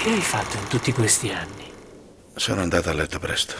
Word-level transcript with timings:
Che 0.00 0.10
hai 0.10 0.20
fatto 0.20 0.56
in 0.56 0.68
tutti 0.68 0.92
questi 0.92 1.28
anni? 1.30 1.72
Sono 2.36 2.60
andato 2.60 2.88
a 2.88 2.92
letto 2.92 3.18
presto. 3.18 3.54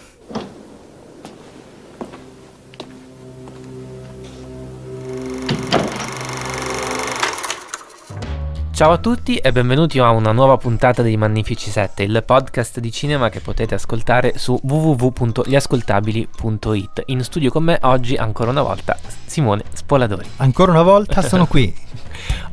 Ciao 8.71 8.93
a 8.93 8.99
tutti 8.99 9.39
e 9.39 9.51
benvenuti 9.51 9.99
a 9.99 10.11
una 10.11 10.31
nuova 10.31 10.57
puntata 10.59 11.03
dei 11.03 11.17
Magnifici 11.17 11.71
7, 11.71 12.05
il 12.05 12.23
podcast 12.25 12.79
di 12.79 12.93
cinema 12.93 13.31
che 13.31 13.41
potete 13.41 13.75
ascoltare 13.75 14.39
su 14.39 14.57
www.gliascoltabili.it. 14.63 17.03
In 17.07 17.25
studio 17.25 17.51
con 17.51 17.65
me 17.65 17.81
oggi 17.83 18.15
ancora 18.15 18.51
una 18.51 18.63
volta 18.63 18.97
Simone 19.27 19.65
Spoladori. 19.73 20.29
Ancora 20.37 20.71
una 20.71 20.83
volta 20.83 21.21
sono 21.21 21.49
qui. 21.49 21.75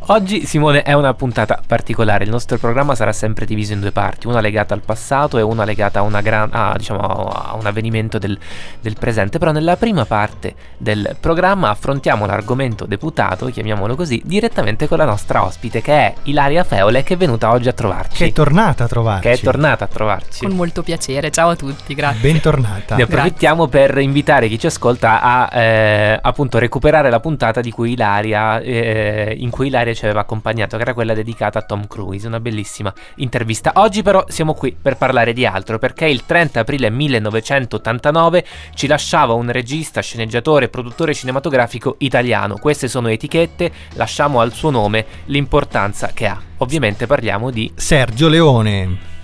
Oggi 0.07 0.45
Simone 0.45 0.83
è 0.83 0.93
una 0.93 1.15
puntata 1.15 1.59
particolare, 1.65 2.25
il 2.25 2.29
nostro 2.29 2.59
programma 2.59 2.93
sarà 2.93 3.11
sempre 3.11 3.45
diviso 3.45 3.73
in 3.73 3.79
due 3.79 3.91
parti, 3.91 4.27
una 4.27 4.39
legata 4.39 4.75
al 4.75 4.81
passato 4.81 5.39
e 5.39 5.41
una 5.41 5.63
legata 5.63 5.97
a, 5.97 6.01
una 6.03 6.21
gran, 6.21 6.47
a, 6.51 6.75
diciamo, 6.77 6.99
a 6.99 7.55
un 7.59 7.65
avvenimento 7.65 8.19
del, 8.19 8.37
del, 8.79 8.95
presente, 8.99 9.39
però 9.39 9.51
nella 9.51 9.77
prima 9.77 10.05
parte 10.05 10.53
del 10.77 11.15
programma 11.19 11.69
affrontiamo 11.69 12.27
l'argomento 12.27 12.85
deputato, 12.85 13.47
chiamiamolo 13.47 13.95
così, 13.95 14.21
direttamente 14.23 14.87
con 14.87 14.99
la 14.99 15.05
nostra 15.05 15.43
ospite 15.43 15.81
che 15.81 15.93
è 15.93 16.13
Ilaria 16.23 16.63
Feole 16.63 17.01
che 17.01 17.15
è 17.15 17.17
venuta 17.17 17.49
oggi 17.49 17.69
a 17.69 17.73
trovarci. 17.73 18.17
Che 18.17 18.25
è 18.25 18.31
tornata 18.31 18.83
a 18.83 18.87
trovarci. 18.87 19.27
Che 19.27 19.33
è 19.33 19.39
tornata 19.39 19.85
a 19.85 19.87
trovarci. 19.87 20.45
Con 20.45 20.55
molto 20.55 20.83
piacere, 20.83 21.31
ciao 21.31 21.49
a 21.49 21.55
tutti, 21.55 21.95
grazie. 21.95 22.31
Bentornata. 22.31 22.95
Ne 22.95 23.03
approfittiamo 23.03 23.67
Grazie. 23.67 23.87
per 23.87 23.97
invitare 23.97 24.47
chi 24.49 24.59
ci 24.59 24.67
ascolta 24.67 25.19
a 25.19 25.49
eh, 25.59 26.19
appunto 26.21 26.59
recuperare 26.59 27.09
la 27.09 27.19
puntata 27.19 27.59
di 27.61 27.71
cui 27.71 27.93
Ilaria, 27.93 28.59
eh, 28.59 29.35
in 29.35 29.49
cui 29.49 29.64
Ilaria 29.65 29.93
ci 29.93 30.05
aveva 30.05 30.21
accompagnato, 30.21 30.77
che 30.77 30.83
era 30.83 30.93
quella 30.93 31.13
dedicata 31.13 31.59
a 31.59 31.61
Tom 31.63 31.87
Cruise, 31.87 32.27
una 32.27 32.39
bellissima 32.39 32.93
intervista. 33.15 33.73
Oggi 33.75 34.01
però 34.01 34.23
siamo 34.27 34.53
qui 34.53 34.75
per 34.79 34.97
parlare 34.97 35.33
di 35.33 35.45
altro, 35.45 35.79
perché 35.79 36.05
il 36.05 36.25
30 36.25 36.61
aprile 36.61 36.89
1989 36.89 38.45
ci 38.73 38.87
lasciava 38.87 39.33
un 39.33 39.51
regista, 39.51 40.01
sceneggiatore, 40.01 40.69
produttore 40.69 41.13
cinematografico 41.13 41.95
italiano. 41.99 42.57
Queste 42.57 42.87
sono 42.87 43.09
etichette, 43.09 43.71
lasciamo 43.93 44.39
al 44.39 44.53
suo 44.53 44.69
nome 44.69 45.05
l'importanza 45.25 46.07
che 46.13 46.27
ha. 46.27 46.41
Ovviamente 46.57 47.05
parliamo 47.05 47.51
di 47.51 47.71
Sergio 47.75 48.27
Leone. 48.27 49.14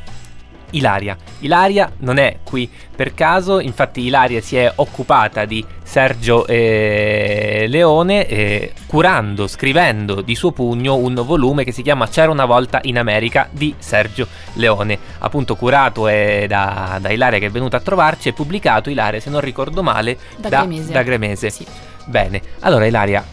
Ilaria. 0.71 1.17
Ilaria 1.39 1.91
non 1.99 2.17
è 2.17 2.37
qui 2.43 2.69
per 2.95 3.13
caso, 3.13 3.59
infatti 3.59 4.01
Ilaria 4.01 4.41
si 4.41 4.57
è 4.57 4.71
occupata 4.75 5.45
di 5.45 5.65
Sergio 5.83 6.45
eh, 6.47 7.65
Leone 7.67 8.27
eh, 8.27 8.73
curando, 8.85 9.47
scrivendo 9.47 10.21
di 10.21 10.35
suo 10.35 10.51
pugno 10.51 10.95
un 10.95 11.15
volume 11.25 11.63
che 11.63 11.71
si 11.71 11.81
chiama 11.81 12.07
C'era 12.07 12.31
una 12.31 12.45
volta 12.45 12.79
in 12.83 12.97
America 12.97 13.49
di 13.51 13.73
Sergio 13.77 14.27
Leone, 14.53 14.97
appunto 15.19 15.55
curato 15.55 16.07
eh, 16.07 16.45
da, 16.47 16.97
da, 17.01 17.09
Ilaria 17.09 17.39
che 17.39 17.47
è 17.47 17.51
venuta 17.51 17.77
a 17.77 17.81
trovarci 17.81 18.29
e 18.29 18.33
pubblicato 18.33 18.89
Ilaria 18.89 19.19
se 19.19 19.29
non 19.29 19.41
ricordo 19.41 19.83
male 19.83 20.17
da, 20.37 20.49
da 20.49 20.59
Gremese. 20.59 20.91
Da 20.91 21.03
Gremese. 21.03 21.49
Sì. 21.49 21.65
Bene, 22.05 22.41
allora 22.59 22.85
Ilaria 22.85 23.23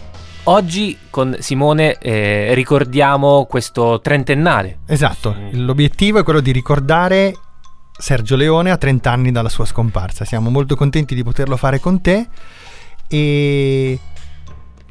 Oggi 0.48 0.96
con 1.10 1.36
Simone 1.40 1.98
eh, 1.98 2.54
ricordiamo 2.54 3.44
questo 3.44 4.00
trentennale. 4.00 4.78
Esatto, 4.86 5.36
l'obiettivo 5.50 6.20
è 6.20 6.22
quello 6.22 6.40
di 6.40 6.52
ricordare 6.52 7.34
Sergio 7.98 8.34
Leone 8.34 8.70
a 8.70 8.78
30 8.78 9.10
anni 9.10 9.30
dalla 9.30 9.50
sua 9.50 9.66
scomparsa. 9.66 10.24
Siamo 10.24 10.48
molto 10.48 10.74
contenti 10.74 11.14
di 11.14 11.22
poterlo 11.22 11.58
fare 11.58 11.80
con 11.80 12.00
te. 12.00 12.28
E 13.08 13.98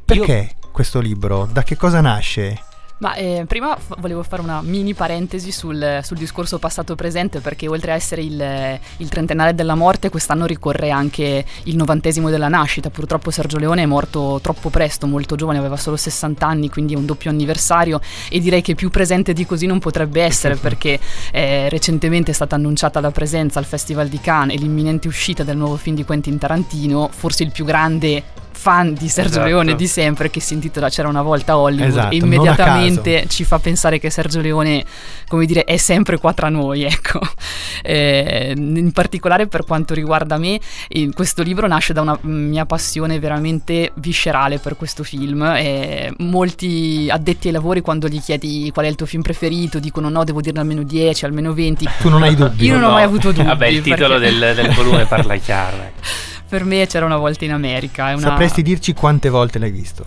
perché 0.04 0.54
Io... 0.62 0.70
questo 0.70 1.00
libro? 1.00 1.48
Da 1.50 1.64
che 1.64 1.76
cosa 1.76 2.00
nasce? 2.00 2.62
Ma 2.98 3.14
eh, 3.14 3.44
prima 3.46 3.76
f- 3.76 3.94
volevo 4.00 4.22
fare 4.24 4.42
una 4.42 4.60
mini 4.60 4.92
parentesi 4.92 5.52
sul, 5.52 6.00
sul 6.02 6.16
discorso 6.16 6.58
passato-presente 6.58 7.40
perché 7.40 7.68
oltre 7.68 7.92
a 7.92 7.94
essere 7.94 8.22
il, 8.22 8.80
il, 8.96 9.08
trentennale 9.08 9.54
della 9.54 9.76
morte 9.76 10.10
quest'anno 10.10 10.46
ricorre 10.46 10.90
anche 10.90 11.44
il 11.64 11.76
novantesimo 11.76 12.28
della 12.28 12.48
nascita. 12.48 12.90
Purtroppo 12.90 13.30
Sergio 13.30 13.58
Leone 13.58 13.82
è 13.82 13.86
morto 13.86 14.40
troppo 14.42 14.68
presto, 14.68 15.06
molto 15.06 15.36
giovane, 15.36 15.58
aveva 15.58 15.76
solo 15.76 15.96
60 15.96 16.44
anni, 16.44 16.68
quindi 16.68 16.94
è 16.94 16.96
un 16.96 17.06
doppio 17.06 17.30
anniversario 17.30 18.00
e 18.28 18.40
direi 18.40 18.62
che 18.62 18.74
più 18.74 18.90
presente 18.90 19.32
di 19.32 19.46
così 19.46 19.66
non 19.66 19.78
potrebbe 19.78 20.22
essere 20.22 20.56
perché 20.60 20.98
eh, 21.30 21.68
recentemente 21.68 22.32
è 22.32 22.34
stata 22.34 22.56
annunciata 22.56 23.00
la 23.00 23.12
presenza 23.12 23.60
al 23.60 23.64
Festival 23.64 24.08
di 24.08 24.20
Cannes 24.20 24.56
e 24.56 24.58
l'imminente 24.58 25.06
uscita 25.06 25.44
del 25.44 25.56
nuovo 25.56 25.76
film 25.76 25.94
di 25.94 26.04
Quentin 26.04 26.36
Tarantino, 26.36 27.08
forse 27.12 27.44
il 27.44 27.52
più 27.52 27.64
grande 27.64 28.46
fan 28.58 28.92
di 28.94 29.08
Sergio 29.08 29.30
esatto. 29.30 29.46
Leone 29.46 29.76
di 29.76 29.86
sempre 29.86 30.30
che 30.30 30.40
si 30.40 30.54
intitola 30.54 30.88
C'era 30.88 31.06
una 31.06 31.22
volta 31.22 31.56
Hollywood 31.56 31.90
esatto, 31.90 32.14
e 32.14 32.16
immediatamente 32.16 33.26
ci 33.28 33.44
fa 33.44 33.60
pensare 33.60 34.00
che 34.00 34.10
Sergio 34.10 34.40
Leone, 34.40 34.84
come 35.28 35.46
dire, 35.46 35.62
è 35.62 35.76
sempre 35.76 36.18
qua 36.18 36.32
tra 36.32 36.48
noi, 36.48 36.82
ecco. 36.84 37.20
Eh, 37.82 38.54
in 38.56 38.90
particolare 38.92 39.46
per 39.46 39.64
quanto 39.64 39.94
riguarda 39.94 40.36
me, 40.38 40.58
questo 41.14 41.42
libro 41.42 41.68
nasce 41.68 41.92
da 41.92 42.00
una 42.00 42.18
mia 42.22 42.66
passione 42.66 43.20
veramente 43.20 43.92
viscerale 43.94 44.58
per 44.58 44.76
questo 44.76 45.04
film. 45.04 45.42
Eh, 45.56 46.12
molti 46.18 47.06
addetti 47.08 47.46
ai 47.46 47.52
lavori 47.52 47.80
quando 47.80 48.08
gli 48.08 48.20
chiedi 48.20 48.70
qual 48.74 48.86
è 48.86 48.88
il 48.88 48.96
tuo 48.96 49.06
film 49.06 49.22
preferito 49.22 49.78
dicono 49.78 50.08
no, 50.08 50.24
devo 50.24 50.40
dirne 50.40 50.60
almeno 50.60 50.82
10, 50.82 51.24
almeno 51.24 51.52
20. 51.52 51.88
Tu 52.00 52.08
non 52.08 52.24
hai 52.24 52.34
dubbi. 52.34 52.66
Io 52.66 52.72
non 52.72 52.82
no. 52.82 52.88
ho 52.88 52.92
mai 52.92 53.04
avuto 53.04 53.30
dubbi. 53.30 53.46
Vabbè, 53.46 53.66
il 53.68 53.82
titolo 53.82 54.18
perché... 54.18 54.36
del, 54.36 54.54
del 54.56 54.74
volume 54.74 55.06
parla 55.06 55.36
chiaro. 55.36 55.76
Per 56.48 56.64
me 56.64 56.86
c'era 56.86 57.04
una 57.04 57.16
volta 57.18 57.44
in 57.44 57.52
America. 57.52 58.04
Una... 58.14 58.20
Sapresti 58.20 58.62
dirci 58.62 58.94
quante 58.94 59.28
volte 59.28 59.58
l'hai 59.58 59.70
visto? 59.70 60.04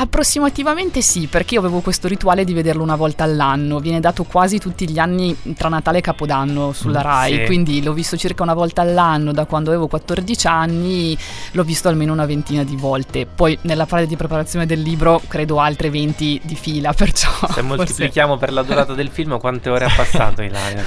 Approssimativamente 0.00 1.02
sì, 1.02 1.26
perché 1.26 1.54
io 1.54 1.60
avevo 1.60 1.80
questo 1.80 2.08
rituale 2.08 2.44
di 2.44 2.54
vederlo 2.54 2.82
una 2.82 2.96
volta 2.96 3.24
all'anno. 3.24 3.80
Viene 3.80 4.00
dato 4.00 4.24
quasi 4.24 4.58
tutti 4.58 4.88
gli 4.88 4.98
anni 4.98 5.36
tra 5.54 5.68
Natale 5.68 5.98
e 5.98 6.00
Capodanno 6.00 6.72
sulla 6.72 7.00
mm, 7.00 7.02
Rai, 7.02 7.34
sì. 7.34 7.44
quindi 7.44 7.82
l'ho 7.82 7.92
visto 7.92 8.16
circa 8.16 8.42
una 8.42 8.54
volta 8.54 8.80
all'anno 8.80 9.30
da 9.32 9.44
quando 9.44 9.68
avevo 9.68 9.88
14 9.88 10.46
anni, 10.46 11.14
l'ho 11.52 11.64
visto 11.64 11.88
almeno 11.88 12.14
una 12.14 12.24
ventina 12.24 12.64
di 12.64 12.76
volte. 12.76 13.26
Poi 13.26 13.58
nella 13.64 13.84
fase 13.84 14.06
di 14.06 14.16
preparazione 14.16 14.64
del 14.64 14.80
libro 14.80 15.20
credo 15.28 15.60
altre 15.60 15.90
20 15.90 16.40
di 16.44 16.54
fila, 16.54 16.94
perciò 16.96 17.28
Se 17.52 17.60
moltiplichiamo 17.60 18.38
per 18.38 18.54
la 18.54 18.62
durata 18.62 18.94
del 18.94 19.10
film 19.10 19.38
quante 19.38 19.68
ore 19.68 19.84
ha 19.84 19.92
passato 19.94 20.40
Ilaria? 20.40 20.82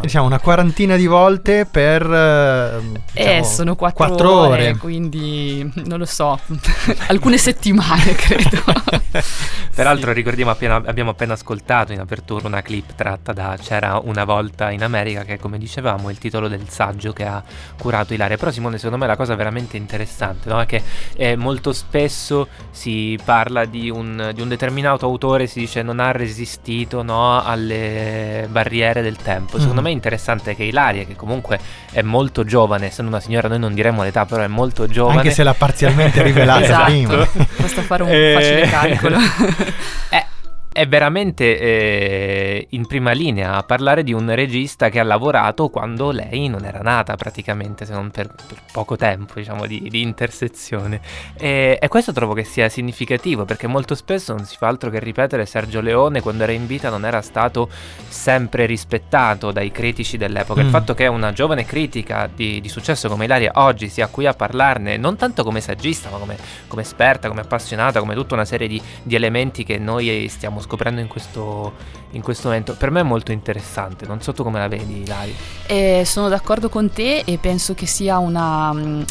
diciamo 0.00 0.26
una 0.26 0.40
quarantina 0.40 0.96
di 0.96 1.06
volte 1.06 1.64
per 1.70 2.02
eh, 2.02 2.80
diciamo, 3.12 3.38
eh, 3.38 3.44
sono 3.44 3.76
4, 3.76 4.04
4 4.04 4.32
ore, 4.32 4.62
ore, 4.62 4.76
quindi 4.78 5.70
non 5.84 6.00
lo 6.00 6.06
so, 6.06 6.40
alcune 7.06 7.38
settimane 7.38 8.14
credo. 8.14 8.31
Peraltro 9.74 10.10
sì. 10.10 10.16
ricordiamo 10.16 10.50
appena, 10.50 10.76
abbiamo 10.84 11.10
appena 11.10 11.32
ascoltato 11.32 11.92
in 11.92 12.00
apertura 12.00 12.46
una 12.46 12.60
clip 12.60 12.94
tratta 12.94 13.32
da 13.32 13.56
C'era 13.60 13.98
una 14.02 14.24
volta 14.24 14.70
in 14.70 14.82
America 14.82 15.22
che 15.22 15.38
come 15.38 15.56
dicevamo 15.56 16.08
è 16.08 16.12
il 16.12 16.18
titolo 16.18 16.46
del 16.46 16.68
saggio 16.68 17.12
che 17.12 17.24
ha 17.24 17.42
curato 17.78 18.12
Ilaria. 18.12 18.36
Però 18.36 18.50
Simone 18.50 18.76
secondo 18.76 18.98
me 18.98 19.06
la 19.06 19.16
cosa 19.16 19.34
veramente 19.34 19.78
interessante 19.78 20.50
no? 20.50 20.60
è 20.60 20.66
che 20.66 20.82
eh, 21.16 21.36
molto 21.36 21.72
spesso 21.72 22.48
si 22.70 23.18
parla 23.24 23.64
di 23.64 23.88
un, 23.88 24.30
di 24.34 24.42
un, 24.42 24.48
determinato 24.48 25.06
autore, 25.06 25.46
si 25.46 25.60
dice 25.60 25.80
non 25.82 26.00
ha 26.00 26.12
resistito 26.12 27.02
no, 27.02 27.42
alle 27.42 28.46
barriere 28.50 29.00
del 29.00 29.16
tempo. 29.16 29.58
Secondo 29.58 29.80
mm. 29.80 29.84
me 29.84 29.90
è 29.90 29.94
interessante 29.94 30.54
che 30.54 30.64
Ilaria, 30.64 31.04
che 31.04 31.16
comunque 31.16 31.58
è 31.90 32.02
molto 32.02 32.44
giovane, 32.44 32.86
essendo 32.86 33.10
una 33.10 33.20
signora 33.20 33.48
noi 33.48 33.58
non 33.58 33.72
diremo 33.72 34.02
l'età, 34.02 34.26
però 34.26 34.42
è 34.42 34.48
molto 34.48 34.86
giovane. 34.86 35.18
Anche 35.18 35.30
se 35.30 35.42
l'ha 35.42 35.54
parzialmente 35.54 36.20
rivelata 36.22 36.60
esatto. 36.62 36.84
prima. 36.84 37.28
Basta 37.56 37.82
fare 37.82 38.02
un 38.02 38.11
eh, 38.12 38.34
facile 38.34 38.66
calcolo. 38.68 39.16
eh, 40.10 40.26
è 40.72 40.88
veramente 40.88 41.58
eh, 41.58 42.66
in 42.70 42.86
prima 42.86 43.12
linea 43.12 43.56
a 43.56 43.62
parlare 43.62 44.02
di 44.02 44.14
un 44.14 44.34
regista 44.34 44.88
che 44.88 44.98
ha 44.98 45.04
lavorato 45.04 45.68
quando 45.68 46.10
lei 46.10 46.48
non 46.48 46.64
era 46.64 46.80
nata 46.80 47.14
praticamente, 47.14 47.84
se 47.84 47.92
non 47.92 48.10
per, 48.10 48.28
per 48.28 48.62
poco 48.72 48.96
tempo, 48.96 49.34
diciamo, 49.34 49.66
di, 49.66 49.88
di 49.90 50.00
intersezione. 50.00 51.00
E, 51.36 51.78
e, 51.80 51.88
questo 51.88 52.12
trovo 52.12 52.32
che 52.32 52.44
sia 52.44 52.70
significativo 52.70 53.44
perché 53.44 53.66
molto 53.66 53.94
spesso 53.94 54.34
non 54.34 54.46
si 54.46 54.56
fa 54.56 54.68
altro 54.68 54.88
che 54.88 54.98
ripetere 54.98 55.44
Sergio 55.44 55.82
Leone 55.82 56.22
quando 56.22 56.44
era 56.44 56.52
in 56.52 56.66
vita 56.66 56.88
non 56.88 57.04
era 57.04 57.20
stato 57.20 57.68
sempre 58.08 58.64
rispettato 58.64 59.52
dai 59.52 59.70
critici 59.70 60.16
dell'epoca. 60.16 60.62
Mm. 60.62 60.64
Il 60.64 60.70
fatto 60.70 60.94
che 60.94 61.06
una 61.06 61.32
giovane 61.32 61.66
critica 61.66 62.30
di, 62.34 62.62
di, 62.62 62.68
successo 62.70 63.10
come 63.10 63.26
Ilaria 63.26 63.52
oggi 63.56 63.88
sia 63.88 64.06
qui 64.06 64.24
a 64.24 64.32
parlarne, 64.32 64.96
non 64.96 65.16
tanto 65.16 65.44
come 65.44 65.60
saggista, 65.60 66.08
ma 66.08 66.16
come, 66.16 66.38
come 66.66 66.80
esperta, 66.80 67.28
come 67.28 67.42
appassionata, 67.42 68.00
come 68.00 68.14
tutta 68.14 68.32
una 68.34 68.46
serie 68.46 68.68
di, 68.68 68.80
di 69.02 69.14
elementi 69.14 69.64
che 69.64 69.76
noi 69.78 70.26
stiamo 70.30 70.60
scoprendo 70.62 71.00
in 71.00 71.08
questo, 71.08 71.72
in 72.12 72.22
questo, 72.22 72.48
momento. 72.48 72.74
Per 72.74 72.90
me 72.90 73.00
è 73.00 73.04
molto 73.04 73.32
interessante, 73.32 74.06
non 74.06 74.22
so 74.22 74.32
tu 74.32 74.42
come 74.42 74.58
la 74.58 74.68
vedi, 74.68 75.06
Lari. 75.06 75.34
Eh, 75.66 76.04
sono 76.06 76.28
d'accordo 76.28 76.68
con 76.68 76.90
te 76.90 77.22
e 77.26 77.38
penso 77.38 77.74
che 77.74 77.86
sia 77.86 78.18
una... 78.18 78.72
Mh, 78.72 79.04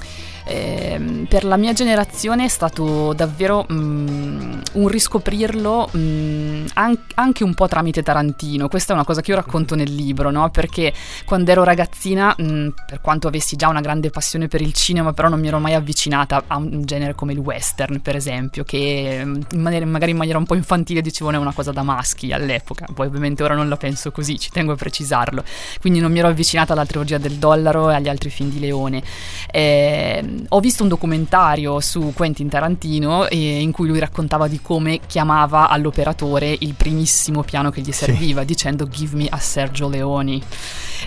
eh, 0.46 1.26
per 1.28 1.44
la 1.44 1.58
mia 1.58 1.74
generazione 1.74 2.46
è 2.46 2.48
stato 2.48 3.14
davvero 3.14 3.66
mm, 3.72 4.62
un 4.74 4.88
riscoprirlo 4.88 5.90
mm, 5.96 6.66
an- 6.74 7.00
anche 7.16 7.44
un 7.44 7.54
po' 7.54 7.68
tramite 7.68 8.04
Tarantino. 8.04 8.68
Questa 8.68 8.94
è 8.94 8.96
una 8.96 9.06
cosa 9.06 9.22
che 9.22 9.32
io 9.32 9.38
racconto 9.38 9.76
nel 9.76 9.94
libro, 9.94 10.32
no? 10.32 10.50
perché 10.50 10.94
quando 11.26 11.52
ero 11.52 11.64
ragazzina, 11.64 12.36
mm, 12.42 12.70
per 12.86 13.02
quanto 13.02 13.28
avessi 13.28 13.56
già 13.56 13.68
una 13.68 13.82
grande 13.82 14.10
passione 14.10 14.48
per 14.48 14.62
il 14.62 14.74
cinema, 14.74 15.14
però 15.14 15.30
non 15.30 15.40
mi 15.40 15.48
ero 15.48 15.60
mai 15.60 15.74
avvicinata 15.74 16.44
a 16.48 16.58
un 16.58 16.84
genere 16.86 17.16
come 17.16 17.34
il 17.34 17.40
western, 17.40 18.02
per 18.02 18.16
esempio, 18.16 18.64
che 18.64 19.22
in 19.22 19.62
maniera, 19.62 19.86
magari 19.86 20.12
in 20.12 20.18
maniera 20.18 20.38
un 20.38 20.46
po' 20.46 20.56
infantile 20.56 21.02
dicevo 21.02 21.30
è 21.32 21.38
una 21.38 21.54
cosa 21.54 21.72
da 21.72 21.84
maschi 21.84 22.32
all'epoca. 22.32 22.86
Poi 22.94 23.08
ovviamente 23.08 23.44
ora 23.44 23.56
non 23.56 23.70
la 23.70 23.78
penso 23.78 24.12
così, 24.12 24.40
ci 24.40 24.50
tengo 24.50 24.74
a 24.74 24.76
precisarlo. 24.76 25.44
Quindi 25.80 26.00
non 26.00 26.12
mi 26.12 26.20
ero 26.20 26.28
avvicinata 26.28 26.74
alla 26.74 26.86
trilogia 26.86 27.18
del 27.18 27.34
dollaro 27.34 27.90
e 27.90 27.96
agli 27.96 28.10
altri 28.10 28.30
film 28.30 28.50
di 28.50 28.60
Leone. 28.60 29.04
Eh, 29.52 30.31
ho 30.50 30.60
visto 30.60 30.84
un 30.84 30.90
documentario 30.90 31.80
su 31.80 32.12
Quentin 32.16 32.50
Tarantino 32.50 33.28
eh, 33.28 33.62
in 33.62 33.72
cui 33.72 33.88
lui 33.88 34.00
raccontava 34.00 34.48
di 34.48 34.60
come 34.62 35.00
chiamava 35.06 35.70
all'operatore 35.70 36.56
il 36.60 36.74
primissimo 36.74 37.44
piano 37.44 37.70
che 37.72 37.82
gli 37.82 37.92
serviva, 37.92 38.42
sì. 38.42 38.48
dicendo 38.48 38.88
Give 38.88 39.16
me 39.16 39.28
a 39.30 39.38
Sergio 39.38 39.88
Leoni. 39.88 40.42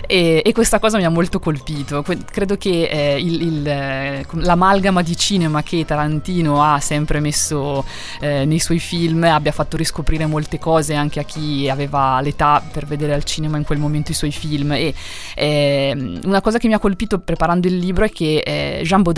E, 0.07 0.41
e, 0.45 0.51
questa 0.53 0.79
cosa 0.79 0.97
mi 0.97 1.05
ha 1.05 1.09
molto 1.09 1.39
colpito. 1.39 2.03
credo 2.31 2.57
che 2.57 2.83
eh, 2.83 3.19
il, 3.19 3.41
il, 3.41 3.67
eh, 3.67 4.25
l'amalgama 4.33 5.01
di 5.01 5.15
cinema 5.15 5.63
che 5.63 5.85
Tarantino 5.85 6.61
ha 6.61 6.79
sempre 6.79 7.19
messo 7.19 7.85
eh, 8.19 8.45
nei 8.45 8.59
suoi 8.59 8.79
film 8.79 9.23
abbia 9.23 9.51
fatto 9.51 9.77
riscoprire 9.77 10.25
molte 10.25 10.59
cose 10.59 10.93
anche 10.93 11.19
a 11.19 11.23
chi 11.23 11.69
aveva 11.69 12.19
l'età 12.21 12.61
per 12.71 12.85
vedere 12.85 13.13
al 13.13 13.23
cinema 13.23 13.57
in 13.57 13.63
quel 13.63 13.79
momento 13.79 14.11
i 14.11 14.15
suoi 14.15 14.31
film. 14.31 14.73
E 14.73 14.93
ehm, 15.35 16.21
una 16.25 16.41
cosa 16.41 16.57
che 16.57 16.67
mi 16.67 16.73
ha 16.73 16.79
colpito 16.79 17.19
preparando 17.19 17.67
il 17.67 17.77
libro 17.77 18.05
è 18.05 18.09
che 18.09 18.43
eh, 18.45 18.81
Jean 18.83 19.01
Baudrillard 19.01 19.14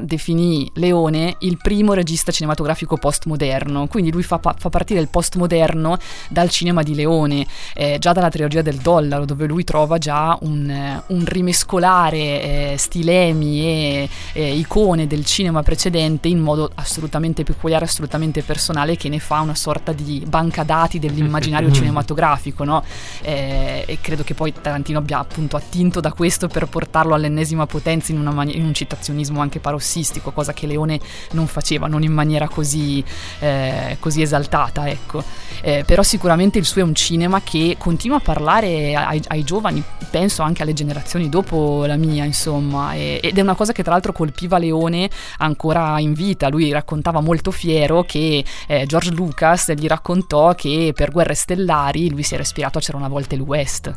definì 0.00 0.70
Leone 0.74 1.36
il 1.40 1.56
primo 1.56 1.92
regista 1.92 2.32
cinematografico 2.32 2.96
postmoderno. 2.96 3.86
Quindi 3.86 4.12
lui 4.12 4.22
fa, 4.22 4.38
fa 4.38 4.68
partire 4.68 5.00
il 5.00 5.08
postmoderno 5.08 5.98
dal 6.28 6.50
cinema 6.50 6.82
di 6.82 6.94
Leone, 6.94 7.46
eh, 7.74 7.98
già 7.98 8.12
dalla 8.12 8.28
trilogia 8.28 8.62
del 8.62 8.76
dollaro, 8.76 9.24
dove 9.24 9.46
lui 9.46 9.64
trova 9.64 9.98
già 9.98 10.36
un, 10.42 11.02
un 11.06 11.24
rimescolare 11.24 12.18
eh, 12.18 12.74
stilemi 12.76 13.60
e 13.60 14.08
eh, 14.32 14.54
icone 14.54 15.06
del 15.06 15.24
cinema 15.24 15.62
precedente 15.62 16.28
in 16.28 16.38
modo 16.38 16.70
assolutamente 16.74 17.42
peculiare, 17.42 17.84
assolutamente 17.84 18.42
personale, 18.42 18.96
che 18.96 19.08
ne 19.08 19.18
fa 19.18 19.40
una 19.40 19.54
sorta 19.54 19.92
di 19.92 20.22
banca 20.26 20.62
dati 20.62 20.98
dell'immaginario 20.98 21.70
cinematografico, 21.72 22.64
no? 22.64 22.84
eh, 23.22 23.84
e 23.86 23.98
credo 24.00 24.22
che 24.22 24.34
poi 24.34 24.52
Tarantino 24.52 24.98
abbia 24.98 25.18
appunto 25.18 25.56
attinto 25.56 26.00
da 26.00 26.12
questo 26.12 26.48
per 26.48 26.66
portarlo 26.66 27.14
all'ennesima 27.14 27.66
potenza 27.66 28.12
in, 28.12 28.20
mani- 28.22 28.56
in 28.56 28.64
un 28.64 28.74
citazionismo 28.74 29.39
anche 29.42 29.60
parossistico, 29.60 30.30
cosa 30.30 30.52
che 30.52 30.66
Leone 30.66 31.00
non 31.32 31.46
faceva, 31.46 31.86
non 31.86 32.02
in 32.02 32.12
maniera 32.12 32.48
così, 32.48 33.04
eh, 33.40 33.96
così 34.00 34.22
esaltata, 34.22 34.88
ecco. 34.88 35.22
Eh, 35.62 35.84
però 35.86 36.02
sicuramente 36.02 36.58
il 36.58 36.64
suo 36.64 36.80
è 36.80 36.84
un 36.84 36.94
cinema 36.94 37.42
che 37.42 37.76
continua 37.78 38.16
a 38.16 38.20
parlare 38.20 38.94
ai, 38.94 39.22
ai 39.26 39.44
giovani 39.44 39.82
penso 40.10 40.42
anche 40.42 40.62
alle 40.62 40.72
generazioni 40.72 41.28
dopo 41.28 41.84
la 41.86 41.96
mia, 41.96 42.24
insomma, 42.24 42.94
e, 42.94 43.20
ed 43.22 43.38
è 43.38 43.40
una 43.40 43.54
cosa 43.54 43.72
che 43.72 43.82
tra 43.82 43.92
l'altro 43.92 44.12
colpiva 44.12 44.58
Leone 44.58 45.08
ancora 45.38 45.98
in 46.00 46.12
vita. 46.12 46.48
Lui 46.48 46.70
raccontava 46.72 47.20
molto 47.20 47.50
fiero 47.50 48.02
che 48.02 48.44
eh, 48.66 48.86
George 48.86 49.10
Lucas 49.10 49.72
gli 49.72 49.86
raccontò 49.86 50.54
che 50.54 50.92
per 50.94 51.10
Guerre 51.10 51.34
Stellari 51.34 52.10
lui 52.10 52.22
si 52.22 52.34
era 52.34 52.42
ispirato 52.42 52.78
a 52.78 52.80
C'era 52.80 52.98
una 52.98 53.08
volta 53.08 53.34
il 53.34 53.40
West. 53.40 53.94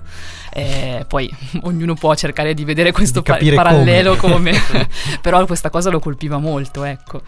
Eh, 0.53 1.05
poi 1.07 1.29
ognuno 1.63 1.95
può 1.95 2.13
cercare 2.15 2.53
di 2.53 2.63
vedere 2.63 2.91
questo 2.91 3.21
di 3.21 3.49
pa- 3.49 3.55
parallelo 3.55 4.15
come, 4.15 4.51
come 5.21 5.32
però 5.33 5.47
questa 5.47 5.71
cosa 5.71 5.89
lo 5.89 5.99
colpiva 5.99 6.37
molto, 6.37 6.83
ecco. 6.83 7.21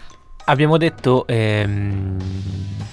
Abbiamo 0.44 0.76
detto 0.76 1.26
ehm, 1.26 2.16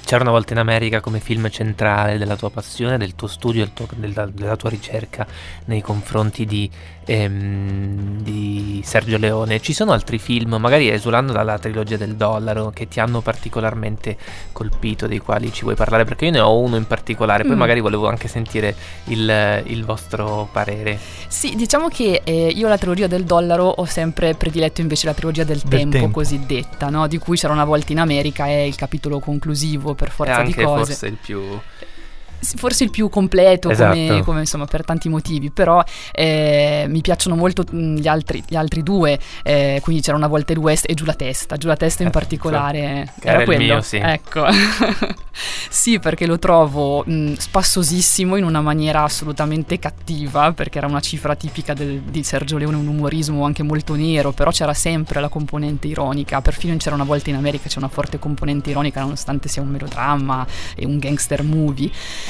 C'era 0.03 0.23
una 0.23 0.31
volta 0.31 0.53
in 0.53 0.59
America 0.59 1.01
come 1.01 1.19
film 1.19 1.49
centrale 1.49 2.17
della 2.17 2.35
tua 2.35 2.49
passione, 2.49 2.97
del 2.97 3.15
tuo 3.15 3.27
studio, 3.27 3.69
tuo, 3.69 3.87
della, 3.95 4.25
della, 4.25 4.55
tua 4.55 4.69
ricerca 4.69 5.25
nei 5.65 5.81
confronti 5.81 6.45
di, 6.45 6.69
ehm, 7.05 8.21
di, 8.21 8.81
Sergio 8.83 9.17
Leone. 9.17 9.59
Ci 9.59 9.73
sono 9.73 9.91
altri 9.91 10.17
film, 10.17 10.55
magari 10.59 10.89
esulando 10.89 11.31
dalla 11.31 11.57
trilogia 11.57 11.97
del 11.97 12.15
dollaro, 12.15 12.71
che 12.73 12.87
ti 12.87 12.99
hanno 12.99 13.21
particolarmente 13.21 14.17
colpito, 14.51 15.07
dei 15.07 15.19
quali 15.19 15.51
ci 15.51 15.63
vuoi 15.63 15.75
parlare? 15.75 16.05
Perché 16.05 16.25
io 16.25 16.31
ne 16.31 16.39
ho 16.39 16.57
uno 16.57 16.75
in 16.75 16.85
particolare, 16.85 17.43
poi 17.43 17.55
mm. 17.55 17.59
magari 17.59 17.79
volevo 17.79 18.07
anche 18.07 18.27
sentire 18.27 18.75
il, 19.05 19.63
il, 19.65 19.85
vostro 19.85 20.47
parere. 20.51 20.99
Sì, 21.27 21.55
diciamo 21.55 21.87
che 21.87 22.21
eh, 22.23 22.47
io 22.47 22.67
la 22.67 22.77
trilogia 22.77 23.07
del 23.07 23.23
dollaro 23.23 23.65
ho 23.65 23.85
sempre 23.85 24.33
prediletto 24.35 24.81
invece 24.81 25.07
la 25.07 25.13
trilogia 25.13 25.43
del, 25.43 25.59
del 25.59 25.79
tempo, 25.79 25.97
tempo, 25.97 26.11
cosiddetta, 26.11 26.89
no? 26.89 27.07
di 27.07 27.17
cui 27.17 27.37
c'era 27.37 27.53
una 27.53 27.65
volta 27.65 27.91
in 27.91 27.99
America, 27.99 28.45
è 28.45 28.61
il 28.61 28.75
capitolo 28.75 29.19
conclusivo 29.19 29.93
per 29.93 30.11
forza 30.11 30.41
di 30.41 30.53
cose. 30.53 30.85
forse 30.85 31.07
il 31.07 31.17
più 31.21 31.41
forse 32.43 32.83
il 32.83 32.89
più 32.89 33.09
completo 33.09 33.69
esatto. 33.69 33.97
come, 33.97 34.23
come, 34.23 34.39
insomma 34.41 34.65
per 34.65 34.83
tanti 34.83 35.09
motivi 35.09 35.51
però 35.51 35.83
eh, 36.11 36.85
mi 36.87 37.01
piacciono 37.01 37.35
molto 37.35 37.63
mm, 37.73 37.97
gli 37.97 38.07
altri, 38.07 38.43
gli 38.47 38.55
altri 38.55 38.83
due 38.83 39.19
eh, 39.43 39.79
quindi 39.81 40.01
c'era 40.01 40.17
una 40.17 40.27
volta 40.27 40.53
il 40.53 40.59
West 40.59 40.89
e 40.89 40.93
giù 40.93 41.05
la 41.05 41.13
testa 41.13 41.57
giù 41.57 41.67
la 41.67 41.75
testa 41.75 42.03
in 42.03 42.09
esatto. 42.09 42.25
particolare 42.25 42.79
era, 42.79 43.11
era 43.21 43.43
quello 43.43 43.63
mio, 43.63 43.81
sì. 43.81 43.97
ecco 43.97 44.45
sì 45.69 45.99
perché 45.99 46.25
lo 46.25 46.39
trovo 46.39 47.03
mh, 47.05 47.13
mm, 47.13 47.33
spassosissimo 47.33 48.35
in 48.35 48.43
una 48.43 48.61
maniera 48.61 49.03
assolutamente 49.03 49.79
cattiva 49.79 50.51
perché 50.53 50.77
era 50.77 50.87
una 50.87 50.99
cifra 50.99 51.35
tipica 51.35 51.73
del, 51.73 52.01
di 52.01 52.23
Sergio 52.23 52.57
Leone 52.57 52.77
un 52.77 52.87
umorismo 52.87 53.45
anche 53.45 53.63
molto 53.63 53.95
nero 53.95 54.31
però 54.31 54.51
c'era 54.51 54.73
sempre 54.73 55.19
la 55.19 55.29
componente 55.29 55.87
ironica 55.87 56.41
perfino 56.41 56.73
in 56.73 56.79
C'era 56.79 56.95
una 56.95 57.03
volta 57.03 57.29
in 57.29 57.35
America 57.35 57.67
c'è 57.67 57.77
una 57.77 57.87
forte 57.87 58.19
componente 58.19 58.69
ironica 58.69 59.01
nonostante 59.01 59.47
sia 59.47 59.61
un 59.61 59.69
melodramma 59.69 60.45
e 60.75 60.85
un 60.85 60.97
gangster 60.97 61.43
movie 61.43 61.89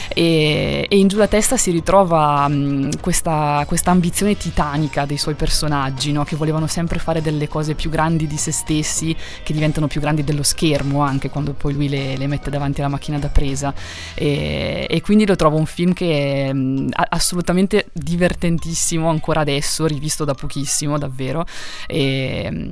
e, 0.10 0.86
e 0.90 0.98
in 0.98 1.08
giù 1.08 1.18
la 1.18 1.28
testa 1.28 1.58
si 1.58 1.72
ritrova 1.72 2.48
mh, 2.48 3.00
questa, 3.00 3.64
questa, 3.68 3.92
ambizione 3.92 4.36
titanica 4.38 5.06
dei 5.06 5.18
suoi 5.18 5.36
personaggi 5.36 6.12
no? 6.12 6.24
che 6.24 6.36
volevano 6.36 6.68
sempre 6.68 7.00
fare 7.00 7.22
delle 7.22 7.48
cose 7.48 7.76
più 7.76 7.90
grandi 7.90 8.28
di 8.28 8.38
se 8.38 8.52
stessi 8.52 9.16
che 9.44 9.54
diventano 9.54 9.88
più 9.88 10.02
grandi 10.02 10.24
dello 10.24 10.44
schermo 10.44 11.02
anche 11.02 11.30
quando 11.30 11.54
poi 11.54 11.74
lui 11.74 11.90
le, 11.90 12.18
le 12.18 12.28
mette 12.28 12.50
davanti 12.50 12.80
alla 12.80 12.90
macchina 12.90 13.20
da 13.20 13.30
presa 13.30 13.74
e, 14.14 14.88
e 14.90 15.02
quindi 15.02 15.26
lo 15.26 15.36
trovo 15.36 15.58
un 15.58 15.66
film 15.66 15.94
che 15.94 16.48
è 16.48 16.54
mh, 16.54 16.90
assolutamente 17.10 17.88
divertentissimo 17.94 19.10
ancora 19.10 19.42
adesso 19.42 19.86
rivisto 19.86 20.26
da 20.26 20.34
pochissimo 20.34 20.98
davvero 20.98 21.46
e, 21.88 22.72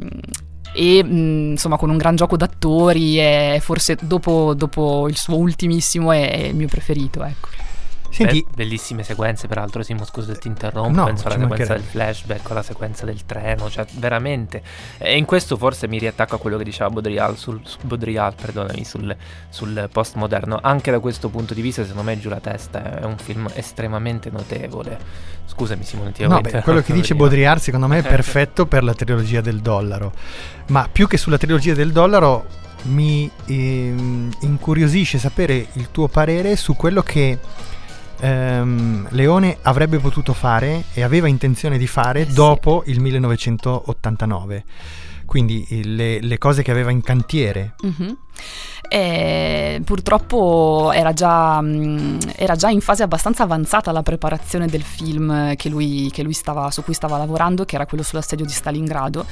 e 0.73 1.03
mh, 1.03 1.51
insomma 1.51 1.77
con 1.77 1.89
un 1.89 1.97
gran 1.97 2.15
gioco 2.15 2.37
d'attori 2.37 3.19
e 3.19 3.59
forse 3.61 3.97
dopo, 4.01 4.53
dopo 4.55 5.07
il 5.07 5.17
suo 5.17 5.37
ultimissimo 5.37 6.11
è, 6.11 6.31
è 6.31 6.45
il 6.47 6.55
mio 6.55 6.67
preferito 6.67 7.23
ecco. 7.23 7.47
Senti, 8.11 8.45
Be- 8.45 8.55
bellissime 8.55 9.03
sequenze, 9.03 9.47
peraltro. 9.47 9.81
Simo, 9.83 10.03
scusa 10.03 10.33
se 10.33 10.39
ti 10.39 10.49
interrompo. 10.49 10.99
No, 10.99 11.05
penso 11.05 11.27
alla 11.27 11.39
sequenza 11.39 11.73
del 11.73 11.81
flashback, 11.81 12.51
alla 12.51 12.61
sequenza 12.61 13.05
del 13.05 13.25
treno, 13.25 13.69
cioè 13.69 13.85
veramente. 13.93 14.61
E 14.97 15.17
in 15.17 15.23
questo 15.23 15.55
forse 15.55 15.87
mi 15.87 15.97
riattacco 15.97 16.35
a 16.35 16.37
quello 16.37 16.57
che 16.57 16.65
diceva 16.65 16.89
Baudrillard, 16.89 17.37
sul, 17.37 17.61
Baudrillard 17.83 18.39
perdonami, 18.39 18.83
sul, 18.83 19.15
sul 19.49 19.89
postmoderno. 19.91 20.59
Anche 20.61 20.91
da 20.91 20.99
questo 20.99 21.29
punto 21.29 21.53
di 21.53 21.61
vista, 21.61 21.83
secondo 21.83 22.03
me, 22.03 22.19
Giù 22.19 22.27
la 22.27 22.41
testa 22.41 22.99
è 22.99 23.05
un 23.05 23.17
film 23.17 23.49
estremamente 23.53 24.29
notevole. 24.29 24.99
Scusami, 25.45 25.83
Simone, 25.83 26.11
ti 26.11 26.27
No, 26.27 26.41
beh, 26.41 26.61
quello 26.61 26.81
che 26.81 26.91
dice 26.91 27.15
Baudrillard, 27.15 27.61
secondo 27.61 27.87
me, 27.87 27.99
è 27.99 28.03
perfetto 28.07 28.65
per 28.65 28.83
la 28.83 28.93
trilogia 28.93 29.39
del 29.39 29.61
dollaro. 29.61 30.11
Ma 30.67 30.87
più 30.91 31.07
che 31.07 31.17
sulla 31.17 31.37
trilogia 31.37 31.73
del 31.73 31.93
dollaro, 31.93 32.45
mi 32.83 33.29
ehm, 33.45 34.31
incuriosisce 34.41 35.17
sapere 35.17 35.67
il 35.73 35.91
tuo 35.91 36.07
parere 36.07 36.55
su 36.55 36.75
quello 36.75 37.01
che 37.03 37.37
ehm, 38.21 39.07
Leone 39.09 39.57
avrebbe 39.61 39.97
potuto 39.97 40.33
fare 40.33 40.85
e 40.93 41.01
aveva 41.01 41.27
intenzione 41.27 41.77
di 41.77 41.87
fare 41.87 42.21
eh 42.21 42.27
sì. 42.27 42.33
dopo 42.33 42.83
il 42.85 42.99
1989 42.99 44.63
quindi 45.31 45.65
le, 45.85 46.19
le, 46.19 46.37
cose 46.37 46.61
che 46.61 46.71
aveva 46.71 46.91
in 46.91 47.01
cantiere. 47.01 47.75
Mm-hmm. 47.85 48.11
E 48.93 49.81
purtroppo 49.85 50.91
era 50.93 51.13
già, 51.13 51.61
mh, 51.61 52.17
era 52.35 52.55
già, 52.57 52.69
in 52.69 52.81
fase 52.81 53.03
abbastanza 53.03 53.43
avanzata 53.43 53.89
la 53.93 54.03
preparazione 54.03 54.67
del 54.67 54.81
film 54.83 55.55
che 55.55 55.69
lui, 55.69 56.09
che 56.11 56.23
lui 56.23 56.33
stava, 56.33 56.69
su 56.71 56.83
cui 56.83 56.93
stava 56.93 57.17
lavorando, 57.17 57.63
che 57.63 57.75
era 57.75 57.85
quello 57.85 58.03
sull'assedio 58.03 58.45
di 58.45 58.51
Stalingrado. 58.51 59.25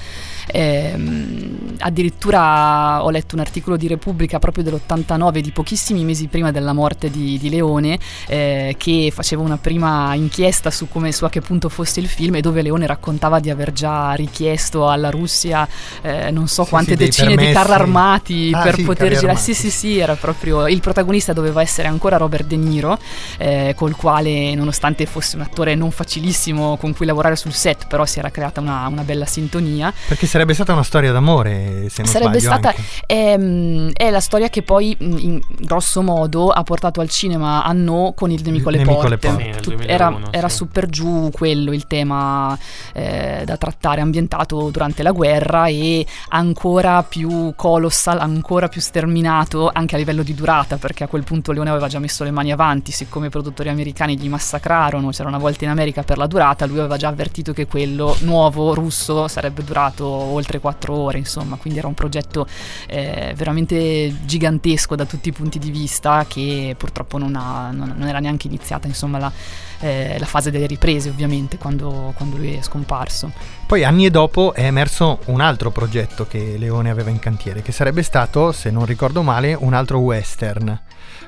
E, 0.48 0.96
mh, 0.96 1.76
addirittura 1.80 3.04
ho 3.04 3.10
letto 3.10 3.36
un 3.36 3.42
articolo 3.42 3.76
di 3.76 3.88
Repubblica 3.88 4.40
proprio 4.40 4.64
dell'89, 4.64 5.40
di 5.40 5.52
pochissimi 5.52 6.06
mesi 6.06 6.28
prima 6.28 6.52
della 6.52 6.72
morte 6.72 7.10
di, 7.10 7.38
di 7.38 7.50
Leone, 7.50 8.00
eh, 8.28 8.76
che 8.78 9.12
faceva 9.14 9.42
una 9.42 9.58
prima 9.58 10.14
inchiesta 10.16 10.72
su, 10.72 10.88
come, 10.88 11.12
su 11.12 11.26
a 11.26 11.30
che 11.30 11.42
punto 11.42 11.68
fosse 11.68 12.00
il 12.00 12.08
film 12.08 12.36
e 12.36 12.42
dove 12.42 12.62
Leone 12.62 12.88
raccontava 12.88 13.40
di 13.42 13.50
aver 13.50 13.74
già 13.74 14.14
richiesto 14.14 14.88
alla 14.90 15.10
Russia 15.10 15.68
eh, 16.02 16.32
non 16.32 16.48
so 16.48 16.64
Sì, 16.64 16.70
quante 16.70 16.92
sì, 16.92 16.98
decine 16.98 17.36
di 17.36 17.52
carri 17.52 17.72
armati 17.74 18.52
Ah, 18.54 18.62
per 18.62 18.76
sì, 18.76 18.84
poter 18.84 19.16
girare. 19.18 19.49
Sì, 19.50 19.56
sì, 19.56 19.72
sì, 19.72 19.98
era 19.98 20.14
proprio 20.16 20.68
il 20.68 20.80
protagonista 20.80 21.34
doveva 21.34 21.62
essere 21.64 21.88
ancora 21.88 22.18
Robert 22.18 22.46
De 22.46 22.56
Niro, 22.56 23.00
eh, 23.40 23.74
col 23.76 23.96
quale, 23.96 24.54
nonostante 24.54 25.08
fosse 25.08 25.38
un 25.38 25.42
attore 25.42 25.74
non 25.74 25.90
facilissimo 25.90 26.78
con 26.78 26.94
cui 26.94 27.08
lavorare 27.08 27.36
sul 27.36 27.52
set, 27.52 27.88
però 27.88 28.06
si 28.06 28.20
era 28.20 28.30
creata 28.30 28.62
una, 28.62 28.86
una 28.88 29.02
bella 29.02 29.26
sintonia. 29.26 29.92
Perché 30.08 30.28
sarebbe 30.28 30.54
stata 30.54 30.72
una 30.74 30.84
storia 30.84 31.12
d'amore, 31.12 31.88
se 31.90 32.04
non 32.04 32.12
Sarebbe 32.12 32.40
sbaglio. 32.40 32.60
stata 32.60 32.68
anche. 32.78 32.82
ehm, 33.08 33.92
è 33.94 34.12
la 34.12 34.20
storia 34.20 34.50
che 34.50 34.62
poi 34.62 34.96
mh, 35.00 35.18
in 35.18 35.42
grosso 35.62 36.04
modo 36.04 36.50
ha 36.52 36.62
portato 36.62 37.02
al 37.02 37.10
cinema 37.10 37.64
a 37.64 37.72
No 37.72 38.14
con 38.16 38.30
il 38.30 38.42
nemico 38.44 38.70
alle 38.70 38.84
porte. 38.84 39.18
porte. 39.18 39.44
Sì, 39.54 39.62
Tut- 39.62 39.76
2001, 39.78 39.92
era, 39.92 40.20
era 40.30 40.50
sì. 40.50 40.58
su 40.58 40.68
per 40.68 40.86
giù 40.90 41.30
quello 41.32 41.74
il 41.74 41.88
tema 41.88 42.56
eh, 42.94 43.42
da 43.46 43.58
trattare 43.58 44.02
ambientato 44.02 44.70
durante 44.70 45.02
la 45.02 45.12
guerra 45.12 45.66
e 45.70 46.06
ancora 46.30 47.02
più 47.02 47.54
colossal, 47.56 48.20
ancora 48.20 48.68
più 48.68 48.80
sterminato 48.80 49.38
anche 49.46 49.96
a 49.96 49.98
livello 49.98 50.24
di 50.24 50.34
durata 50.34 50.78
perché 50.78 51.04
a 51.04 51.08
quel 51.08 51.24
punto 51.24 51.52
Leone 51.52 51.70
aveva 51.70 51.88
già 51.88 52.00
messo 52.00 52.24
le 52.24 52.32
mani 52.32 52.52
avanti 52.52 52.92
siccome 52.92 53.28
i 53.28 53.30
produttori 53.30 53.70
americani 53.70 54.18
gli 54.18 54.28
massacrarono 54.28 55.10
c'era 55.10 55.30
una 55.30 55.38
volta 55.38 55.66
in 55.66 55.70
America 55.70 56.04
per 56.04 56.18
la 56.18 56.28
durata 56.28 56.66
lui 56.66 56.80
aveva 56.80 56.98
già 56.98 57.08
avvertito 57.08 57.54
che 57.54 57.68
quello 57.68 58.16
nuovo 58.22 58.74
russo 58.74 59.28
sarebbe 59.28 59.64
durato 59.64 60.06
oltre 60.06 60.60
quattro 60.60 60.96
ore 60.96 61.18
insomma 61.18 61.56
quindi 61.58 61.80
era 61.80 61.88
un 61.88 61.94
progetto 61.94 62.48
eh, 62.88 63.34
veramente 63.36 64.16
gigantesco 64.26 64.96
da 64.96 65.06
tutti 65.06 65.30
i 65.30 65.34
punti 65.34 65.60
di 65.60 65.72
vista 65.72 66.26
che 66.28 66.76
purtroppo 66.78 67.18
non, 67.18 67.36
ha- 67.36 67.72
non- 67.72 67.94
non 67.98 68.08
era 68.08 68.20
neanche 68.20 68.48
iniziata 68.48 68.88
insomma 68.88 69.18
la, 69.20 69.32
eh, 69.80 70.18
la 70.20 70.26
fase 70.26 70.52
delle 70.52 70.68
riprese 70.68 71.10
ovviamente 71.10 71.58
quando, 71.58 72.14
quando 72.16 72.38
lui 72.38 72.56
è 72.56 72.62
scomparso. 72.62 73.32
Poi 73.66 73.84
anni 73.84 74.10
dopo 74.10 74.54
è 74.54 74.64
emerso 74.64 75.20
un 75.26 75.42
altro 75.42 75.72
progetto 75.72 76.26
che 76.26 76.56
Leone 76.58 76.90
aveva 76.90 77.10
in 77.10 77.20
cantiere, 77.20 77.62
che 77.62 77.72
sarebbe 77.72 78.04
stato, 78.04 78.52
se 78.52 78.72
non 78.72 78.86
ricordo 78.86 79.22
male, 79.22 79.56
un 79.58 79.74
altro 79.74 80.00
western, 80.00 80.80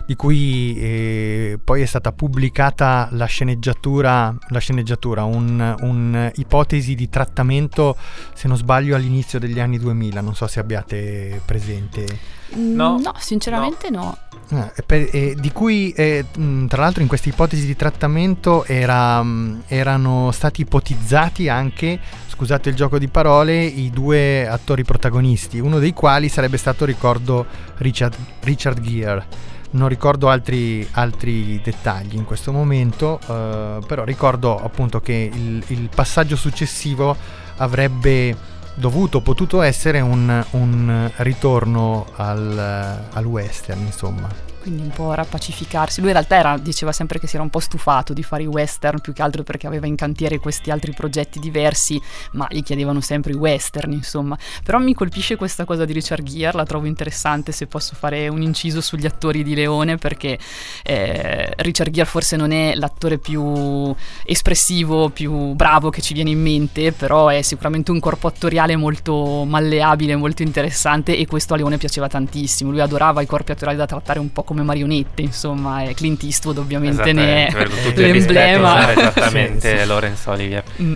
di 0.05 0.15
cui 0.15 0.77
eh, 0.77 1.59
poi 1.63 1.81
è 1.81 1.85
stata 1.85 2.11
pubblicata 2.11 3.07
la 3.11 3.25
sceneggiatura, 3.25 4.35
la 4.49 4.59
sceneggiatura 4.59 5.23
un, 5.23 5.75
un 5.81 6.31
ipotesi 6.35 6.95
di 6.95 7.09
trattamento, 7.09 7.95
se 8.33 8.47
non 8.47 8.57
sbaglio, 8.57 8.95
all'inizio 8.95 9.39
degli 9.39 9.59
anni 9.59 9.77
2000, 9.77 10.21
non 10.21 10.35
so 10.35 10.47
se 10.47 10.59
abbiate 10.59 11.41
presente. 11.45 12.39
No. 12.53 12.99
no 12.99 13.13
sinceramente 13.17 13.89
no, 13.89 14.17
Eh, 14.49 14.71
e 14.75 14.83
per- 14.83 15.07
e 15.13 15.35
di 15.39 15.51
cui 15.53 15.91
eh, 15.91 16.25
mh, 16.35 16.65
tra 16.65 16.81
l'altro 16.81 17.01
in 17.01 17.07
questa 17.07 17.29
ipotesi 17.29 17.65
di 17.65 17.77
trattamento 17.77 18.65
era, 18.65 19.23
mh, 19.23 19.63
erano 19.67 20.31
stati 20.31 20.61
ipotizzati 20.61 21.47
anche, 21.47 21.97
scusate 22.27 22.67
il 22.67 22.75
gioco 22.75 22.99
di 22.99 23.07
parole, 23.07 23.63
i 23.63 23.89
due 23.89 24.45
attori 24.45 24.83
protagonisti, 24.83 25.59
uno 25.59 25.79
dei 25.79 25.93
quali 25.93 26.27
sarebbe 26.27 26.57
stato, 26.57 26.83
ricordo, 26.83 27.45
Richard, 27.77 28.15
Richard 28.41 28.81
Gere. 28.81 29.49
Non 29.71 29.87
ricordo 29.87 30.29
altri, 30.29 30.85
altri 30.91 31.61
dettagli 31.63 32.15
in 32.15 32.25
questo 32.25 32.51
momento, 32.51 33.19
eh, 33.25 33.79
però 33.85 34.03
ricordo 34.03 34.61
appunto 34.61 34.99
che 34.99 35.29
il, 35.31 35.63
il 35.67 35.89
passaggio 35.93 36.35
successivo 36.35 37.15
avrebbe 37.57 38.35
dovuto, 38.75 39.21
potuto 39.21 39.61
essere 39.61 40.01
un, 40.01 40.43
un 40.51 41.11
ritorno 41.17 42.07
al, 42.15 43.07
al 43.11 43.25
western, 43.25 43.79
insomma. 43.81 44.50
Quindi 44.61 44.83
un 44.83 44.89
po' 44.89 45.13
rappacificarsi. 45.13 45.99
Lui 45.99 46.09
in 46.09 46.15
realtà 46.15 46.35
era- 46.35 46.57
diceva 46.57 46.91
sempre 46.91 47.19
che 47.19 47.27
si 47.27 47.35
era 47.35 47.43
un 47.43 47.49
po' 47.49 47.59
stufato 47.59 48.13
di 48.13 48.21
fare 48.21 48.43
i 48.43 48.45
western, 48.45 49.01
più 49.01 49.11
che 49.11 49.21
altro 49.21 49.43
perché 49.43 49.67
aveva 49.67 49.87
in 49.87 49.95
cantiere 49.95 50.37
questi 50.37 50.69
altri 50.69 50.93
progetti 50.93 51.39
diversi, 51.39 51.99
ma 52.33 52.47
gli 52.49 52.61
chiedevano 52.61 53.01
sempre 53.01 53.33
i 53.33 53.35
western, 53.35 53.91
insomma. 53.91 54.37
Però 54.63 54.77
mi 54.77 54.93
colpisce 54.93 55.35
questa 55.35 55.65
cosa 55.65 55.83
di 55.85 55.93
Richard 55.93 56.23
Gere, 56.23 56.55
la 56.55 56.65
trovo 56.65 56.85
interessante 56.85 57.51
se 57.51 57.65
posso 57.65 57.95
fare 57.95 58.27
un 58.27 58.41
inciso 58.41 58.81
sugli 58.81 59.05
attori 59.05 59.43
di 59.43 59.55
Leone, 59.55 59.97
perché 59.97 60.37
eh, 60.83 61.53
Richard 61.57 61.91
Gere 61.91 62.05
forse 62.05 62.35
non 62.35 62.51
è 62.51 62.75
l'attore 62.75 63.17
più 63.17 63.93
espressivo, 64.23 65.09
più 65.09 65.53
bravo 65.53 65.89
che 65.89 66.01
ci 66.01 66.13
viene 66.13 66.29
in 66.29 66.41
mente, 66.41 66.91
però 66.91 67.29
è 67.29 67.41
sicuramente 67.41 67.89
un 67.91 67.99
corpo 67.99 68.27
attoriale 68.27 68.75
molto 68.75 69.43
malleabile, 69.45 70.15
molto 70.15 70.43
interessante 70.43 71.17
e 71.17 71.25
questo 71.25 71.55
a 71.55 71.57
Leone 71.57 71.77
piaceva 71.77 72.07
tantissimo. 72.07 72.69
Lui 72.69 72.81
adorava 72.81 73.21
i 73.21 73.25
corpi 73.25 73.51
attoriali 73.51 73.77
da 73.77 73.85
trattare 73.87 74.19
un 74.19 74.31
po' 74.31 74.43
come 74.51 74.63
marionette, 74.63 75.21
insomma, 75.21 75.83
e 75.83 75.93
Clint 75.93 76.21
Eastwood 76.23 76.57
ovviamente 76.57 77.13
ne 77.13 77.47
Esattamente, 77.47 78.09
è 78.09 78.11
rispetto, 78.11 78.33
l'emblema. 78.33 78.91
esattamente 78.91 79.69
Sì, 79.75 79.77
sì. 79.81 79.85
Laurence 79.87 80.29
Olivier. 80.29 80.63
Mm, 80.81 80.93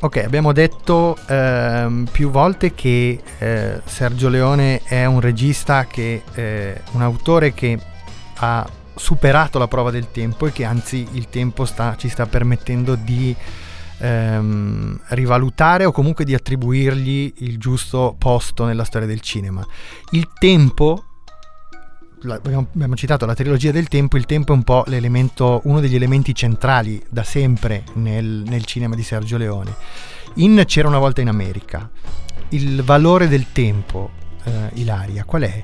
Ok, 0.00 0.16
abbiamo 0.16 0.52
detto 0.52 1.16
ehm, 1.28 2.08
più 2.10 2.28
volte 2.30 2.74
che 2.74 3.20
eh, 3.38 3.80
Sergio 3.84 4.28
Leone 4.28 4.80
è 4.82 5.04
un 5.04 5.20
regista 5.20 5.86
che, 5.86 6.22
eh, 6.34 6.80
un 6.92 7.02
autore 7.02 7.54
che 7.54 7.78
ha 8.38 8.68
superato 8.96 9.58
la 9.60 9.68
prova 9.68 9.92
del 9.92 10.10
tempo 10.10 10.46
e 10.48 10.52
che 10.52 10.64
anzi 10.64 11.06
il 11.12 11.28
tempo 11.30 11.64
sta- 11.64 11.94
ci 11.96 12.08
sta 12.08 12.26
permettendo 12.26 12.96
di 12.96 13.34
ehm, 13.98 15.00
rivalutare 15.10 15.84
o 15.84 15.92
comunque 15.92 16.24
di 16.24 16.34
attribuirgli 16.34 17.34
il 17.38 17.58
giusto 17.58 18.16
posto 18.18 18.64
nella 18.64 18.82
storia 18.84 19.06
del 19.06 19.20
cinema. 19.20 19.64
Il 20.10 20.28
tempo, 20.38 21.04
abbiamo, 22.28 22.94
citato 22.94 23.26
la 23.26 23.34
trilogia 23.34 23.70
del 23.70 23.88
tempo, 23.88 24.16
il 24.16 24.26
tempo 24.26 24.52
è 24.52 24.56
un 24.56 24.62
po' 24.62 24.84
uno 25.64 25.80
degli 25.80 25.94
elementi 25.94 26.34
centrali 26.34 27.02
da 27.08 27.22
sempre 27.22 27.84
nel, 27.94 28.44
nel 28.46 28.64
cinema 28.64 28.94
di 28.94 29.02
Sergio 29.02 29.36
Leone. 29.36 29.74
In 30.34 30.62
C'era 30.66 30.88
una 30.88 30.98
volta 30.98 31.20
in 31.20 31.28
America, 31.28 31.90
il 32.50 32.82
valore 32.82 33.28
del 33.28 33.46
tempo, 33.52 34.10
eh, 34.44 34.70
Ilaria, 34.74 35.24
qual 35.24 35.42
è? 35.42 35.62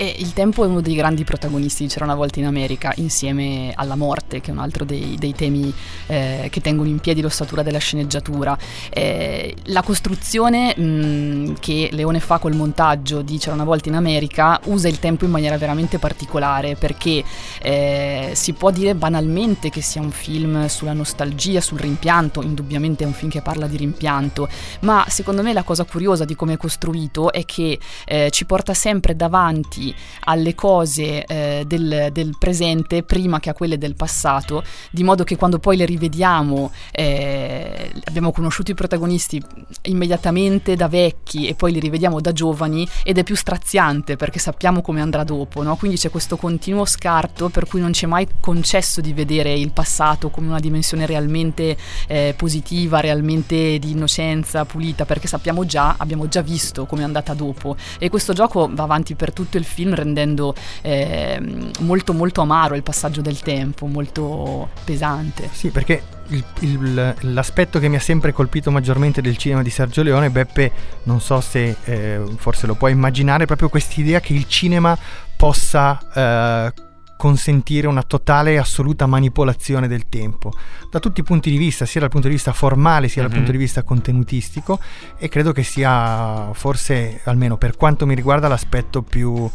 E 0.00 0.14
il 0.18 0.32
tempo 0.32 0.62
è 0.62 0.68
uno 0.68 0.80
dei 0.80 0.94
grandi 0.94 1.24
protagonisti 1.24 1.82
di 1.82 1.88
C'era 1.88 2.04
una 2.04 2.14
volta 2.14 2.38
in 2.38 2.46
America, 2.46 2.92
insieme 2.98 3.72
alla 3.74 3.96
morte, 3.96 4.40
che 4.40 4.50
è 4.50 4.52
un 4.52 4.60
altro 4.60 4.84
dei, 4.84 5.16
dei 5.18 5.34
temi 5.34 5.74
eh, 6.06 6.46
che 6.52 6.60
tengono 6.60 6.88
in 6.88 7.00
piedi 7.00 7.20
l'ossatura 7.20 7.64
della 7.64 7.78
sceneggiatura. 7.78 8.56
Eh, 8.90 9.56
la 9.64 9.82
costruzione 9.82 10.78
mh, 10.78 11.54
che 11.58 11.88
Leone 11.90 12.20
fa 12.20 12.38
col 12.38 12.54
montaggio 12.54 13.22
di 13.22 13.38
C'era 13.38 13.54
una 13.54 13.64
volta 13.64 13.88
in 13.88 13.96
America 13.96 14.60
usa 14.66 14.86
il 14.86 15.00
tempo 15.00 15.24
in 15.24 15.32
maniera 15.32 15.58
veramente 15.58 15.98
particolare, 15.98 16.76
perché 16.76 17.24
eh, 17.60 18.30
si 18.34 18.52
può 18.52 18.70
dire 18.70 18.94
banalmente 18.94 19.68
che 19.68 19.80
sia 19.80 20.00
un 20.00 20.12
film 20.12 20.66
sulla 20.68 20.92
nostalgia, 20.92 21.60
sul 21.60 21.80
rimpianto, 21.80 22.40
indubbiamente 22.40 23.02
è 23.02 23.06
un 23.08 23.14
film 23.14 23.32
che 23.32 23.42
parla 23.42 23.66
di 23.66 23.76
rimpianto, 23.76 24.48
ma 24.82 25.04
secondo 25.08 25.42
me 25.42 25.52
la 25.52 25.64
cosa 25.64 25.82
curiosa 25.82 26.24
di 26.24 26.36
come 26.36 26.52
è 26.52 26.56
costruito 26.56 27.32
è 27.32 27.44
che 27.44 27.80
eh, 28.06 28.30
ci 28.30 28.44
porta 28.44 28.74
sempre 28.74 29.16
davanti 29.16 29.86
alle 30.24 30.54
cose 30.54 31.24
eh, 31.24 31.64
del, 31.66 32.08
del 32.12 32.36
presente 32.38 33.02
prima 33.02 33.40
che 33.40 33.50
a 33.50 33.54
quelle 33.54 33.78
del 33.78 33.94
passato, 33.94 34.62
di 34.90 35.02
modo 35.02 35.24
che 35.24 35.36
quando 35.36 35.58
poi 35.58 35.76
le 35.76 35.84
rivediamo 35.84 36.70
eh, 36.92 37.92
abbiamo 38.04 38.32
conosciuto 38.32 38.70
i 38.70 38.74
protagonisti 38.74 39.42
immediatamente 39.82 40.76
da 40.76 40.88
vecchi 40.88 41.46
e 41.46 41.54
poi 41.54 41.72
li 41.72 41.80
rivediamo 41.80 42.20
da 42.20 42.32
giovani 42.32 42.86
ed 43.02 43.18
è 43.18 43.24
più 43.24 43.36
straziante 43.36 44.16
perché 44.16 44.38
sappiamo 44.38 44.80
come 44.80 45.00
andrà 45.00 45.24
dopo, 45.24 45.62
no? 45.62 45.76
quindi 45.76 45.96
c'è 45.96 46.10
questo 46.10 46.36
continuo 46.36 46.84
scarto 46.84 47.48
per 47.48 47.66
cui 47.66 47.80
non 47.80 47.92
ci 47.92 48.04
è 48.04 48.08
mai 48.08 48.26
concesso 48.40 49.00
di 49.00 49.12
vedere 49.12 49.52
il 49.52 49.72
passato 49.72 50.30
come 50.30 50.48
una 50.48 50.60
dimensione 50.60 51.06
realmente 51.06 51.76
eh, 52.06 52.34
positiva, 52.36 53.00
realmente 53.00 53.78
di 53.78 53.90
innocenza, 53.90 54.64
pulita, 54.64 55.04
perché 55.04 55.26
sappiamo 55.26 55.64
già, 55.64 55.94
abbiamo 55.98 56.28
già 56.28 56.42
visto 56.42 56.86
come 56.86 57.02
è 57.02 57.04
andata 57.04 57.34
dopo 57.34 57.76
e 57.98 58.08
questo 58.08 58.32
gioco 58.32 58.68
va 58.70 58.82
avanti 58.82 59.14
per 59.14 59.32
tutto 59.32 59.56
il 59.56 59.64
film 59.64 59.77
rendendo 59.94 60.54
ehm, 60.82 61.70
molto 61.80 62.12
molto 62.12 62.40
amaro 62.40 62.74
il 62.74 62.82
passaggio 62.82 63.20
del 63.20 63.40
tempo, 63.40 63.86
molto 63.86 64.70
pesante. 64.84 65.48
Sì, 65.52 65.68
perché 65.70 66.02
il- 66.28 66.44
il- 66.60 67.14
l'aspetto 67.20 67.78
che 67.78 67.88
mi 67.88 67.96
ha 67.96 68.00
sempre 68.00 68.32
colpito 68.32 68.70
maggiormente 68.70 69.20
del 69.22 69.36
cinema 69.36 69.62
di 69.62 69.70
Sergio 69.70 70.02
Leone, 70.02 70.30
Beppe, 70.30 70.70
non 71.04 71.20
so 71.20 71.40
se 71.40 71.76
eh, 71.84 72.20
forse 72.36 72.66
lo 72.66 72.74
puoi 72.74 72.92
immaginare, 72.92 73.44
è 73.44 73.46
proprio 73.46 73.68
quest'idea 73.68 74.20
che 74.20 74.32
il 74.34 74.46
cinema 74.46 74.96
possa 75.36 75.98
eh, 76.14 76.72
consentire 77.18 77.86
una 77.88 78.02
totale 78.04 78.52
e 78.52 78.56
assoluta 78.58 79.04
manipolazione 79.06 79.88
del 79.88 80.08
tempo, 80.08 80.52
da 80.88 81.00
tutti 81.00 81.20
i 81.20 81.24
punti 81.24 81.50
di 81.50 81.58
vista, 81.58 81.84
sia 81.84 82.00
dal 82.00 82.08
punto 82.08 82.28
di 82.28 82.34
vista 82.34 82.52
formale 82.52 83.08
sia 83.08 83.20
dal 83.22 83.30
Mhm. 83.30 83.36
punto 83.36 83.52
di 83.52 83.58
vista 83.58 83.82
contenutistico 83.82 84.78
e 85.18 85.28
credo 85.28 85.52
che 85.52 85.64
sia 85.64 86.50
forse, 86.54 87.20
almeno 87.24 87.56
per 87.58 87.76
quanto 87.76 88.06
mi 88.06 88.14
riguarda, 88.14 88.48
l'aspetto 88.48 89.02
più 89.02 89.50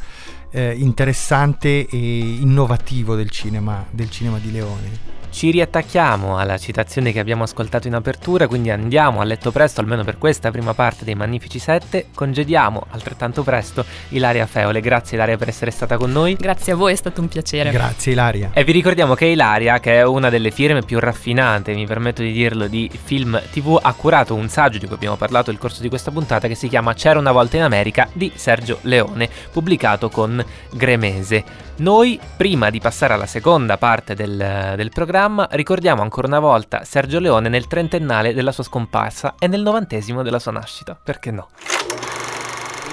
eh, 0.55 0.75
interessante 0.77 1.87
e 1.87 1.97
innovativo 2.41 3.15
del 3.15 3.31
cinema, 3.31 3.83
del 3.89 4.11
cinema 4.11 4.37
di 4.37 4.51
Leone. 4.51 5.12
Ci 5.33 5.49
riattacchiamo 5.49 6.37
alla 6.37 6.59
citazione 6.59 7.11
che 7.11 7.19
abbiamo 7.19 7.41
ascoltato 7.41 7.87
in 7.87 7.95
apertura, 7.95 8.47
quindi 8.47 8.69
andiamo 8.69 9.19
a 9.19 9.23
letto 9.23 9.51
presto, 9.51 9.81
almeno 9.81 10.03
per 10.03 10.19
questa 10.19 10.51
prima 10.51 10.75
parte 10.75 11.03
dei 11.03 11.15
Magnifici 11.15 11.57
7. 11.57 12.09
Congediamo 12.13 12.85
altrettanto 12.91 13.41
presto 13.41 13.83
Ilaria 14.09 14.45
Feole. 14.45 14.79
Grazie 14.79 15.17
Ilaria 15.17 15.35
per 15.35 15.47
essere 15.47 15.71
stata 15.71 15.97
con 15.97 16.11
noi. 16.11 16.35
Grazie 16.35 16.73
a 16.73 16.75
voi, 16.75 16.93
è 16.93 16.95
stato 16.95 17.19
un 17.19 17.29
piacere. 17.29 17.71
Grazie 17.71 18.11
Ilaria. 18.11 18.51
E 18.53 18.63
vi 18.63 18.71
ricordiamo 18.73 19.15
che 19.15 19.25
Ilaria, 19.25 19.79
che 19.79 19.97
è 19.97 20.05
una 20.05 20.29
delle 20.29 20.51
firme 20.51 20.83
più 20.83 20.99
raffinate, 20.99 21.73
mi 21.73 21.87
permetto 21.87 22.21
di 22.21 22.31
dirlo, 22.31 22.67
di 22.67 22.89
film 23.03 23.41
TV, 23.51 23.79
ha 23.81 23.93
curato 23.93 24.35
un 24.35 24.47
saggio 24.49 24.77
di 24.77 24.85
cui 24.85 24.95
abbiamo 24.95 25.15
parlato 25.15 25.49
nel 25.49 25.59
corso 25.59 25.81
di 25.81 25.89
questa 25.89 26.11
puntata 26.11 26.47
che 26.47 26.55
si 26.55 26.67
chiama 26.67 26.93
C'era 26.93 27.17
una 27.17 27.31
volta 27.31 27.57
in 27.57 27.63
America 27.63 28.07
di 28.13 28.31
Sergio 28.35 28.77
Leone, 28.81 29.27
pubblicato 29.51 30.09
con 30.09 30.45
Gremese. 30.71 31.71
Noi, 31.75 32.19
prima 32.37 32.69
di 32.69 32.79
passare 32.79 33.13
alla 33.13 33.25
seconda 33.25 33.77
parte 33.77 34.13
del, 34.13 34.73
del 34.75 34.89
programma, 34.89 35.47
ricordiamo 35.51 36.03
ancora 36.03 36.27
una 36.27 36.39
volta 36.39 36.83
Sergio 36.83 37.17
Leone 37.19 37.49
nel 37.49 37.65
trentennale 37.65 38.35
della 38.35 38.51
sua 38.51 38.63
scomparsa 38.63 39.33
e 39.39 39.47
nel 39.47 39.63
novantesimo 39.63 40.21
della 40.21 40.37
sua 40.37 40.51
nascita. 40.51 40.95
Perché 41.01 41.31
no? 41.31 41.49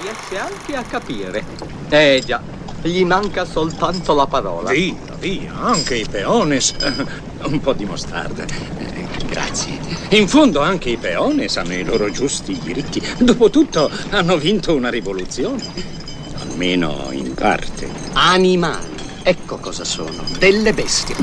Riesce 0.01 0.39
anche 0.39 0.75
a 0.75 0.81
capire. 0.81 1.43
Eh 1.89 2.23
già, 2.25 2.41
gli 2.81 3.05
manca 3.05 3.45
soltanto 3.45 4.15
la 4.15 4.25
parola. 4.25 4.71
Via, 4.71 4.95
via, 5.19 5.53
anche 5.53 5.97
i 5.97 6.05
peones. 6.09 6.73
Un 7.45 7.59
po' 7.59 7.73
di 7.73 7.85
mostarda. 7.85 8.43
Eh, 8.43 9.07
Grazie. 9.27 9.77
In 10.09 10.27
fondo 10.27 10.59
anche 10.59 10.89
i 10.89 10.97
peones 10.97 11.55
hanno 11.57 11.73
i 11.73 11.83
loro 11.83 12.09
giusti 12.09 12.57
diritti. 12.59 13.01
Dopotutto 13.19 13.91
hanno 14.09 14.37
vinto 14.37 14.73
una 14.73 14.89
rivoluzione. 14.89 16.09
Almeno 16.51 17.07
in 17.11 17.33
parte. 17.33 17.89
Animali. 18.11 18.89
Ecco 19.23 19.57
cosa 19.57 19.85
sono. 19.85 20.21
Delle 20.37 20.73
bestie. 20.73 21.15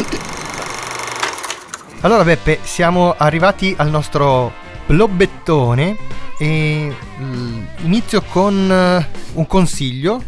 Allora 2.01 2.25
Beppe, 2.25 2.61
siamo 2.63 3.15
arrivati 3.17 3.75
al 3.77 3.91
nostro 3.91 4.51
blobbettone 4.87 5.97
e 6.39 6.95
mm, 7.21 7.65
inizio 7.83 8.23
con 8.23 8.73
eh, 8.73 9.07
un 9.35 9.47
consiglio. 9.47 10.23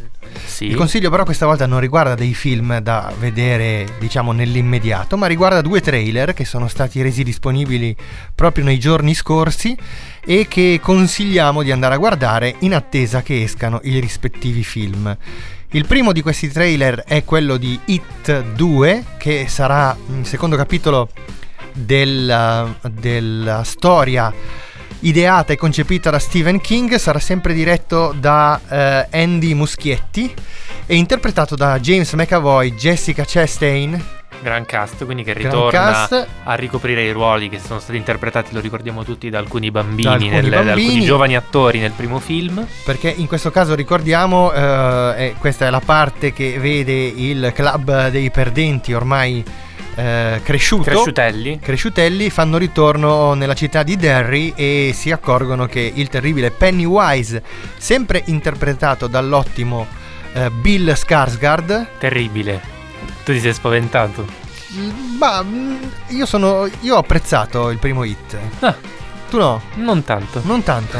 Sì. 0.50 0.66
Il 0.66 0.74
consiglio 0.74 1.10
però 1.10 1.22
questa 1.22 1.46
volta 1.46 1.64
non 1.66 1.78
riguarda 1.78 2.16
dei 2.16 2.34
film 2.34 2.80
da 2.80 3.12
vedere, 3.18 3.86
diciamo, 4.00 4.32
nell'immediato, 4.32 5.16
ma 5.16 5.28
riguarda 5.28 5.60
due 5.60 5.80
trailer 5.80 6.34
che 6.34 6.44
sono 6.44 6.66
stati 6.66 7.00
resi 7.00 7.22
disponibili 7.22 7.94
proprio 8.34 8.64
nei 8.64 8.78
giorni 8.78 9.14
scorsi 9.14 9.76
e 10.22 10.48
che 10.48 10.80
consigliamo 10.82 11.62
di 11.62 11.70
andare 11.70 11.94
a 11.94 11.98
guardare 11.98 12.56
in 12.58 12.74
attesa 12.74 13.22
che 13.22 13.44
escano 13.44 13.80
i 13.84 14.00
rispettivi 14.00 14.64
film. 14.64 15.16
Il 15.70 15.86
primo 15.86 16.10
di 16.12 16.20
questi 16.20 16.48
trailer 16.48 17.04
è 17.06 17.24
quello 17.24 17.56
di 17.56 17.78
It 17.84 18.42
2, 18.54 19.04
che 19.18 19.46
sarà 19.48 19.96
il 20.18 20.26
secondo 20.26 20.56
capitolo 20.56 21.10
della, 21.72 22.76
della 22.90 23.62
storia 23.62 24.34
ideata 25.00 25.52
e 25.52 25.56
concepita 25.56 26.10
da 26.10 26.18
Stephen 26.18 26.60
King, 26.60 26.94
sarà 26.96 27.18
sempre 27.18 27.52
diretto 27.54 28.14
da 28.18 28.60
eh, 28.68 29.06
Andy 29.22 29.54
Muschietti 29.54 30.32
e 30.86 30.94
interpretato 30.96 31.54
da 31.56 31.78
James 31.80 32.12
McAvoy, 32.14 32.74
Jessica 32.74 33.24
Chastain, 33.26 34.18
Gran 34.42 34.64
cast, 34.64 35.04
quindi 35.04 35.22
che 35.22 35.34
ritorna 35.34 36.08
a 36.44 36.54
ricoprire 36.54 37.02
i 37.02 37.12
ruoli 37.12 37.50
che 37.50 37.58
sono 37.58 37.78
stati 37.78 37.98
interpretati, 37.98 38.54
lo 38.54 38.60
ricordiamo 38.60 39.04
tutti, 39.04 39.28
da 39.28 39.38
alcuni 39.38 39.70
bambini, 39.70 40.02
Da 40.04 40.12
alcuni 40.12 40.30
nel- 40.30 40.48
da 40.48 40.56
bambini. 40.62 40.86
alcuni 40.86 41.04
giovani 41.04 41.36
attori 41.36 41.78
nel 41.78 41.90
primo 41.92 42.18
film. 42.20 42.66
perché 42.86 43.10
in 43.14 43.26
questo 43.26 43.50
caso 43.50 43.74
ricordiamo, 43.74 44.50
eh, 44.50 45.34
questa 45.38 45.66
è 45.66 45.70
la 45.70 45.82
parte 45.84 46.32
che 46.32 46.58
vede 46.58 46.92
il 46.92 47.52
club 47.54 48.08
dei 48.08 48.30
perdenti 48.30 48.94
ormai 48.94 49.44
eh, 49.94 50.40
cresciuto. 50.42 50.84
Cresciutelli. 50.84 51.58
Cresciutelli 51.60 52.30
fanno 52.30 52.56
ritorno 52.58 53.34
nella 53.34 53.54
città 53.54 53.82
di 53.82 53.96
Derry 53.96 54.52
e 54.56 54.92
si 54.94 55.10
accorgono 55.10 55.66
che 55.66 55.90
il 55.94 56.08
terribile 56.08 56.50
Pennywise, 56.50 57.42
sempre 57.76 58.22
interpretato 58.26 59.06
dall'ottimo 59.06 59.86
eh, 60.32 60.50
Bill 60.50 60.90
Skarsgård, 60.92 61.86
Terribile. 61.98 62.60
Tu 63.24 63.32
ti 63.32 63.40
sei 63.40 63.52
spaventato. 63.52 64.26
ma 65.18 65.42
mm, 65.42 65.76
io 66.08 66.26
sono 66.26 66.68
io 66.80 66.94
ho 66.94 66.98
apprezzato 66.98 67.70
il 67.70 67.78
primo 67.78 68.04
hit. 68.04 68.36
Ah, 68.60 68.74
Tu 69.28 69.38
no? 69.38 69.60
non 69.74 70.04
tanto. 70.04 70.40
Non 70.44 70.62
tanto. 70.62 70.98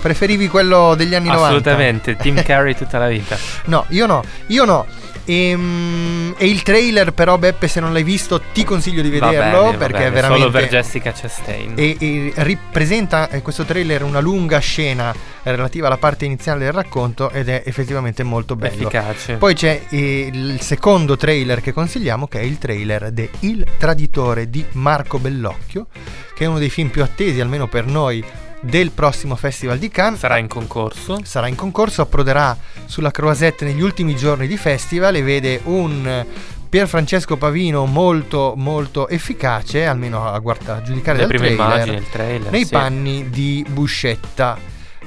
Preferivi 0.00 0.48
quello 0.48 0.94
degli 0.94 1.14
anni 1.14 1.26
90? 1.28 1.46
Assolutamente, 1.46 2.16
Tim 2.16 2.40
Carrey 2.42 2.74
tutta 2.74 2.96
la 2.98 3.08
vita. 3.08 3.36
No, 3.66 3.84
io 3.88 4.06
no, 4.06 4.22
io 4.46 4.64
no. 4.64 4.86
Ehm, 5.32 6.34
E, 6.36 6.46
il 6.46 6.62
trailer, 6.62 7.12
però, 7.12 7.36
Beppe, 7.36 7.68
se 7.68 7.80
non 7.80 7.92
l'hai 7.92 8.02
visto, 8.02 8.40
ti 8.52 8.64
consiglio 8.64 9.02
di 9.02 9.10
vederlo 9.10 9.64
bene, 9.64 9.76
perché 9.76 9.92
bene, 9.92 10.06
è 10.06 10.10
veramente. 10.10 10.42
Solo 10.46 10.58
per 10.58 10.68
Jessica 10.68 11.12
Chastain. 11.12 11.74
e, 11.76 11.96
e 11.98 12.32
ripresenta 12.36 13.28
eh, 13.28 13.42
questo 13.42 13.64
trailer 13.64 14.02
una 14.02 14.20
lunga 14.20 14.58
scena 14.58 15.12
eh, 15.12 15.50
relativa 15.50 15.86
alla 15.86 15.98
parte 15.98 16.24
iniziale 16.24 16.60
del 16.60 16.72
racconto 16.72 17.30
ed 17.30 17.48
è 17.50 17.62
effettivamente 17.66 18.22
molto 18.22 18.56
bello. 18.56 18.88
Efficace. 18.88 19.34
Poi 19.34 19.54
c'è 19.54 19.82
eh, 19.90 20.30
il 20.32 20.60
secondo 20.62 21.16
trailer 21.16 21.60
che 21.60 21.72
consigliamo, 21.72 22.26
che 22.26 22.40
è 22.40 22.42
il 22.42 22.56
trailer 22.58 23.10
de 23.10 23.28
Il 23.40 23.64
traditore 23.78 24.48
di 24.48 24.64
Marco 24.72 25.18
Bellocchio, 25.18 25.88
che 26.34 26.44
è 26.44 26.46
uno 26.46 26.58
dei 26.58 26.70
film 26.70 26.88
più 26.88 27.02
attesi, 27.02 27.38
almeno 27.40 27.68
per 27.68 27.84
noi, 27.84 28.24
del 28.60 28.90
prossimo 28.90 29.36
Festival 29.36 29.78
di 29.78 29.88
Cannes. 29.88 30.20
Sarà 30.20 30.38
in 30.38 30.48
concorso. 30.48 31.20
Sarà 31.24 31.46
in 31.46 31.54
concorso, 31.54 32.02
approderà 32.02 32.56
sulla 32.84 33.10
Croisette 33.10 33.64
negli 33.64 33.80
ultimi 33.80 34.16
giorni 34.16 34.46
di 34.46 34.56
festival 34.56 35.16
e 35.16 35.22
vede 35.22 35.60
un 35.64 36.24
Pier 36.70 36.86
Francesco 36.86 37.36
Pavino 37.36 37.84
molto 37.84 38.54
molto 38.56 39.08
efficace, 39.08 39.86
almeno 39.86 40.24
a, 40.28 40.38
guarda- 40.38 40.76
a 40.76 40.82
giudicare 40.82 41.18
Le 41.18 41.26
dal 41.26 41.36
prime 41.36 41.54
trailer, 41.56 41.66
immagini, 41.66 41.96
il 41.96 42.08
trailer. 42.08 42.50
nei 42.52 42.64
sì. 42.64 42.70
panni 42.70 43.28
di 43.28 43.66
Buscetta. 43.68 44.56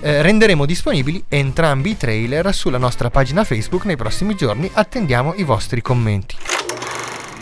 Eh, 0.01 0.21
renderemo 0.21 0.65
disponibili 0.65 1.23
entrambi 1.29 1.91
i 1.91 1.97
trailer 1.97 2.53
sulla 2.53 2.77
nostra 2.77 3.09
pagina 3.09 3.45
Facebook 3.45 3.85
nei 3.85 3.95
prossimi 3.95 4.35
giorni. 4.35 4.69
Attendiamo 4.73 5.33
i 5.35 5.43
vostri 5.43 5.81
commenti. 5.81 6.35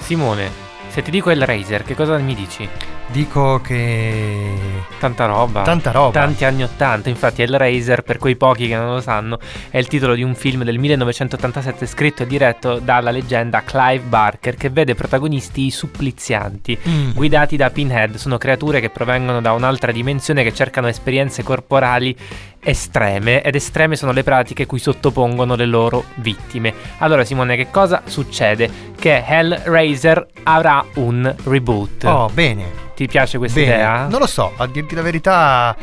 Simone, 0.01 0.51
se 0.89 1.01
ti 1.01 1.09
dico 1.09 1.31
il 1.31 1.43
Razer, 1.43 1.83
che 1.83 1.95
cosa 1.95 2.15
mi 2.19 2.35
dici? 2.35 2.69
Dico 3.11 3.59
che 3.61 4.53
Tanta 4.97 5.25
roba. 5.25 5.63
tanta 5.63 5.91
roba. 5.91 6.11
Tanti 6.11 6.45
anni 6.45 6.63
80, 6.63 7.09
infatti 7.09 7.41
Hellraiser, 7.41 8.03
per 8.03 8.17
quei 8.17 8.37
pochi 8.37 8.67
che 8.69 8.75
non 8.75 8.93
lo 8.93 9.01
sanno, 9.01 9.37
è 9.69 9.77
il 9.79 9.87
titolo 9.87 10.13
di 10.15 10.23
un 10.23 10.33
film 10.33 10.63
del 10.63 10.77
1987 10.77 11.85
scritto 11.87 12.23
e 12.23 12.27
diretto 12.27 12.79
dalla 12.79 13.11
leggenda 13.11 13.63
Clive 13.65 14.05
Barker 14.05 14.55
che 14.55 14.69
vede 14.69 14.95
protagonisti 14.95 15.65
i 15.65 15.71
supplizianti, 15.71 16.77
Mm. 16.87 17.11
guidati 17.13 17.57
da 17.57 17.69
Pinhead. 17.69 18.15
Sono 18.15 18.37
creature 18.37 18.79
che 18.79 18.89
provengono 18.89 19.41
da 19.41 19.51
un'altra 19.51 19.91
dimensione 19.91 20.43
che 20.43 20.53
cercano 20.53 20.87
esperienze 20.87 21.43
corporali 21.43 22.15
estreme 22.63 23.41
ed 23.41 23.55
estreme 23.55 23.95
sono 23.95 24.11
le 24.11 24.23
pratiche 24.23 24.65
cui 24.65 24.79
sottopongono 24.79 25.55
le 25.55 25.65
loro 25.65 26.03
vittime. 26.15 26.73
Allora 26.99 27.23
Simone, 27.25 27.55
che 27.55 27.69
cosa 27.69 28.01
succede? 28.05 28.69
Che 28.97 29.23
Hellraiser 29.25 30.25
avrà 30.43 30.83
un 30.95 31.33
reboot. 31.43 32.03
Oh, 32.05 32.29
bene. 32.33 32.79
Ti 32.95 33.07
piace 33.07 33.37
questa 33.39 33.59
Bene, 33.59 33.73
idea? 33.73 34.07
non 34.07 34.19
lo 34.19 34.27
so, 34.27 34.53
a 34.57 34.67
dirti 34.67 34.93
la 34.93 35.01
verità, 35.01 35.75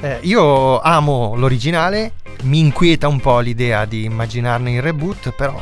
eh, 0.00 0.18
io 0.22 0.80
amo 0.80 1.34
l'originale, 1.36 2.14
mi 2.44 2.58
inquieta 2.58 3.06
un 3.06 3.20
po' 3.20 3.38
l'idea 3.38 3.84
di 3.84 4.04
immaginarne 4.04 4.72
il 4.72 4.82
reboot, 4.82 5.30
però 5.36 5.54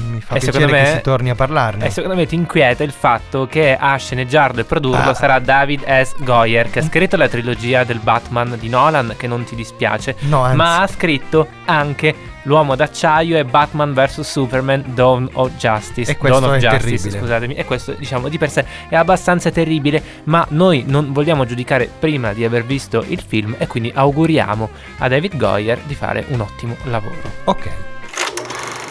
mi 0.00 0.20
fa 0.20 0.34
E 0.34 0.38
piacere 0.38 0.52
secondo 0.52 0.72
che 0.74 0.80
me- 0.82 0.96
si 0.96 1.00
torni 1.02 1.30
a 1.30 1.34
parlarne. 1.34 1.86
E 1.86 1.90
secondo 1.90 2.16
me 2.16 2.26
ti 2.26 2.34
inquieta 2.34 2.82
il 2.84 2.92
fatto 2.92 3.46
che 3.46 3.76
a 3.78 3.96
sceneggiarlo 3.96 4.60
e 4.60 4.64
produrlo 4.64 5.10
Ah. 5.10 5.14
sarà 5.14 5.38
David 5.38 5.84
S. 5.86 6.14
Goyer, 6.18 6.70
che 6.70 6.78
ha 6.80 6.82
scritto 6.82 7.16
la 7.16 7.28
trilogia 7.28 7.84
del 7.84 7.98
Batman 7.98 8.56
di 8.58 8.68
Nolan, 8.68 9.14
che 9.16 9.26
non 9.26 9.44
ti 9.44 9.54
dispiace, 9.54 10.16
No, 10.20 10.52
ma 10.54 10.80
ha 10.80 10.86
scritto 10.86 11.46
anche 11.66 12.28
L'uomo 12.44 12.74
d'acciaio 12.74 13.36
e 13.36 13.44
Batman 13.44 13.92
vs 13.92 14.22
Superman 14.22 14.82
Dawn 14.94 15.28
of 15.34 15.50
Justice. 15.58 16.10
E 16.10 16.16
questo 16.16 16.40
Dawn 16.40 16.54
of 16.54 16.58
Justice, 16.58 16.86
terribile. 16.86 17.18
scusatemi. 17.18 17.54
E 17.54 17.64
questo, 17.66 17.92
diciamo, 17.92 18.28
di 18.30 18.38
per 18.38 18.48
sé 18.50 18.64
è 18.88 18.96
abbastanza 18.96 19.50
terribile, 19.50 20.02
ma 20.24 20.46
noi 20.48 20.84
non 20.86 21.12
vogliamo 21.12 21.44
giudicare 21.44 21.86
prima 21.98 22.32
di 22.32 22.42
aver 22.42 22.64
visto 22.64 23.04
il 23.06 23.20
film 23.24 23.56
e 23.58 23.66
quindi 23.66 23.92
auguriamo 23.94 24.70
a 25.00 25.08
David 25.08 25.36
Goyer 25.36 25.80
di 25.84 25.94
fare 25.94 26.24
un 26.28 26.40
ottimo 26.40 26.76
lavoro. 26.84 27.16
Ok. 27.44 27.68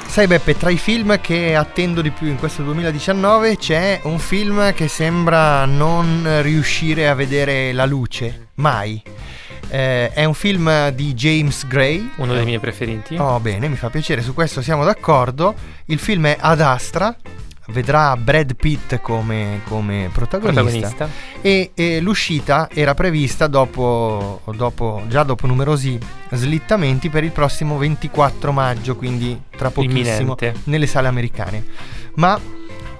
Sai 0.10 0.26
Beppe, 0.26 0.58
tra 0.58 0.72
i 0.72 0.78
film 0.78 1.22
che 1.22 1.56
attendo 1.56 2.02
di 2.02 2.10
più 2.10 2.28
in 2.28 2.38
questo 2.38 2.64
2019 2.64 3.58
c'è 3.58 4.02
un 4.04 4.18
film 4.18 4.74
che 4.74 4.88
sembra 4.88 5.66
non 5.66 6.42
riuscire 6.42 7.08
a 7.08 7.14
vedere 7.14 7.72
la 7.72 7.86
luce, 7.86 8.48
mai. 8.56 9.02
Eh, 9.70 10.12
è 10.12 10.26
un 10.26 10.34
film 10.34 10.90
di 10.90 11.14
James 11.14 11.68
Gray. 11.68 12.12
Uno 12.18 12.34
dei 12.34 12.44
miei 12.44 12.60
preferiti. 12.60 13.16
Oh, 13.18 13.40
bene, 13.40 13.70
mi 13.70 13.76
fa 13.76 13.92
piacere, 13.92 14.22
su 14.22 14.34
questo 14.34 14.62
siamo 14.64 14.84
d'accordo. 14.84 15.54
Il 15.86 16.00
film 16.00 16.26
è 16.26 16.36
Ad 16.38 16.60
Astra, 16.60 17.16
vedrà 17.70 18.16
Brad 18.18 18.56
Pitt 18.56 19.00
come, 19.00 19.62
come 19.68 20.10
protagonista, 20.12 20.62
Protagonista. 20.64 21.10
E, 21.42 21.72
e 21.74 22.00
l'uscita 22.00 22.70
era 22.74 22.94
prevista 22.94 23.48
dopo, 23.48 24.42
dopo- 24.54 25.04
già 25.08 25.24
dopo 25.24 25.48
numerosi 25.48 25.98
slittamenti 26.32 27.10
per 27.10 27.24
il 27.24 27.32
prossimo 27.32 27.78
24 27.78 28.52
maggio, 28.52 28.96
quindi 28.96 29.40
tra 29.56 29.70
pochissimo 29.72 30.36
Imminente. 30.38 30.54
nelle 30.66 30.88
sale 30.88 31.08
americane. 31.08 31.64
Ma 32.16 32.40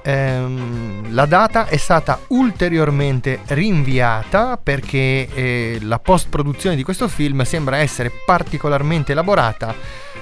ehm, 0.02 1.14
la 1.14 1.26
data 1.26 1.68
è 1.68 1.78
stata 1.78 2.20
ulteriormente 2.28 3.40
rinviata 3.48 4.58
perché 4.58 5.28
eh, 5.34 5.80
la 5.82 6.00
post-produzione 6.00 6.76
di 6.76 6.84
questo 6.84 7.08
film 7.08 7.44
sembra 7.44 7.78
essere 7.78 8.12
particolarmente 8.26 9.12
elaborata. 9.12 9.74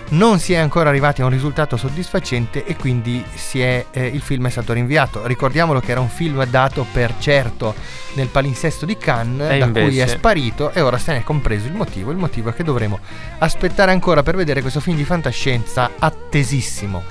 Non 0.09 0.39
si 0.39 0.53
è 0.53 0.57
ancora 0.57 0.87
arrivati 0.87 1.21
a 1.21 1.25
un 1.25 1.31
risultato 1.31 1.75
soddisfacente 1.75 2.63
e 2.65 2.77
quindi 2.77 3.21
si 3.35 3.59
è, 3.61 3.87
eh, 3.91 4.05
il 4.05 4.21
film 4.21 4.47
è 4.47 4.49
stato 4.49 4.71
rinviato. 4.71 5.27
Ricordiamolo 5.27 5.81
che 5.81 5.91
era 5.91 5.99
un 5.99 6.07
film 6.07 6.43
dato 6.45 6.85
per 6.89 7.15
certo 7.19 7.75
nel 8.13 8.27
palinsesto 8.27 8.85
di 8.85 8.97
Cannes, 8.97 9.51
E 9.51 9.57
da 9.57 9.69
cui 9.69 9.81
è 9.81 9.83
invece? 9.83 10.07
sparito 10.07 10.71
e 10.71 10.79
ora 10.79 10.97
se 10.97 11.11
ne 11.11 11.17
è 11.19 11.23
compreso 11.23 11.67
il 11.67 11.73
motivo. 11.73 12.11
Il 12.11 12.17
motivo 12.17 12.49
è 12.49 12.53
che 12.53 12.63
dovremo 12.63 12.99
aspettare 13.39 13.91
ancora 13.91 14.23
per 14.23 14.37
vedere 14.37 14.61
questo 14.61 14.79
film 14.79 14.95
di 14.95 15.03
fantascienza 15.03 15.91
attesissimo. 15.99 17.03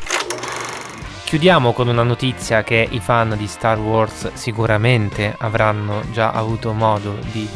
Chiudiamo 1.25 1.73
con 1.73 1.89
una 1.89 2.05
notizia 2.05 2.63
che 2.63 2.87
i 2.89 3.01
fan 3.01 3.35
di 3.37 3.47
Star 3.49 3.79
Wars 3.79 4.31
sicuramente 4.35 5.35
avranno 5.39 6.03
già 6.13 6.31
avuto 6.31 6.73
modo 6.73 7.19
di, 7.33 7.47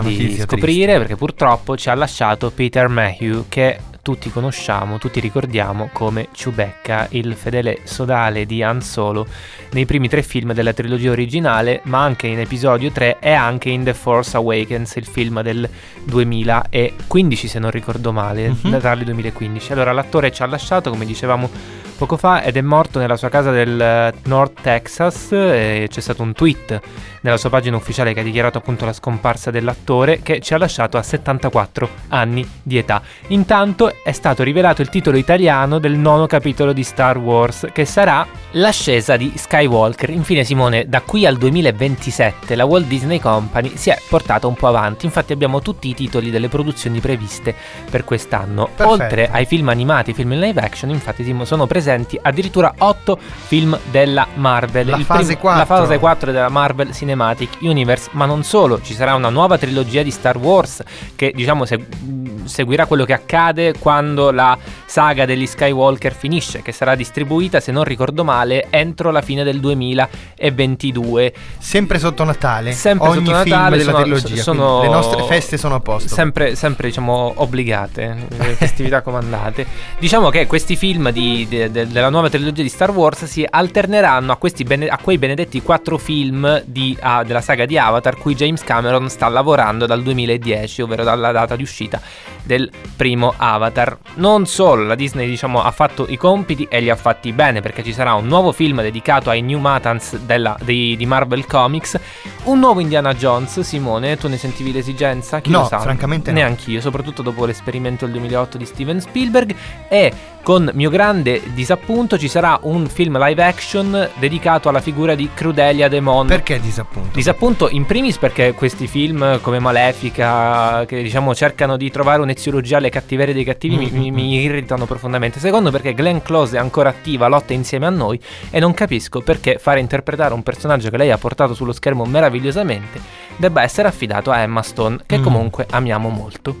di 0.00 0.38
scoprire 0.40 0.46
triste. 0.46 0.98
perché 0.98 1.16
purtroppo 1.16 1.76
ci 1.76 1.90
ha 1.90 1.94
lasciato 1.94 2.50
Peter 2.50 2.88
Mayhew 2.88 3.44
che 3.48 3.78
tutti 4.02 4.30
conosciamo, 4.30 4.98
tutti 4.98 5.20
ricordiamo 5.20 5.88
come 5.92 6.28
Chewbacca, 6.32 7.06
il 7.10 7.34
fedele 7.36 7.78
sodale 7.84 8.44
di 8.46 8.60
Han 8.60 8.82
Solo 8.82 9.26
nei 9.72 9.86
primi 9.86 10.08
tre 10.08 10.22
film 10.24 10.52
della 10.52 10.72
trilogia 10.72 11.12
originale, 11.12 11.80
ma 11.84 12.02
anche 12.02 12.26
in 12.26 12.40
episodio 12.40 12.90
3 12.90 13.18
e 13.20 13.30
anche 13.32 13.70
in 13.70 13.84
The 13.84 13.94
Force 13.94 14.36
Awakens, 14.36 14.96
il 14.96 15.06
film 15.06 15.40
del 15.42 15.68
2015 16.04 17.46
se 17.46 17.58
non 17.60 17.70
ricordo 17.70 18.12
male, 18.12 18.48
Mhm. 18.48 18.70
Natale 18.70 19.04
2015. 19.04 19.72
Allora 19.72 19.92
l'attore 19.92 20.32
ci 20.32 20.42
ha 20.42 20.46
lasciato, 20.46 20.90
come 20.90 21.06
dicevamo 21.06 21.48
poco 21.96 22.16
fa, 22.16 22.42
ed 22.42 22.56
è 22.56 22.60
morto 22.60 22.98
nella 22.98 23.16
sua 23.16 23.28
casa 23.28 23.50
del 23.50 23.80
eh, 23.80 24.12
North 24.24 24.60
Texas. 24.62 25.32
e 25.32 25.86
c'è 25.90 26.00
stato 26.00 26.22
un 26.22 26.32
tweet 26.32 26.80
nella 27.22 27.36
sua 27.36 27.50
pagina 27.50 27.76
ufficiale 27.76 28.12
che 28.12 28.20
ha 28.20 28.24
dichiarato 28.24 28.58
appunto 28.58 28.84
la 28.84 28.92
scomparsa 28.92 29.50
dell'attore 29.50 30.20
che 30.22 30.40
ci 30.40 30.54
ha 30.54 30.58
lasciato 30.58 30.96
a 30.96 31.02
74 31.02 31.88
anni 32.08 32.48
di 32.62 32.78
età. 32.78 33.02
Intanto 33.28 33.92
è 34.02 34.12
stato 34.12 34.42
rivelato 34.42 34.82
il 34.82 34.88
titolo 34.88 35.16
italiano 35.16 35.78
del 35.78 35.96
nono 35.96 36.26
capitolo 36.26 36.72
di 36.72 36.82
Star 36.82 37.18
Wars 37.18 37.68
che 37.72 37.84
sarà 37.84 38.26
l'ascesa 38.52 39.16
di 39.16 39.32
Skywalker. 39.34 40.10
Infine 40.10 40.44
Simone, 40.44 40.88
da 40.88 41.00
qui 41.00 41.24
al 41.26 41.36
2027 41.36 42.54
la 42.54 42.64
Walt 42.64 42.86
Disney 42.86 43.20
Company 43.20 43.76
si 43.76 43.90
è 43.90 43.98
portata 44.08 44.46
un 44.46 44.54
po' 44.54 44.66
avanti, 44.66 45.06
infatti 45.06 45.32
abbiamo 45.32 45.60
tutti 45.60 45.88
i 45.88 45.94
titoli 45.94 46.30
delle 46.30 46.48
produzioni 46.48 47.00
previste 47.00 47.54
per 47.88 48.04
quest'anno. 48.04 48.66
Perfetto. 48.66 48.90
Oltre 48.90 49.28
ai 49.30 49.46
film 49.46 49.68
animati, 49.68 50.12
film 50.12 50.32
in 50.32 50.40
live 50.40 50.60
action, 50.60 50.90
infatti 50.90 51.24
sono 51.44 51.66
presenti 51.66 51.91
addirittura 52.22 52.72
8 52.78 53.18
film 53.46 53.78
della 53.90 54.26
Marvel. 54.34 54.86
La 54.88 54.98
fase 54.98 55.36
4. 55.36 55.58
La 55.60 55.66
fase 55.66 55.98
4 55.98 56.32
della 56.32 56.48
Marvel 56.48 56.92
Cinematic 56.92 57.56
Universe, 57.60 58.08
ma 58.12 58.24
non 58.26 58.42
solo, 58.42 58.80
ci 58.82 58.94
sarà 58.94 59.14
una 59.14 59.28
nuova 59.28 59.58
trilogia 59.58 60.02
di 60.02 60.10
Star 60.10 60.36
Wars 60.38 60.82
che 61.16 61.32
diciamo 61.34 61.64
se- 61.64 61.78
mh, 61.78 62.44
seguirà 62.46 62.86
quello 62.86 63.04
che 63.04 63.12
accade 63.12 63.74
quando 63.78 64.30
la 64.30 64.56
saga 64.86 65.24
degli 65.24 65.46
Skywalker 65.46 66.14
finisce, 66.14 66.60
che 66.62 66.72
sarà 66.72 66.94
distribuita, 66.94 67.60
se 67.60 67.72
non 67.72 67.84
ricordo 67.84 68.24
male, 68.24 68.66
entro 68.70 69.10
la 69.10 69.22
fine 69.22 69.42
del 69.44 69.60
2022. 69.60 71.32
Sempre 71.58 71.98
sotto 71.98 72.24
Natale, 72.24 72.72
Sempre 72.72 73.08
ogni 73.08 73.24
sotto 73.26 73.38
film 73.42 73.48
Natale 73.56 73.76
della 73.78 73.90
sono- 73.92 74.02
trilogia. 74.02 74.42
sono- 74.42 74.82
le 74.82 74.88
nostre 74.88 75.22
feste 75.24 75.56
sono 75.56 75.74
a 75.76 75.80
posto. 75.80 76.08
Sempre, 76.14 76.54
sempre 76.56 76.88
diciamo 76.88 77.32
obbligate, 77.36 78.26
festività 78.56 79.00
comandate. 79.02 79.66
Diciamo 79.98 80.28
che 80.30 80.46
questi 80.46 80.76
film 80.76 81.10
di- 81.10 81.46
de- 81.48 81.70
de- 81.72 81.88
della 81.88 82.08
nuova 82.10 82.28
trilogia 82.30 82.62
di 82.62 82.68
Star 82.68 82.90
Wars 82.92 83.24
si 83.24 83.44
alterneranno 83.48 84.30
a, 84.32 84.36
questi 84.36 84.62
bene- 84.62 84.86
a 84.88 84.98
quei 85.02 85.18
benedetti 85.18 85.60
quattro 85.62 85.98
film 85.98 86.62
di- 86.66 86.96
ah, 87.00 87.24
della 87.24 87.40
saga 87.40 87.64
di 87.66 87.76
Avatar 87.78 88.16
cui 88.16 88.34
James 88.36 88.62
Cameron 88.62 89.08
sta 89.10 89.28
lavorando 89.28 89.86
dal 89.86 90.02
2010, 90.02 90.82
ovvero 90.82 91.02
dalla 91.02 91.32
data 91.32 91.56
di 91.56 91.62
uscita 91.64 92.00
del 92.44 92.70
primo 92.96 93.32
Avatar. 93.36 93.96
Non 94.14 94.46
solo, 94.46 94.84
la 94.84 94.94
Disney 94.94 95.28
diciamo 95.28 95.62
ha 95.62 95.70
fatto 95.70 96.06
i 96.08 96.16
compiti 96.16 96.66
e 96.70 96.80
li 96.80 96.90
ha 96.90 96.96
fatti 96.96 97.32
bene 97.32 97.60
perché 97.60 97.82
ci 97.82 97.92
sarà 97.92 98.14
un 98.14 98.26
nuovo 98.26 98.52
film 98.52 98.80
dedicato 98.82 99.30
ai 99.30 99.42
New 99.42 99.58
Mutants 99.58 100.16
della- 100.18 100.56
di, 100.62 100.96
di 100.96 101.06
Marvel 101.06 101.46
Comics, 101.46 101.98
un 102.44 102.58
nuovo 102.58 102.80
Indiana 102.80 103.14
Jones, 103.14 103.60
Simone, 103.60 104.16
tu 104.16 104.28
ne 104.28 104.36
sentivi 104.36 104.72
l'esigenza? 104.72 105.40
Chi 105.40 105.50
No, 105.50 105.60
lo 105.60 105.66
sa? 105.66 105.78
francamente 105.78 106.30
no. 106.30 106.38
Neanch'io, 106.38 106.80
soprattutto 106.80 107.22
dopo 107.22 107.46
l'esperimento 107.46 108.04
del 108.04 108.14
2008 108.14 108.58
di 108.58 108.66
Steven 108.66 109.00
Spielberg 109.00 109.54
e 109.88 110.12
con 110.42 110.68
mio 110.74 110.90
grande 110.90 111.40
disappunto 111.62 112.18
ci 112.18 112.26
sarà 112.26 112.58
un 112.62 112.88
film 112.88 113.24
live 113.24 113.40
action 113.40 114.08
dedicato 114.18 114.68
alla 114.68 114.80
figura 114.80 115.14
di 115.14 115.30
Crudelia 115.32 115.86
Demon. 115.86 116.26
Perché 116.26 116.58
disappunto? 116.58 117.10
Disappunto 117.14 117.68
in 117.70 117.86
primis 117.86 118.18
perché 118.18 118.52
questi 118.52 118.88
film 118.88 119.40
come 119.40 119.60
Malefica 119.60 120.84
che 120.86 121.00
diciamo 121.04 121.32
cercano 121.36 121.76
di 121.76 121.88
trovare 121.88 122.20
un'eziologia 122.20 122.78
alle 122.78 122.90
cattiverie 122.90 123.32
dei 123.32 123.44
cattivi 123.44 123.76
mi, 123.76 123.90
mi- 123.92 124.10
mi 124.10 124.40
irritano 124.40 124.86
profondamente. 124.86 125.38
Secondo 125.38 125.70
perché 125.70 125.94
Glenn 125.94 126.18
Close 126.24 126.56
è 126.56 126.58
ancora 126.58 126.88
attiva, 126.88 127.28
lotta 127.28 127.52
insieme 127.52 127.86
a 127.86 127.90
noi 127.90 128.20
e 128.50 128.58
non 128.58 128.74
capisco 128.74 129.20
perché 129.20 129.58
fare 129.58 129.78
interpretare 129.78 130.34
un 130.34 130.42
personaggio 130.42 130.90
che 130.90 130.96
lei 130.96 131.12
ha 131.12 131.18
portato 131.18 131.54
sullo 131.54 131.72
schermo 131.72 132.04
meravigliosamente 132.04 133.00
debba 133.36 133.62
essere 133.62 133.86
affidato 133.86 134.32
a 134.32 134.40
Emma 134.40 134.62
Stone 134.62 134.98
che 135.06 135.18
Mm. 135.18 135.22
comunque 135.22 135.66
amiamo 135.70 136.08
molto. 136.08 136.56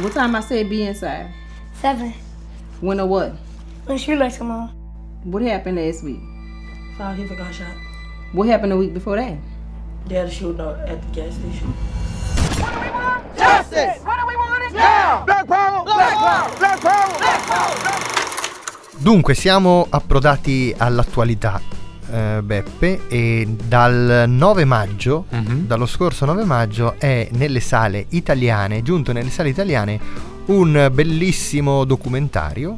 What 0.00 0.12
time 0.12 0.38
I 0.38 0.42
said 0.42 0.66
be 0.66 0.76
inside? 0.86 1.30
Seven. 1.78 2.23
When 2.84 3.00
or 3.00 3.06
what? 3.08 3.32
When 3.86 3.96
she 3.96 4.14
likes 4.14 4.36
come 4.36 4.50
on. 4.50 4.68
What 5.24 5.40
happened 5.42 5.78
last 5.78 6.02
week? 6.04 6.20
Five 6.98 7.16
people 7.16 7.34
got 7.34 7.54
shot. 7.54 7.72
What 8.34 8.46
happened 8.46 8.72
the 8.72 8.76
week 8.76 8.92
before 8.92 9.16
that? 9.16 9.38
They 10.06 10.16
had 10.16 10.26
a 10.26 10.30
shooting 10.30 10.60
at 10.60 11.00
the 11.00 11.08
gas 11.22 11.32
station. 11.32 11.72
Justice! 13.38 14.00
What 14.04 14.20
do 14.20 14.26
we 14.28 14.36
want 14.36 14.74
now? 14.74 15.24
Black 15.24 15.46
power! 15.46 15.82
Black 15.82 16.14
power! 16.18 16.58
Black 16.58 16.80
power! 16.82 17.18
Black 17.18 17.46
power! 17.46 18.98
Dunque, 18.98 19.34
siamo 19.34 19.86
approdati 19.88 20.74
all'attualità, 20.76 21.58
eh, 22.10 22.40
Beppe, 22.42 23.08
e 23.08 23.56
dal 23.66 24.24
9 24.28 24.64
maggio, 24.66 25.24
Mhm. 25.30 25.66
dallo 25.66 25.86
scorso 25.86 26.26
9 26.26 26.44
maggio, 26.44 26.96
è 26.98 27.28
nelle 27.32 27.60
sale 27.60 28.04
italiane, 28.10 28.82
giunto 28.82 29.12
nelle 29.14 29.30
sale 29.30 29.48
italiane, 29.48 30.32
un 30.46 30.90
bellissimo 30.92 31.84
documentario. 31.84 32.76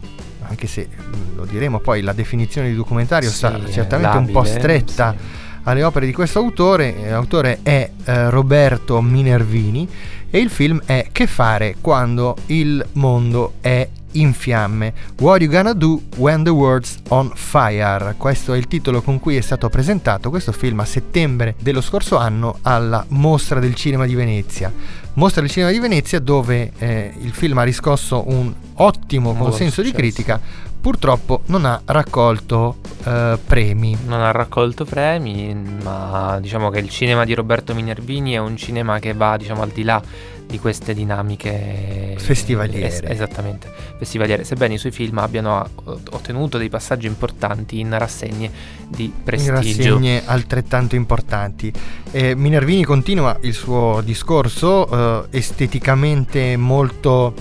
Anche 0.48 0.66
se 0.66 0.88
mm, 0.88 1.36
lo 1.36 1.44
diremo 1.44 1.80
poi, 1.80 2.02
la 2.02 2.12
definizione 2.12 2.68
di 2.68 2.76
documentario 2.76 3.28
Sì, 3.28 3.36
sta 3.36 3.60
certamente 3.68 4.16
un 4.16 4.30
po' 4.30 4.42
labile, 4.42 4.58
stretta 4.58 5.14
sì. 5.16 5.24
alle 5.64 5.82
opere 5.82 6.06
di 6.06 6.12
questo 6.12 6.38
autore. 6.38 6.96
Eh, 6.96 7.10
L'autore 7.10 7.60
è 7.62 7.90
eh, 8.04 8.30
Roberto 8.30 9.00
Minervini 9.00 9.88
e 10.30 10.38
il 10.38 10.50
film 10.50 10.80
è 10.84 11.08
Che 11.10 11.26
fare 11.26 11.76
quando 11.80 12.36
il 12.46 12.84
mondo 12.92 13.54
è 13.60 13.88
in 14.20 14.32
fiamme. 14.32 14.92
What 15.20 15.40
you 15.40 15.50
gonna 15.50 15.72
do 15.72 16.02
when 16.16 16.42
the 16.42 16.50
world's 16.50 16.98
on 17.08 17.30
fire? 17.34 18.14
Questo 18.16 18.54
è 18.54 18.56
il 18.56 18.66
titolo 18.66 19.02
con 19.02 19.18
cui 19.18 19.36
è 19.36 19.40
stato 19.40 19.68
presentato 19.68 20.30
questo 20.30 20.52
film 20.52 20.80
a 20.80 20.84
settembre 20.84 21.54
dello 21.60 21.80
scorso 21.80 22.16
anno 22.16 22.58
alla 22.62 23.04
Mostra 23.08 23.60
del 23.60 23.74
Cinema 23.74 24.06
di 24.06 24.14
Venezia. 24.14 24.72
Mostra 25.14 25.40
del 25.40 25.50
Cinema 25.50 25.70
di 25.70 25.78
Venezia 25.78 26.20
dove 26.20 26.72
eh, 26.78 27.12
il 27.20 27.32
film 27.32 27.58
ha 27.58 27.62
riscosso 27.62 28.24
un 28.28 28.52
ottimo 28.74 29.34
consenso 29.34 29.80
di 29.80 29.92
critica, 29.92 30.38
purtroppo 30.78 31.42
non 31.46 31.64
ha 31.64 31.80
raccolto 31.84 32.76
eh, 33.04 33.38
premi. 33.44 33.96
Non 34.06 34.20
ha 34.20 34.30
raccolto 34.30 34.84
premi, 34.84 35.54
ma 35.82 36.38
diciamo 36.40 36.70
che 36.70 36.78
il 36.80 36.88
cinema 36.90 37.24
di 37.24 37.34
Roberto 37.34 37.74
Minervini 37.74 38.32
è 38.32 38.38
un 38.38 38.56
cinema 38.56 38.98
che 38.98 39.14
va 39.14 39.36
diciamo 39.36 39.62
al 39.62 39.70
di 39.70 39.82
là 39.82 40.02
di 40.46 40.58
queste 40.58 40.94
dinamiche 40.94 42.14
Festivaliere. 42.18 42.86
Es- 42.86 43.00
esattamente, 43.04 43.68
festivaliere, 43.98 44.44
sebbene 44.44 44.74
i 44.74 44.78
suoi 44.78 44.92
film 44.92 45.18
abbiano 45.18 45.56
a- 45.58 45.68
ottenuto 45.84 46.56
dei 46.58 46.68
passaggi 46.68 47.06
importanti 47.06 47.80
in 47.80 47.96
rassegne 47.98 48.50
di 48.88 49.04
in 49.04 49.12
prestigio. 49.24 49.52
rassegne 49.94 50.22
altrettanto 50.24 50.94
importanti. 50.94 51.72
Eh, 52.12 52.34
Minervini 52.34 52.84
continua 52.84 53.36
il 53.42 53.54
suo 53.54 54.00
discorso 54.04 55.24
eh, 55.30 55.36
esteticamente 55.38 56.56
molto 56.56 57.34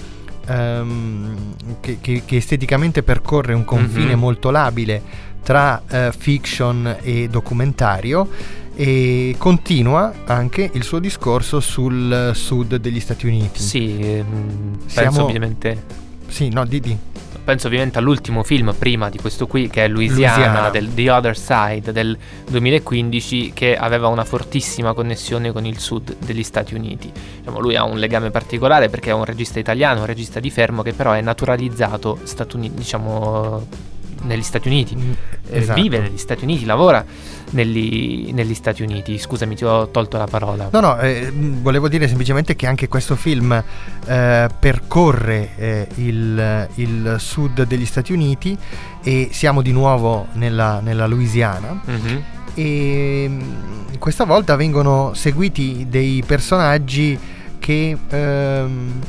ehm, 0.47 1.35
che, 1.79 1.97
che- 2.01 2.23
che 2.25 2.35
esteticamente 2.37 3.03
percorre 3.03 3.53
un 3.53 3.65
confine 3.65 4.13
Mhm. 4.15 4.19
molto 4.19 4.49
labile 4.51 5.01
tra 5.43 5.81
eh, 5.87 6.11
fiction 6.15 6.97
e 7.01 7.27
documentario 7.29 8.27
e 8.75 9.35
continua 9.37 10.13
anche 10.25 10.69
il 10.73 10.83
suo 10.83 10.99
discorso 10.99 11.59
sul 11.59 12.31
sud 12.33 12.75
degli 12.75 12.99
Stati 12.99 13.25
Uniti. 13.25 13.61
Sì, 13.61 13.97
ehm, 13.99 14.77
penso 14.79 14.89
Siamo- 14.89 15.23
ovviamente 15.23 15.83
Sì, 16.27 16.49
no, 16.49 16.65
di, 16.65 16.79
di. 16.79 16.97
penso 17.43 17.67
ovviamente 17.67 17.99
all'ultimo 17.99 18.41
film 18.43 18.73
prima 18.77 19.09
di 19.09 19.19
questo 19.19 19.45
qui, 19.47 19.69
che 19.69 19.85
è 19.85 19.87
Louisiana, 19.87 20.35
Louisiana. 20.35 20.69
del 20.69 20.93
The 20.93 21.09
Other 21.11 21.37
Side 21.37 21.91
del 21.91 22.17
2015, 22.49 23.51
che 23.53 23.77
aveva 23.77 24.07
una 24.07 24.25
fortissima 24.25 24.93
connessione 24.93 25.51
con 25.51 25.65
il 25.65 25.77
sud 25.79 26.15
degli 26.25 26.43
Stati 26.43 26.73
Uniti. 26.73 27.11
Diciamo, 27.37 27.59
lui 27.59 27.75
ha 27.75 27.83
un 27.83 27.99
legame 27.99 28.31
particolare 28.31 28.89
perché 28.89 29.11
è 29.11 29.13
un 29.13 29.23
regista 29.25 29.59
italiano, 29.59 29.99
un 30.01 30.05
regista 30.07 30.39
di 30.39 30.49
fermo 30.49 30.81
che 30.81 30.93
però 30.93 31.11
è 31.13 31.21
naturalizzato 31.21 32.17
Stati 32.23 32.71
diciamo, 32.73 33.67
negli 34.25 34.43
Stati 34.43 34.67
Uniti. 34.67 35.17
Eh, 35.49 35.59
esatto. 35.59 35.81
vive 35.81 35.99
negli 35.99 36.17
Stati 36.17 36.43
Uniti, 36.43 36.65
lavora 36.65 37.03
negli, 37.51 38.31
negli 38.33 38.53
Stati 38.53 38.83
Uniti. 38.83 39.17
Scusami, 39.17 39.55
ti 39.55 39.63
ho 39.65 39.89
tolto 39.89 40.17
la 40.17 40.27
parola. 40.27 40.69
No, 40.71 40.79
no, 40.79 40.99
eh, 40.99 41.31
volevo 41.31 41.87
dire 41.87 42.07
semplicemente 42.07 42.55
che 42.55 42.67
anche 42.67 42.87
questo 42.87 43.15
film 43.15 43.51
eh, 44.05 44.49
percorre 44.59 45.49
eh, 45.55 45.87
il, 45.95 46.67
il 46.75 47.15
sud 47.19 47.63
degli 47.63 47.85
Stati 47.85 48.11
Uniti 48.13 48.57
e 49.03 49.29
siamo 49.31 49.61
di 49.61 49.71
nuovo 49.71 50.27
nella, 50.33 50.79
nella 50.79 51.07
Louisiana. 51.07 51.79
Mhm. 51.85 52.23
E 52.57 53.37
questa 53.99 54.23
volta 54.23 54.55
vengono 54.55 55.13
seguiti 55.13 55.87
dei 55.89 56.23
personaggi 56.25 57.17
che 57.59 57.97
ehm, 58.07 59.01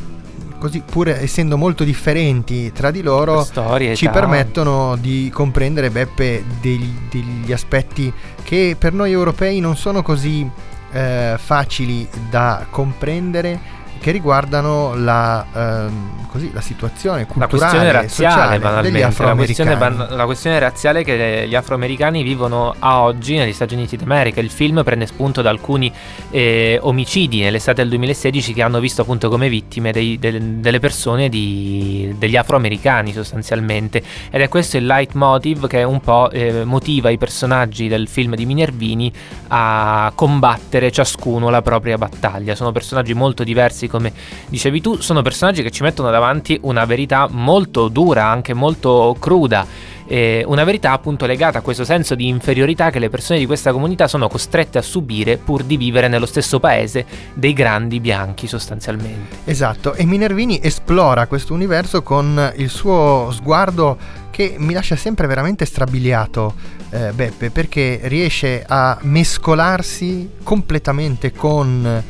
così 0.59 0.83
pur 0.85 1.09
essendo 1.09 1.57
molto 1.57 1.85
differenti 1.85 2.73
tra 2.73 2.91
di 2.91 3.03
loro 3.03 3.43
storie, 3.45 3.95
ci 3.95 4.07
età. 4.07 4.19
permettono 4.21 4.97
di 4.97 5.31
comprendere 5.33 5.91
Beppe 5.91 6.45
degli, 6.61 6.93
degli 7.11 7.53
aspetti 7.53 8.13
che 8.43 8.77
per 8.79 8.93
noi 8.93 9.13
europei 9.13 9.61
non 9.61 9.77
sono 9.77 10.03
così 10.03 10.49
eh, 10.93 11.35
facili 11.39 12.09
da 12.31 12.67
comprendere 12.71 13.76
che 14.01 14.11
riguardano 14.11 14.95
la, 14.95 15.45
ehm, 15.55 16.27
così, 16.31 16.51
la 16.53 16.61
situazione 16.61 17.21
La 17.21 17.27
culturale 17.27 17.49
questione 17.59 17.89
e 17.89 17.93
razziale, 17.93 18.09
sociale 18.33 18.51
degli 18.53 18.61
banalmente. 18.63 18.99
La 19.01 19.35
questione, 19.35 19.71
afroamericani. 19.73 20.07
ban- 20.09 20.17
la 20.17 20.25
questione 20.25 20.59
razziale 20.59 21.05
che 21.05 21.45
gli 21.49 21.55
afroamericani 21.55 22.23
vivono 22.23 22.75
a 22.79 23.03
oggi 23.03 23.37
negli 23.37 23.53
Stati 23.53 23.75
Uniti 23.75 23.97
d'America. 23.97 24.41
Il 24.41 24.51
film 24.51 24.83
prende 24.85 25.07
spunto 25.07 25.43
da 25.43 25.51
alcuni 25.51 25.91
eh, 26.31 26.79
omicidi 26.83 27.41
nell'estate 27.43 27.81
del 27.81 27.89
2016 27.91 28.53
che 28.53 28.63
hanno 28.63 28.81
visto 28.81 29.03
appunto 29.03 29.29
come 29.29 29.49
vittime 29.49 29.93
dei- 29.93 30.19
del- 30.19 30.41
delle 30.57 30.79
persone 30.81 31.29
di- 31.29 32.15
degli 32.19 32.37
afroamericani 32.37 33.13
sostanzialmente. 33.13 34.03
Ed 34.31 34.41
è 34.41 34.49
questo 34.49 34.77
il 34.77 34.87
leitmotiv 34.87 35.67
che 35.67 35.83
un 35.83 36.01
po' 36.01 36.31
eh, 36.31 36.65
motiva 36.65 37.11
i 37.11 37.19
personaggi 37.19 37.89
del 37.89 38.09
film 38.09 38.35
di 38.35 38.45
Minervini 38.47 39.13
a 39.49 40.13
combattere 40.15 40.91
ciascuno 40.91 41.49
la 41.51 41.63
propria 41.63 41.97
battaglia. 41.99 42.55
Sono 42.55 42.73
personaggi 42.73 43.15
molto 43.15 43.45
diversi, 43.45 43.86
come 43.89 44.13
dicevi 44.49 44.81
tu, 44.81 45.01
sono 45.01 45.23
personaggi 45.23 45.63
che 45.63 45.71
ci 45.71 45.83
mettono 45.83 46.11
davanti 46.11 46.59
una 46.63 46.85
verità 46.85 47.29
molto 47.31 47.89
dura, 47.89 48.27
anche 48.27 48.55
molto 48.55 49.17
cruda. 49.19 49.95
eh, 50.07 50.45
una 50.47 50.65
verità 50.65 50.93
appunto 50.93 51.27
legata 51.27 51.59
a 51.59 51.63
questo 51.63 51.85
senso 51.85 52.15
di 52.15 52.29
inferiorità 52.29 52.91
che 52.91 52.99
le 52.99 53.11
persone 53.11 53.39
di 53.39 53.47
questa 53.47 53.73
comunità 53.73 54.07
sono 54.07 54.29
costrette 54.29 54.79
a 54.79 54.83
subire 54.83 55.37
pur 55.37 55.65
di 55.65 55.77
vivere 55.77 56.09
nello 56.09 56.27
stesso 56.27 56.61
paese 56.61 57.05
dei 57.35 57.53
grandi 57.53 58.01
bianchi 58.01 58.47
sostanzialmente. 58.47 59.39
Esatto, 59.45 59.95
e 59.95 60.05
Minervini 60.05 60.61
esplora 60.63 61.27
questo 61.27 61.55
universo 61.55 62.03
con 62.03 62.53
il 62.57 62.71
suo 62.71 63.31
sguardo 63.33 64.25
che 64.31 64.57
mi 64.59 64.75
lascia 64.75 64.97
sempre 64.97 65.27
veramente 65.27 65.65
strabiliato, 65.65 66.55
eh, 66.91 67.11
Beppe, 67.13 67.51
perché 67.51 68.01
riesce 68.05 68.65
a 68.67 68.99
mescolarsi 69.03 70.31
completamente 70.43 71.33
con 71.33 72.03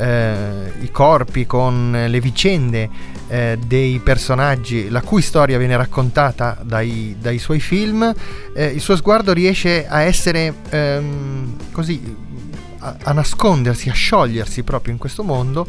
eh, 0.00 0.72
i 0.80 0.90
corpi, 0.90 1.46
con 1.46 2.06
le 2.08 2.20
vicende 2.20 2.88
eh, 3.28 3.58
dei 3.64 3.98
personaggi, 3.98 4.88
la 4.88 5.02
cui 5.02 5.22
storia 5.22 5.58
viene 5.58 5.76
raccontata 5.76 6.58
dai, 6.62 7.16
dai 7.20 7.38
suoi 7.38 7.60
film. 7.60 8.12
Eh, 8.54 8.66
il 8.66 8.80
suo 8.80 8.96
sguardo 8.96 9.32
riesce 9.32 9.86
a 9.86 10.02
essere 10.02 10.54
ehm, 10.70 11.56
così 11.70 12.28
a, 12.80 12.96
a 13.02 13.12
nascondersi, 13.12 13.88
a 13.88 13.92
sciogliersi 13.92 14.62
proprio 14.62 14.92
in 14.92 14.98
questo 14.98 15.22
mondo 15.22 15.66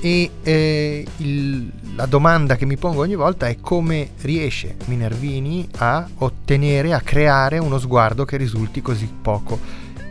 e 0.00 0.30
eh, 0.42 1.06
il- 1.18 1.70
la 1.96 2.06
domanda 2.06 2.56
che 2.56 2.66
mi 2.66 2.76
pongo 2.76 3.02
ogni 3.02 3.14
volta 3.14 3.46
è 3.46 3.58
come 3.60 4.10
riesce 4.22 4.76
Minervini 4.86 5.68
a 5.76 6.08
ottenere, 6.18 6.92
a 6.92 7.00
creare 7.00 7.58
uno 7.58 7.78
sguardo 7.78 8.24
che 8.24 8.36
risulti 8.36 8.82
così 8.82 9.08
poco 9.22 9.58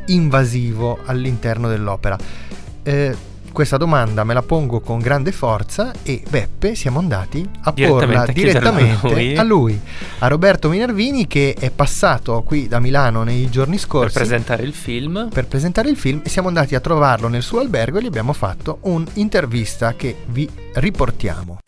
invasivo 0.05 0.99
all'interno 1.05 1.67
dell'opera. 1.67 2.17
Eh, 2.83 3.15
questa 3.53 3.77
domanda 3.77 4.23
me 4.23 4.33
la 4.33 4.41
pongo 4.41 4.81
con 4.81 4.99
grande 4.99 5.31
forza 5.31 5.93
e 6.01 6.23
Beppe 6.27 6.73
siamo 6.73 6.97
andati 6.97 7.47
a 7.61 7.71
Direttamente 7.71 8.05
porla 8.05 8.21
a 8.23 8.33
direttamente 8.33 9.07
lui. 9.13 9.35
a 9.37 9.43
lui, 9.43 9.79
a 10.19 10.27
Roberto 10.27 10.69
Minervini 10.69 11.27
che 11.27 11.55
è 11.57 11.69
passato 11.69 12.41
qui 12.41 12.67
da 12.67 12.79
Milano 12.79 13.23
nei 13.23 13.49
giorni 13.49 13.77
Per 13.77 13.85
scorsi 13.85 14.15
presentare 14.15 14.63
il 14.63 14.73
film, 14.73 15.29
per 15.31 15.45
presentare 15.45 15.89
il 15.89 15.95
film 15.95 16.21
e 16.25 16.29
siamo 16.29 16.47
andati 16.47 16.73
a 16.73 16.79
trovarlo 16.79 17.27
nel 17.27 17.43
suo 17.43 17.59
albergo 17.59 17.99
e 17.99 18.01
gli 18.01 18.07
abbiamo 18.07 18.33
fatto 18.33 18.79
un'intervista 18.81 19.93
che 19.95 20.17
vi 20.25 20.49
riportiamo. 20.73 21.59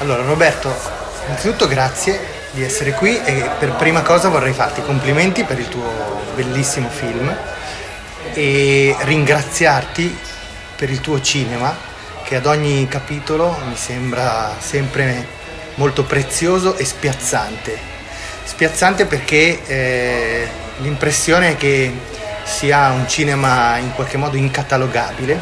Allora 0.00 0.22
Roberto, 0.22 0.70
innanzitutto 1.24 1.66
grazie 1.66 2.20
di 2.52 2.62
essere 2.62 2.92
qui 2.92 3.18
e 3.24 3.48
per 3.58 3.72
prima 3.76 4.02
cosa 4.02 4.28
vorrei 4.28 4.52
farti 4.52 4.82
complimenti 4.82 5.42
per 5.44 5.58
il 5.58 5.68
tuo 5.68 5.90
bellissimo 6.34 6.88
film 6.88 7.34
e 8.34 8.94
ringraziarti 9.00 10.26
per 10.78 10.90
il 10.90 11.00
tuo 11.00 11.20
cinema 11.20 11.76
che 12.22 12.36
ad 12.36 12.46
ogni 12.46 12.86
capitolo 12.86 13.58
mi 13.66 13.74
sembra 13.74 14.54
sempre 14.60 15.26
molto 15.74 16.04
prezioso 16.04 16.76
e 16.76 16.84
spiazzante. 16.84 17.76
Spiazzante 18.44 19.04
perché 19.04 19.66
eh, 19.66 20.48
l'impressione 20.78 21.50
è 21.50 21.56
che 21.56 21.92
sia 22.44 22.90
un 22.90 23.08
cinema 23.08 23.76
in 23.78 23.92
qualche 23.92 24.18
modo 24.18 24.36
incatalogabile, 24.36 25.40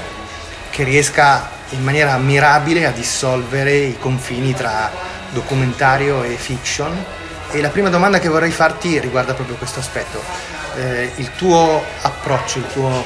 che 0.71 0.85
riesca 0.85 1.51
in 1.71 1.83
maniera 1.83 2.13
ammirabile 2.13 2.87
a 2.87 2.91
dissolvere 2.91 3.75
i 3.75 3.99
confini 3.99 4.55
tra 4.55 4.91
documentario 5.31 6.23
e 6.23 6.37
fiction. 6.37 7.05
E 7.51 7.61
la 7.61 7.69
prima 7.69 7.91
domanda 7.91 8.19
che 8.19 8.29
vorrei 8.29 8.51
farti 8.51 8.99
riguarda 9.01 9.35
proprio 9.35 9.57
questo 9.57 9.81
aspetto, 9.81 10.55
Eh, 10.77 11.11
il 11.17 11.31
tuo 11.37 11.83
approccio, 12.03 12.59
il 12.59 12.67
tuo 12.71 13.03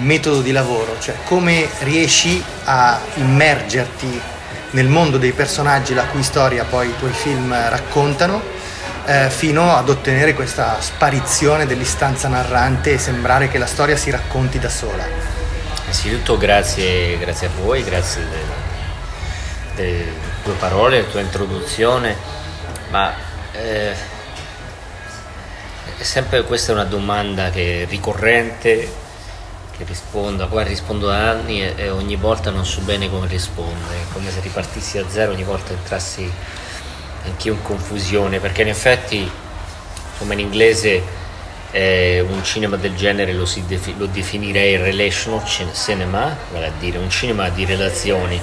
metodo 0.00 0.40
di 0.40 0.52
lavoro, 0.52 0.96
cioè 1.00 1.14
come 1.24 1.68
riesci 1.80 2.42
a 2.64 2.98
immergerti 3.14 4.20
nel 4.70 4.88
mondo 4.88 5.18
dei 5.18 5.32
personaggi 5.32 5.94
la 5.94 6.04
cui 6.04 6.22
storia 6.22 6.64
poi 6.64 6.88
i 6.88 6.96
tuoi 6.98 7.12
film 7.12 7.52
raccontano, 7.68 8.40
eh, 9.06 9.28
fino 9.30 9.74
ad 9.74 9.88
ottenere 9.88 10.34
questa 10.34 10.80
sparizione 10.80 11.66
dell'istanza 11.66 12.28
narrante 12.28 12.92
e 12.92 12.98
sembrare 12.98 13.48
che 13.48 13.58
la 13.58 13.66
storia 13.66 13.96
si 13.96 14.10
racconti 14.10 14.58
da 14.58 14.68
sola. 14.68 15.04
Innanzitutto 15.82 16.38
grazie, 16.38 17.18
grazie 17.18 17.48
a 17.48 17.50
voi, 17.60 17.82
grazie 17.82 18.22
delle, 19.74 20.04
tue 20.44 20.52
parole, 20.54 20.98
della 20.98 21.08
tua 21.08 21.20
introduzione, 21.20 22.16
ma 22.90 23.12
eh, 23.52 23.92
è 25.96 26.02
sempre 26.02 26.44
questa 26.44 26.70
è 26.70 26.74
una 26.74 26.84
domanda 26.84 27.50
che 27.50 27.82
è 27.82 27.86
ricorrente, 27.88 28.99
che 29.80 29.84
rispondo, 29.86 30.44
a 30.44 30.46
quale 30.46 30.68
rispondo 30.68 31.06
da 31.06 31.30
anni 31.30 31.62
e, 31.62 31.72
e 31.76 31.90
ogni 31.90 32.16
volta 32.16 32.50
non 32.50 32.66
so 32.66 32.82
bene 32.82 33.08
come 33.08 33.26
rispondere, 33.26 33.94
è 33.94 34.12
come 34.12 34.30
se 34.30 34.40
ripartissi 34.40 34.98
da 34.98 35.08
zero, 35.08 35.32
ogni 35.32 35.42
volta 35.44 35.72
entrassi 35.72 36.30
anch'io 37.24 37.54
in 37.54 37.62
confusione, 37.62 38.40
perché 38.40 38.62
in 38.62 38.68
effetti, 38.68 39.30
come 40.18 40.34
in 40.34 40.40
inglese, 40.40 41.02
eh, 41.70 42.20
un 42.20 42.44
cinema 42.44 42.76
del 42.76 42.94
genere 42.94 43.32
lo, 43.32 43.48
defi- 43.66 43.94
lo 43.96 44.06
definirei 44.06 44.76
relational 44.76 45.44
cin- 45.46 45.74
cinema, 45.74 46.36
vale 46.52 46.66
a 46.66 46.72
dire 46.78 46.98
un 46.98 47.08
cinema 47.08 47.48
di 47.48 47.64
relazioni. 47.64 48.40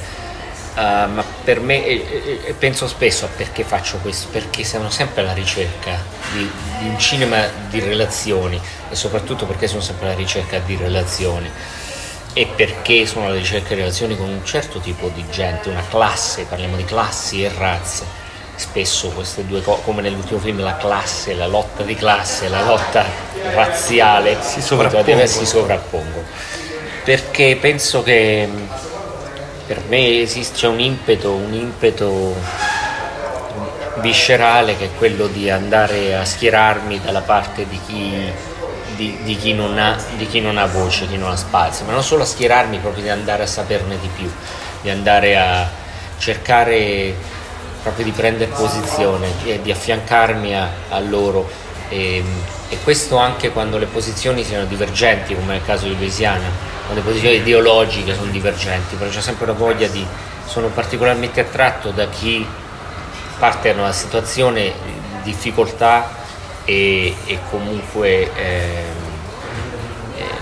Ah, 0.76 1.08
ma 1.08 1.24
per 1.44 1.60
me, 1.60 1.84
e, 1.86 1.94
e- 1.94 2.42
e 2.46 2.54
penso 2.54 2.88
spesso 2.88 3.26
a 3.26 3.30
perché 3.36 3.64
faccio 3.64 3.98
questo, 3.98 4.28
perché 4.32 4.64
sono 4.64 4.90
sempre 4.90 5.22
alla 5.22 5.34
ricerca 5.34 5.98
di, 6.34 6.50
di 6.80 6.88
un 6.88 7.00
cinema 7.00 7.48
di 7.70 7.80
relazioni 7.80 8.60
e 8.90 8.96
soprattutto 8.96 9.46
perché 9.46 9.68
sono 9.68 9.82
sempre 9.82 10.08
alla 10.08 10.16
ricerca 10.16 10.60
di 10.60 10.76
relazioni 10.76 11.50
e 12.34 12.48
perché 12.56 13.06
sono 13.06 13.26
alla 13.26 13.36
ricerca 13.36 13.70
di 13.70 13.82
relazioni 13.82 14.16
con 14.16 14.30
un 14.30 14.46
certo 14.46 14.80
tipo 14.80 15.10
di 15.14 15.26
gente, 15.32 15.70
una 15.70 15.84
classe, 15.90 16.44
parliamo 16.44 16.76
di 16.76 16.86
classi 16.86 17.44
e 17.44 17.52
razze. 17.56 18.06
Spesso 18.56 19.10
queste 19.10 19.46
due 19.46 19.62
cose, 19.62 19.82
come 19.84 20.02
nell'ultimo 20.02 20.40
film, 20.40 20.62
la 20.62 20.78
classe, 20.78 21.34
la 21.34 21.48
lotta 21.48 21.84
di 21.84 21.96
classe, 21.96 22.48
la 22.48 22.64
lotta 22.64 23.06
razziale 23.54 24.38
si 24.42 24.62
sovrappongono. 24.62 25.26
si 25.26 25.46
sovrappongono. 25.46 26.26
Perché 27.04 27.58
penso 27.60 28.04
che 28.04 28.48
per 29.66 29.82
me 29.88 30.22
esiste 30.22 30.68
un 30.68 30.80
impeto, 30.80 31.34
un 31.34 31.54
impeto 31.54 32.36
viscerale 34.00 34.78
che 34.78 34.86
è 34.86 34.90
quello 34.98 35.28
di 35.28 35.50
andare 35.50 36.16
a 36.16 36.24
schierarmi 36.24 37.02
dalla 37.02 37.22
parte 37.22 37.68
di 37.68 37.80
chi, 37.86 38.32
di, 38.98 39.18
di 39.24 39.38
chi 39.38 39.54
non 39.54 39.78
ha, 39.78 39.96
di 40.18 40.28
chi 40.28 40.42
non 40.42 40.58
ha 40.58 40.66
voce, 40.66 41.08
chi 41.08 41.18
non 41.18 41.30
ha 41.32 41.38
spazio, 41.38 41.86
ma 41.86 41.94
non 41.94 42.04
solo 42.04 42.24
a 42.24 42.26
schierarmi, 42.26 42.80
proprio 42.80 43.04
di 43.04 43.10
andare 43.10 43.44
a 43.44 43.46
saperne 43.46 43.98
di 44.00 44.10
più, 44.14 44.30
di 44.82 44.90
andare 44.90 45.38
a 45.38 45.70
cercare 46.18 47.16
proprio 47.82 48.04
di 48.04 48.12
prendere 48.12 48.52
posizione, 48.52 49.30
di, 49.44 49.62
di 49.62 49.72
affiancarmi 49.72 50.56
a, 50.56 50.70
a 50.90 51.00
loro. 51.00 51.48
E, 51.90 52.22
e, 52.70 52.78
questo 52.84 53.16
anche 53.16 53.52
quando 53.52 53.78
le 53.78 53.86
posizioni 53.86 54.44
siano 54.44 54.66
divergenti, 54.66 55.34
come 55.36 55.54
nel 55.54 55.64
caso 55.64 55.86
di 55.86 55.96
Louisiana, 55.96 56.50
quando 56.86 57.02
le 57.02 57.08
posizioni 57.08 57.38
ideologiche 57.38 58.16
sono 58.16 58.32
divergenti, 58.32 58.96
però 58.96 59.10
c'è 59.10 59.22
sempre 59.22 59.46
una 59.46 59.54
voglia 59.54 59.88
di... 59.88 60.06
sono 60.46 60.68
particolarmente 60.68 61.40
attratto 61.40 61.92
da 61.92 62.10
chi 62.10 62.46
parte 63.38 63.74
da 63.74 63.82
una 63.84 63.92
situazione 63.92 64.74
di 64.84 65.32
difficoltà 65.32 66.17
e, 66.68 67.16
e 67.26 67.40
comunque 67.50 68.30
eh, 68.36 68.84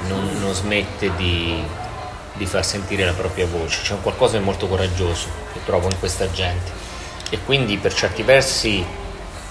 non, 0.08 0.28
non, 0.40 0.54
smette 0.56 1.16
di, 1.16 1.64
di 2.34 2.46
far 2.48 2.66
sentire 2.66 3.06
la 3.06 3.14
propria 3.14 3.46
voce, 3.46 3.82
c'è 3.84 3.94
un 3.94 4.02
qualcosa 4.02 4.40
di 4.40 4.44
molto 4.44 4.68
coraggioso 4.68 5.28
che 5.54 5.60
trovo 5.64 5.88
in 5.88 6.00
questa 6.00 6.30
gente. 6.32 6.84
E 7.30 7.40
quindi 7.46 7.78
per 7.78 7.94
certi 7.94 8.24
versi 8.24 8.84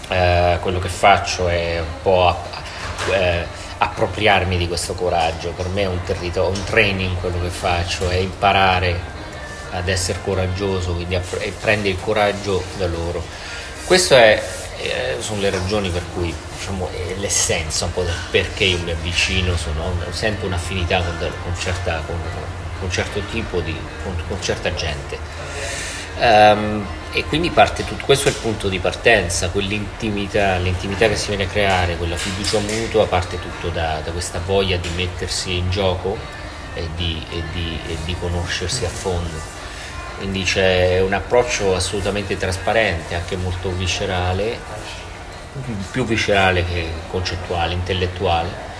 eh, 0.08 0.58
quello 0.60 0.80
che 0.80 0.88
faccio 0.88 1.46
è 1.46 1.78
un 1.78 2.02
po' 2.02 2.26
a, 2.26 2.36
eh, 3.12 3.46
appropriarmi 3.78 4.56
di 4.56 4.66
questo 4.66 4.94
coraggio, 4.94 5.50
per 5.50 5.68
me 5.68 5.82
è 5.82 5.86
un, 5.86 6.02
territorio, 6.02 6.50
un 6.50 6.64
training 6.64 7.16
quello 7.20 7.40
che 7.40 7.50
faccio, 7.50 8.08
è 8.08 8.16
imparare 8.16 9.12
ad 9.70 9.88
essere 9.88 10.18
coraggioso 10.24 10.94
quindi 10.94 11.14
app- 11.14 11.40
e 11.40 11.52
prendere 11.52 11.90
il 11.90 12.00
coraggio 12.00 12.64
da 12.78 12.88
loro. 12.88 13.22
Queste 13.84 14.42
eh, 14.78 15.16
sono 15.20 15.40
le 15.40 15.50
ragioni 15.50 15.88
per 15.90 16.02
cui 16.12 16.34
diciamo, 16.64 16.88
è 16.90 17.14
l'essenza 17.18 17.84
un 17.84 17.92
po' 17.92 18.02
del 18.02 18.14
perché 18.30 18.64
io 18.64 18.78
mi 18.78 18.90
avvicino, 18.90 19.54
sono, 19.56 19.92
sento 20.10 20.46
un'affinità 20.46 21.02
con, 21.02 21.18
con, 21.18 21.54
certa, 21.58 22.02
con, 22.06 22.18
con 22.80 22.90
certo 22.90 23.20
tipo 23.30 23.60
di, 23.60 23.76
con, 24.02 24.40
certa 24.40 24.72
gente. 24.74 25.18
Um, 26.16 26.86
e 27.12 27.24
quindi 27.24 27.50
parte 27.50 27.84
tutto, 27.84 28.04
questo 28.04 28.28
è 28.28 28.30
il 28.30 28.38
punto 28.38 28.68
di 28.68 28.78
partenza, 28.78 29.50
quell'intimità, 29.50 30.56
l'intimità 30.56 31.06
che 31.06 31.16
si 31.16 31.28
viene 31.28 31.44
a 31.44 31.48
creare, 31.48 31.96
quella 31.96 32.16
fiducia 32.16 32.58
mutua 32.60 33.06
parte 33.06 33.38
tutto 33.38 33.68
da, 33.68 34.00
da 34.02 34.10
questa 34.10 34.40
voglia 34.44 34.76
di 34.76 34.88
mettersi 34.96 35.56
in 35.56 35.70
gioco 35.70 36.16
e 36.72 36.88
di, 36.96 37.22
e, 37.30 37.42
di, 37.52 37.78
e 37.88 37.96
di, 38.04 38.16
conoscersi 38.18 38.84
a 38.84 38.88
fondo. 38.88 39.52
Quindi 40.16 40.44
c'è 40.44 41.00
un 41.00 41.12
approccio 41.12 41.74
assolutamente 41.74 42.36
trasparente, 42.36 43.16
anche 43.16 43.36
molto 43.36 43.70
viscerale, 43.70 44.58
più 45.90 46.04
viscerale 46.04 46.64
che 46.64 46.88
concettuale, 47.10 47.74
intellettuale 47.74 48.72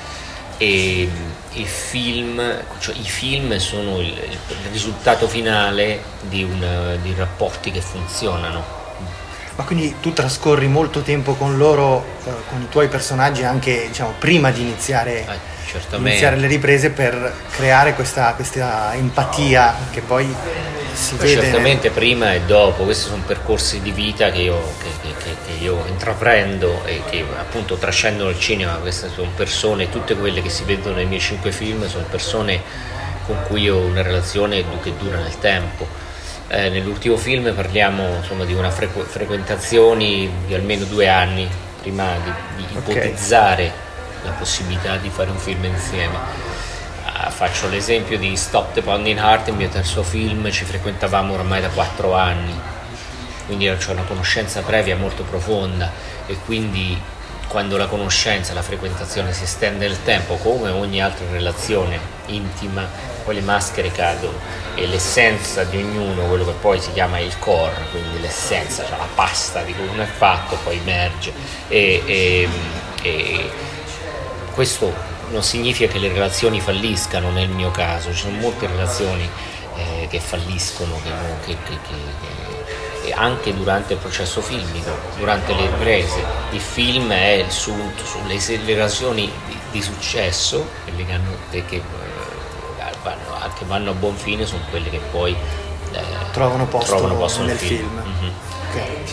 e 0.59 1.09
il 1.53 1.67
film, 1.67 2.63
cioè 2.79 2.95
i 2.97 3.05
film 3.05 3.57
sono 3.59 4.01
il, 4.01 4.09
il 4.09 4.39
risultato 4.71 5.29
finale 5.29 6.01
di, 6.23 6.43
una, 6.43 6.97
di 6.97 7.15
rapporti 7.17 7.71
che 7.71 7.81
funzionano. 7.81 8.83
Ma 9.57 9.63
quindi 9.63 9.97
tu 10.01 10.13
trascorri 10.13 10.67
molto 10.67 11.03
tempo 11.03 11.35
con 11.35 11.57
loro, 11.57 12.05
eh, 12.25 12.31
con 12.49 12.61
i 12.61 12.69
tuoi 12.69 12.89
personaggi 12.89 13.45
anche 13.45 13.87
diciamo, 13.87 14.15
prima 14.19 14.51
di 14.51 14.63
iniziare, 14.63 15.25
eh, 15.25 15.97
iniziare 15.97 16.37
le 16.37 16.49
riprese 16.49 16.91
per 16.91 17.33
creare 17.51 17.95
questa, 17.95 18.35
questa 18.35 18.95
empatia 18.95 19.77
che 19.93 20.01
poi 20.01 20.35
si 20.94 21.16
vede. 21.16 21.40
Certamente 21.40 21.90
prima 21.90 22.33
e 22.33 22.42
dopo, 22.42 22.85
questi 22.85 23.09
sono 23.09 23.22
percorsi 23.26 23.80
di 23.80 23.90
vita 23.90 24.30
che 24.30 24.42
io, 24.42 24.61
che, 24.78 25.11
che, 25.18 25.37
che 25.46 25.52
io 25.62 25.85
intraprendo 25.88 26.85
e 26.85 27.02
che 27.09 27.24
appunto 27.38 27.76
trascendono 27.76 28.30
il 28.30 28.38
cinema, 28.38 28.74
queste 28.74 29.11
sono 29.12 29.30
persone, 29.35 29.90
tutte 29.90 30.14
quelle 30.14 30.40
che 30.40 30.48
si 30.48 30.64
vedono 30.64 30.96
nei 30.96 31.07
miei 31.07 31.20
cinque 31.20 31.52
film 31.52 31.87
sono 31.88 32.04
persone 32.11 32.61
con 33.26 33.42
cui 33.46 33.68
ho 33.68 33.78
una 33.78 34.02
relazione 34.02 34.64
che 34.83 34.94
dura 34.96 35.18
nel 35.18 35.38
tempo. 35.38 35.87
Eh, 36.48 36.68
nell'ultimo 36.68 37.16
film 37.16 37.52
parliamo 37.54 38.16
insomma, 38.16 38.44
di 38.44 38.52
una 38.52 38.70
frequ- 38.70 39.07
frequentazioni 39.07 40.30
di 40.46 40.54
almeno 40.54 40.85
due 40.85 41.09
anni 41.09 41.48
prima 41.80 42.16
di, 42.22 42.30
di 42.57 42.76
okay. 42.76 42.92
ipotizzare 42.92 43.72
la 44.24 44.30
possibilità 44.30 44.96
di 44.96 45.09
fare 45.09 45.30
un 45.30 45.38
film 45.38 45.64
insieme 45.64 46.54
faccio 47.31 47.69
l'esempio 47.69 48.19
di 48.19 48.37
Stop 48.37 48.75
the 48.75 48.83
Pounding 48.83 49.19
Heart, 49.19 49.49
il 49.49 49.55
mio 49.55 49.69
terzo 49.69 50.03
film, 50.03 50.51
ci 50.51 50.65
frequentavamo 50.65 51.33
ormai 51.35 51.61
da 51.61 51.69
quattro 51.69 52.15
anni, 52.15 52.55
quindi 53.47 53.71
c'è 53.77 53.93
una 53.93 54.03
conoscenza 54.03 54.61
previa 54.63 54.97
molto 54.97 55.23
profonda 55.23 55.91
e 56.27 56.37
quindi 56.45 57.01
quando 57.49 57.77
la 57.77 57.87
conoscenza, 57.87 58.53
la 58.53 58.63
frequentazione 58.63 59.33
si 59.33 59.45
estende 59.45 59.87
nel 59.87 60.03
tempo, 60.03 60.35
come 60.37 60.71
ogni 60.71 61.01
altra 61.01 61.25
relazione 61.31 61.99
intima, 62.27 62.85
poi 63.23 63.37
le 63.37 63.43
maschere 63.43 63.93
cadono 63.93 64.37
e 64.75 64.87
l'essenza 64.87 65.63
di 65.63 65.77
ognuno, 65.77 66.27
quello 66.27 66.45
che 66.45 66.55
poi 66.61 66.81
si 66.81 66.93
chiama 66.93 67.21
il 67.21 67.39
core, 67.39 67.77
quindi 67.93 68.21
l'essenza, 68.21 68.85
cioè 68.85 68.99
la 68.99 69.07
pasta 69.15 69.63
di 69.63 69.73
cui 69.73 69.87
uno 69.87 70.03
è 70.03 70.07
fatto, 70.07 70.59
poi 70.65 70.79
emerge 70.79 71.33
e, 71.69 72.03
e, 72.05 72.49
e 73.03 73.51
questo 74.53 75.13
non 75.35 75.42
significa 75.42 75.92
che 75.92 75.99
le 75.99 76.09
relazioni 76.09 76.61
falliscano 76.61 77.31
nel 77.31 77.49
mio 77.49 77.73
caso, 77.73 78.12
ci 78.12 78.20
sono 78.20 78.38
molte 78.38 78.68
relazioni 78.68 79.29
eh, 79.75 80.07
che 80.09 80.20
falliscono, 80.20 81.01
che, 81.44 81.57
che, 81.64 81.79
che, 83.03 83.12
anche 83.12 83.53
durante 83.53 83.94
il 83.94 83.99
processo 83.99 84.40
filmico, 84.40 84.90
durante 85.18 85.53
le 85.55 85.66
riprese. 85.66 86.25
Il 86.53 86.61
film 86.61 87.11
è 87.12 87.33
il 87.33 87.51
sunto 87.51 88.05
sulle 88.05 88.38
relazioni 88.64 89.31
di, 89.47 89.59
di 89.73 89.83
successo, 89.83 90.68
quelle 90.85 91.05
che, 91.05 91.12
hanno, 91.12 91.37
che, 91.51 91.64
che, 91.64 91.77
eh, 91.77 92.92
vanno, 93.03 93.53
che, 93.59 93.64
vanno, 93.66 93.90
a 93.90 93.94
buon 93.94 94.16
fine, 94.16 94.47
sono 94.47 94.62
quelle 94.70 94.88
che 94.88 95.01
poi 95.11 95.37
eh, 95.92 96.03
trovano 96.31 96.66
posto, 96.66 96.94
trovano 96.94 97.16
posto 97.16 97.40
nel, 97.40 97.49
nel 97.49 97.59
film. 97.59 97.88
film. 97.88 98.16
Mm-hmm. 98.20 98.33
Okay. 98.70 99.05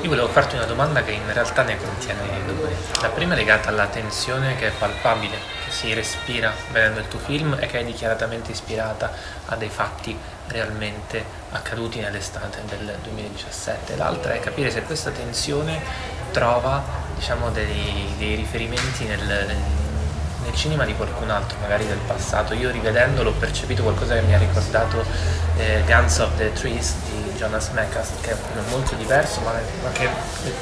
Io 0.00 0.08
volevo 0.08 0.28
farti 0.28 0.54
una 0.56 0.64
domanda 0.64 1.02
che 1.02 1.12
in 1.12 1.32
realtà 1.32 1.62
ne 1.62 1.76
contiene 1.76 2.20
due. 2.46 2.74
La 3.02 3.08
prima 3.08 3.34
è 3.34 3.36
legata 3.36 3.68
alla 3.68 3.86
tensione 3.86 4.56
che 4.56 4.68
è 4.68 4.70
palpabile, 4.70 5.57
si 5.78 5.94
respira 5.94 6.52
vedendo 6.72 6.98
il 6.98 7.06
tuo 7.06 7.20
film 7.20 7.56
e 7.60 7.66
che 7.66 7.78
è 7.78 7.84
dichiaratamente 7.84 8.50
ispirata 8.50 9.12
a 9.46 9.54
dei 9.54 9.68
fatti 9.68 10.18
realmente 10.48 11.24
accaduti 11.52 12.00
nell'estate 12.00 12.62
del 12.66 12.96
2017. 13.04 13.94
L'altra 13.94 14.32
è 14.32 14.40
capire 14.40 14.72
se 14.72 14.82
questa 14.82 15.10
tensione 15.10 15.80
trova 16.32 16.82
diciamo, 17.14 17.50
dei, 17.50 18.12
dei 18.18 18.34
riferimenti 18.34 19.04
nel, 19.04 19.22
nel 20.42 20.54
cinema 20.54 20.84
di 20.84 20.96
qualcun 20.96 21.30
altro, 21.30 21.56
magari 21.60 21.86
del 21.86 22.00
passato. 22.04 22.54
Io 22.54 22.72
rivedendo 22.72 23.22
ho 23.22 23.32
percepito 23.32 23.84
qualcosa 23.84 24.14
che 24.14 24.22
mi 24.22 24.34
ha 24.34 24.38
ricordato 24.38 25.04
eh, 25.58 25.84
Guns 25.86 26.18
of 26.18 26.36
the 26.38 26.52
Trees 26.54 26.94
di 27.04 27.34
Jonas 27.36 27.68
Mekas, 27.68 28.14
che 28.20 28.32
è 28.32 28.36
molto 28.70 28.96
diverso, 28.96 29.40
ma, 29.42 29.52
ma, 29.52 29.92
che 29.92 30.08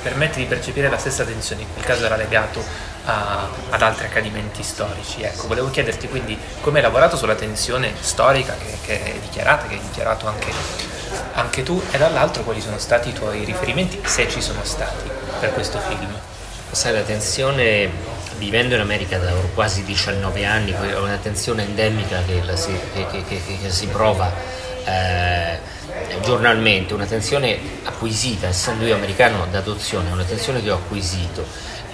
permette 0.02 0.40
di 0.40 0.44
percepire 0.44 0.90
la 0.90 0.98
stessa 0.98 1.24
tensione. 1.24 1.62
In 1.62 1.72
quel 1.72 1.86
caso 1.86 2.04
era 2.04 2.16
legato 2.16 2.94
a, 3.06 3.48
ad 3.70 3.82
altri 3.82 4.06
accadimenti 4.06 4.62
storici. 4.62 5.22
Ecco, 5.22 5.46
volevo 5.46 5.70
chiederti 5.70 6.08
quindi 6.08 6.38
come 6.60 6.78
hai 6.78 6.84
lavorato 6.84 7.16
sulla 7.16 7.34
tensione 7.34 7.92
storica 7.98 8.54
che, 8.56 8.78
che 8.84 9.02
è 9.02 9.18
dichiarata, 9.18 9.66
che 9.66 9.74
hai 9.74 9.80
dichiarato 9.80 10.26
anche, 10.26 10.52
anche 11.34 11.62
tu, 11.62 11.82
e 11.90 11.98
dall'altro 11.98 12.42
quali 12.42 12.60
sono 12.60 12.78
stati 12.78 13.08
i 13.08 13.12
tuoi 13.12 13.44
riferimenti, 13.44 14.00
se 14.04 14.28
ci 14.28 14.40
sono 14.40 14.60
stati, 14.62 15.10
per 15.40 15.52
questo 15.52 15.78
film. 15.78 16.14
Sai, 16.70 16.92
la 16.92 17.02
tensione 17.02 17.90
vivendo 18.38 18.74
in 18.74 18.80
America 18.80 19.18
da 19.18 19.32
quasi 19.54 19.82
19 19.84 20.44
anni, 20.44 20.72
è 20.72 20.98
una 20.98 21.16
tensione 21.16 21.64
endemica 21.64 22.22
che, 22.26 22.42
si, 22.56 22.78
che, 22.92 23.06
che, 23.26 23.42
che 23.62 23.70
si, 23.70 23.86
prova 23.86 24.30
eh, 24.84 25.58
giornalmente, 26.22 26.92
una 26.92 27.06
tensione 27.06 27.58
acquisita, 27.84 28.48
essendo 28.48 28.84
io 28.84 28.94
americano 28.94 29.46
d'adozione, 29.50 30.10
una 30.10 30.24
tensione 30.24 30.62
che 30.62 30.70
ho 30.70 30.76
acquisito, 30.76 31.46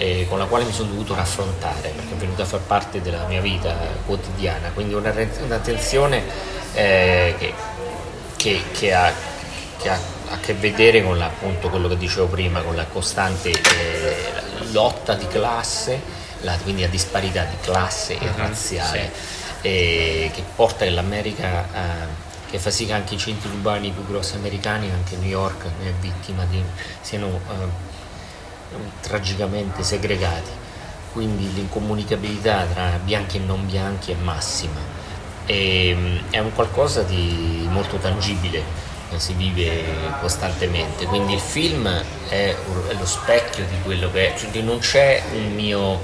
eh, 0.03 0.25
con 0.27 0.37
la 0.37 0.45
quale 0.45 0.65
mi 0.65 0.73
sono 0.73 0.89
dovuto 0.89 1.15
raffrontare, 1.15 1.89
perché 1.95 2.13
è 2.13 2.17
venuta 2.17 2.43
a 2.43 2.45
far 2.45 2.59
parte 2.59 3.01
della 3.01 3.25
mia 3.25 3.39
vita 3.39 3.73
quotidiana, 4.05 4.71
quindi 4.73 4.93
una, 4.95 5.13
una 5.45 5.59
tensione 5.59 6.21
eh, 6.73 7.53
che, 8.35 8.93
ha, 8.93 9.11
che 9.77 9.89
ha 9.89 9.97
a 10.29 10.39
che 10.39 10.53
vedere 10.55 11.03
con 11.03 11.17
la, 11.17 11.27
appunto 11.27 11.69
quello 11.69 11.87
che 11.87 11.97
dicevo 11.97 12.27
prima, 12.27 12.61
con 12.61 12.75
la 12.75 12.85
costante 12.85 13.49
eh, 13.49 14.15
lotta 14.71 15.13
di 15.13 15.27
classe 15.27 16.01
la, 16.41 16.57
quindi 16.61 16.83
a 16.83 16.89
disparità 16.89 17.43
di 17.43 17.55
classe 17.61 18.17
e 18.17 18.25
uh-huh, 18.25 18.35
razziale, 18.35 19.11
sì. 19.13 19.61
che 19.61 20.43
porta 20.53 20.89
l'America, 20.89 21.65
eh, 21.73 22.49
che 22.49 22.59
fa 22.59 22.71
sì 22.71 22.85
che 22.85 22.93
anche 22.93 23.13
i 23.13 23.17
centri 23.17 23.49
urbani 23.49 23.91
più 23.91 24.05
grossi 24.05 24.35
americani, 24.35 24.91
anche 24.91 25.15
New 25.15 25.29
York 25.29 25.63
è 25.63 25.93
vittima, 26.01 26.43
di, 26.49 26.61
siano 26.99 27.27
eh, 27.27 27.92
tragicamente 29.01 29.83
segregati. 29.83 30.51
Quindi 31.11 31.53
l'incomunicabilità 31.53 32.65
tra 32.65 32.99
bianchi 33.03 33.37
e 33.37 33.41
non 33.41 33.65
bianchi 33.65 34.11
è 34.11 34.15
massima. 34.15 34.79
E, 35.45 36.21
è 36.29 36.39
un 36.39 36.53
qualcosa 36.53 37.03
di 37.03 37.67
molto 37.69 37.97
tangibile 37.97 38.91
si 39.17 39.33
vive 39.33 39.83
costantemente 40.21 41.05
quindi 41.05 41.33
il 41.33 41.39
film 41.39 41.87
è 42.29 42.55
lo 42.97 43.05
specchio 43.05 43.63
di 43.65 43.75
quello 43.83 44.09
che 44.09 44.33
è 44.33 44.37
cioè 44.37 44.61
non 44.61 44.79
c'è 44.79 45.21
un 45.33 45.53
mio 45.53 45.99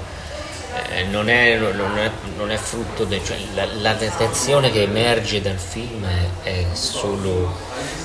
eh, 0.90 1.04
non, 1.04 1.28
è, 1.28 1.56
non, 1.56 1.98
è, 1.98 2.10
non, 2.36 2.50
è, 2.50 2.56
frutto 2.56 3.04
del, 3.04 3.24
cioè, 3.24 3.36
la, 3.54 3.66
la 3.80 3.94
tensione 3.94 4.70
che 4.70 4.82
emerge 4.82 5.40
dal 5.40 5.58
film 5.58 6.04
è, 6.04 6.48
è 6.48 6.66
solo 6.72 7.52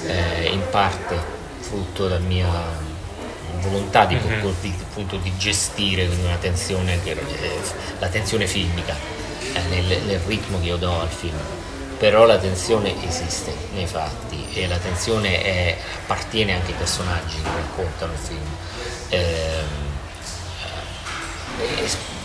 eh, 0.07 0.49
in 0.51 0.61
parte 0.71 1.15
frutto 1.59 2.07
della 2.07 2.19
mia 2.19 2.47
volontà 3.59 4.05
di, 4.05 4.15
Mhm. 4.15 4.53
di- 4.61 4.73
appunto, 4.81 5.17
di 5.17 5.35
gestire 5.37 6.05
una 6.07 6.35
tensione, 6.39 6.99
eh, 7.03 7.17
la 7.99 8.07
tensione 8.07 8.47
filmica 8.47 8.95
eh, 9.53 9.59
nel, 9.69 10.01
nel 10.05 10.19
ritmo 10.25 10.59
che 10.59 10.65
io 10.67 10.77
do 10.77 10.99
al 11.01 11.09
film. 11.09 11.37
Però 11.97 12.25
la 12.25 12.37
tensione 12.37 12.93
esiste 13.07 13.53
nei 13.73 13.87
fatti 13.87 14.45
e 14.53 14.67
la 14.67 14.77
tensione 14.77 15.41
è- 15.43 15.77
appartiene 16.03 16.53
anche 16.53 16.71
ai 16.71 16.77
personaggi 16.77 17.35
che 17.41 17.47
raccontano 17.55 18.11
il 18.13 18.19
film. 18.19 18.41
Ehm, 19.09 19.83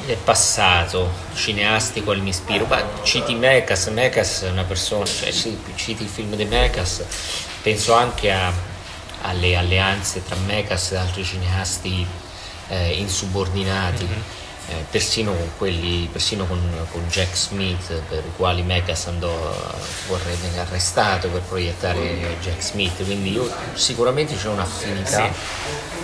eh, 0.06 0.16
passato 0.24 1.08
cineasti 1.34 2.02
quali 2.02 2.20
mi 2.20 2.30
ispiro 2.30 2.64
ma 2.66 2.82
citi 3.02 3.34
Mekas 3.34 3.86
Mekas 3.88 4.42
è 4.42 4.48
una 4.50 4.64
persona 4.64 5.04
cioè 5.04 5.30
sì, 5.30 5.56
citi 5.76 6.02
il 6.02 6.08
film 6.08 6.34
di 6.34 6.44
Mekas 6.46 7.04
penso 7.62 7.92
anche 7.94 8.32
a- 8.32 8.52
alle 9.22 9.56
alleanze 9.56 10.24
tra 10.24 10.36
Mekas 10.46 10.92
e 10.92 10.96
altri 10.96 11.24
cineasti 11.24 12.06
eh, 12.68 12.92
insubordinati. 12.92 14.08
Eh, 14.68 14.84
persino 14.88 15.32
con 15.32 15.50
quelli 15.58 16.08
persino 16.12 16.44
con, 16.46 16.60
con 16.92 17.04
Jack 17.08 17.34
Smith 17.34 17.92
per 18.08 18.18
i 18.18 18.30
quali 18.36 18.62
Mekas 18.62 19.08
andò 19.08 19.32
vorrebbe 20.06 20.36
venne 20.42 20.60
arrestato 20.60 21.28
per 21.28 21.40
proiettare 21.40 22.36
Jack 22.40 22.62
Smith. 22.62 23.04
Quindi 23.04 23.32
io 23.32 23.50
sicuramente 23.74 24.36
c'è 24.36 24.48
un'affinità 24.48 25.28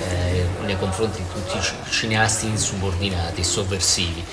eh, 0.08 0.46
nei 0.64 0.76
confronti 0.78 1.22
di 1.22 1.28
tutti 1.32 1.56
i 1.56 1.62
ci- 1.62 1.74
cineasti 1.90 2.46
insubordinati, 2.46 3.44
sovversivi, 3.44 4.24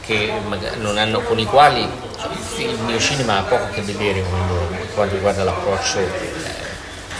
che 0.00 0.32
maga- 0.46 0.76
non 0.76 0.96
hanno, 0.96 1.20
con 1.20 1.38
i 1.38 1.44
quali 1.44 1.86
cioè, 2.18 2.64
il, 2.64 2.78
mio 2.80 2.98
cinema 2.98 3.38
ha 3.38 3.42
poco 3.42 3.64
a 3.64 3.68
che 3.68 3.82
vedere 3.82 4.22
con 4.22 4.46
loro 4.46 4.66
per 4.66 4.94
quanto 4.94 5.14
riguarda 5.14 5.44
l'approccio 5.44 5.98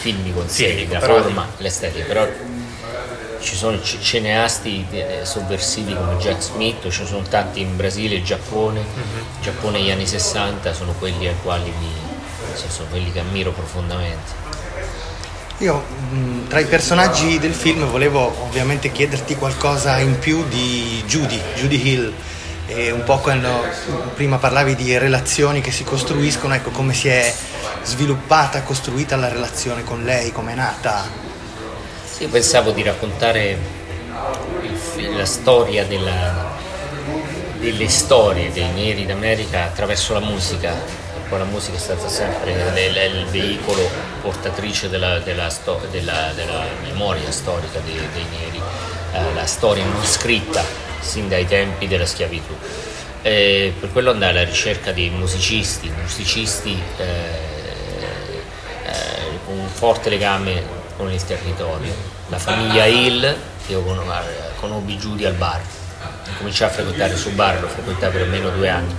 filmico 0.04 0.42
in 0.42 0.50
sé, 0.50 0.86
la 0.90 1.00
forma, 1.00 1.48
l'estetica, 1.56 2.04
però 2.04 2.28
ci 3.40 3.56
sono 3.56 3.80
ci- 3.82 3.98
cineasti 4.02 4.84
eh, 4.90 5.20
sovversivi 5.22 5.94
come 5.94 6.16
Jack 6.18 6.42
Smith, 6.42 6.86
ce 6.90 7.02
ne 7.02 7.08
sono 7.08 7.22
tanti 7.22 7.60
in 7.62 7.74
Brasile, 7.74 8.22
Giappone, 8.22 8.84
Giappone 9.40 9.78
negli 9.78 9.90
anni 9.90 10.06
60 10.06 10.74
sono 10.74 10.92
quelli 10.98 11.26
ai 11.26 11.34
quali 11.42 11.72
mi, 11.80 11.88
sono 12.68 12.88
quelli 12.90 13.10
che 13.12 13.20
ammiro 13.20 13.52
profondamente. 13.52 14.42
Io 15.58 15.82
mh, 16.10 16.48
tra 16.48 16.58
i 16.58 16.66
personaggi 16.66 17.38
del 17.38 17.54
film 17.54 17.86
volevo 17.86 18.20
ovviamente 18.42 18.92
chiederti 18.92 19.36
qualcosa 19.36 19.98
in 20.00 20.18
più 20.18 20.44
di 20.48 21.02
Judy, 21.06 21.40
Judy 21.56 21.88
Hill. 21.88 22.12
E 22.66 22.90
un 22.90 23.04
po' 23.04 23.18
quando 23.18 23.62
prima 24.14 24.38
parlavi 24.38 24.74
di 24.74 24.96
relazioni 24.98 25.60
che 25.60 25.70
si 25.70 25.84
costruiscono, 25.84 26.54
ecco 26.54 26.70
come 26.70 26.94
si 26.94 27.08
è 27.08 27.32
sviluppata, 27.84 28.62
costruita 28.62 29.16
la 29.16 29.28
relazione 29.28 29.84
con 29.84 30.02
lei, 30.04 30.32
come 30.32 30.52
è 30.52 30.56
nata. 30.56 31.04
Sì, 32.10 32.26
pensavo 32.26 32.70
di 32.72 32.82
raccontare 32.82 33.58
il 34.62 35.16
la 35.16 35.26
storia 35.26 35.84
della- 35.84 36.52
delle 37.58 37.88
storie 37.88 38.52
dei 38.52 38.70
neri 38.70 39.06
d'America 39.06 39.64
attraverso 39.64 40.12
la 40.12 40.20
musica. 40.20 40.72
Poi 41.28 41.38
la 41.38 41.44
musica 41.44 41.76
è 41.76 41.80
stata 41.80 42.08
sempre 42.08 42.54
l- 42.54 42.92
l- 42.92 43.18
il 43.18 43.26
veicolo 43.26 43.88
portatrice 44.20 44.88
della, 44.88 45.18
della 45.20 45.48
sto- 45.50 45.80
della- 45.90 46.32
della 46.34 46.64
memoria 46.82 47.30
storica 47.30 47.80
dei, 47.80 47.96
dei 48.12 48.26
neri, 48.38 48.60
eh, 49.12 49.34
la 49.34 49.46
storia 49.46 49.84
non 49.84 50.04
scritta 50.04 50.62
sin 51.00 51.28
dai 51.28 51.46
tempi 51.46 51.88
della 51.88 52.06
schiavitù. 52.06 52.54
E 53.22 53.72
per 53.80 53.90
quello 53.90 54.10
andai 54.10 54.30
alla 54.30 54.44
ricerca 54.44 54.92
di 54.92 55.08
musicisti, 55.10 55.90
musicisti 56.00 56.80
eh, 56.98 57.02
eh, 57.02 57.53
un 59.54 59.68
forte 59.68 60.08
legame 60.10 60.62
con 60.96 61.10
il 61.10 61.24
territorio. 61.24 61.92
La 62.28 62.38
famiglia 62.38 62.84
Hill, 62.86 63.36
io 63.68 63.80
eh, 63.80 64.58
conobbi 64.60 64.96
Judy 64.96 65.24
al 65.24 65.34
bar, 65.34 65.60
cominciai 66.38 66.68
a 66.68 66.72
frequentare 66.72 67.12
il 67.12 67.18
suo 67.18 67.30
bar, 67.32 67.60
lo 67.60 67.68
frequentai 67.68 68.10
per 68.10 68.22
almeno 68.22 68.50
due 68.50 68.68
anni 68.68 68.94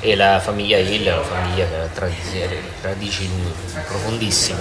e 0.00 0.14
la 0.14 0.38
famiglia 0.38 0.78
Hill 0.78 1.06
è 1.06 1.12
una 1.12 1.22
famiglia 1.24 1.66
che 1.66 1.74
ha 1.74 2.10
radici 2.82 3.28
profondissime 3.86 4.60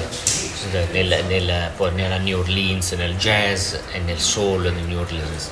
nel- 0.91 1.23
nel- 1.27 1.71
poi 1.75 1.93
nella 1.93 2.17
New 2.17 2.39
Orleans, 2.39 2.91
nel 2.93 3.15
jazz 3.17 3.73
e 3.91 3.99
nel 3.99 4.19
soul 4.19 4.73
di 4.73 4.81
New 4.81 4.99
Orleans. 4.99 5.51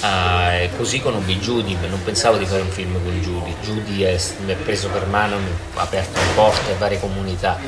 Ah, 0.00 0.52
così 0.76 1.00
conobbi 1.00 1.38
Judy, 1.38 1.76
non 1.88 2.02
pensavo 2.02 2.36
di 2.36 2.44
fare 2.46 2.62
un 2.62 2.70
film 2.70 2.92
con 3.02 3.20
Judy. 3.20 3.54
Judy 3.62 4.02
è- 4.02 4.20
mi 4.44 4.52
ha 4.52 4.56
preso 4.56 4.88
per 4.88 5.06
mano, 5.06 5.38
mi 5.38 5.48
ha 5.74 5.80
aperto 5.82 6.18
le 6.20 6.26
porte 6.34 6.72
a 6.72 6.76
varie 6.76 7.00
comunità. 7.00 7.58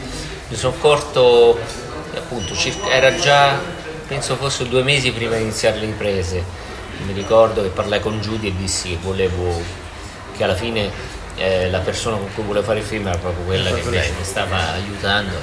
Mi 0.48 0.56
sono 0.56 0.74
accorto, 0.74 1.58
appunto, 2.16 2.54
circa- 2.56 2.88
era 2.90 3.14
già, 3.16 3.58
penso 4.06 4.36
fosse 4.36 4.66
due 4.68 4.82
mesi 4.82 5.10
prima 5.12 5.36
di 5.36 5.42
iniziare 5.42 5.78
le 5.78 5.86
riprese. 5.86 6.42
Mi 7.04 7.12
ricordo 7.12 7.62
che 7.62 7.68
parlai 7.68 8.00
con 8.00 8.18
Judy 8.20 8.48
e 8.48 8.56
dissi 8.56 8.88
che 8.90 8.98
volevo, 9.00 9.60
che 10.36 10.44
alla 10.44 10.54
fine 10.56 10.90
eh, 11.36 11.70
la 11.70 11.78
persona 11.80 12.16
con 12.16 12.32
cui 12.34 12.42
volevo 12.42 12.64
fare 12.64 12.80
il 12.80 12.84
film 12.84 13.06
era 13.06 13.18
proprio 13.18 13.44
quella 13.44 13.70
che 13.70 13.82
mi 13.82 13.96
mi 13.96 14.24
stava 14.24 14.72
aiutando 14.72 15.36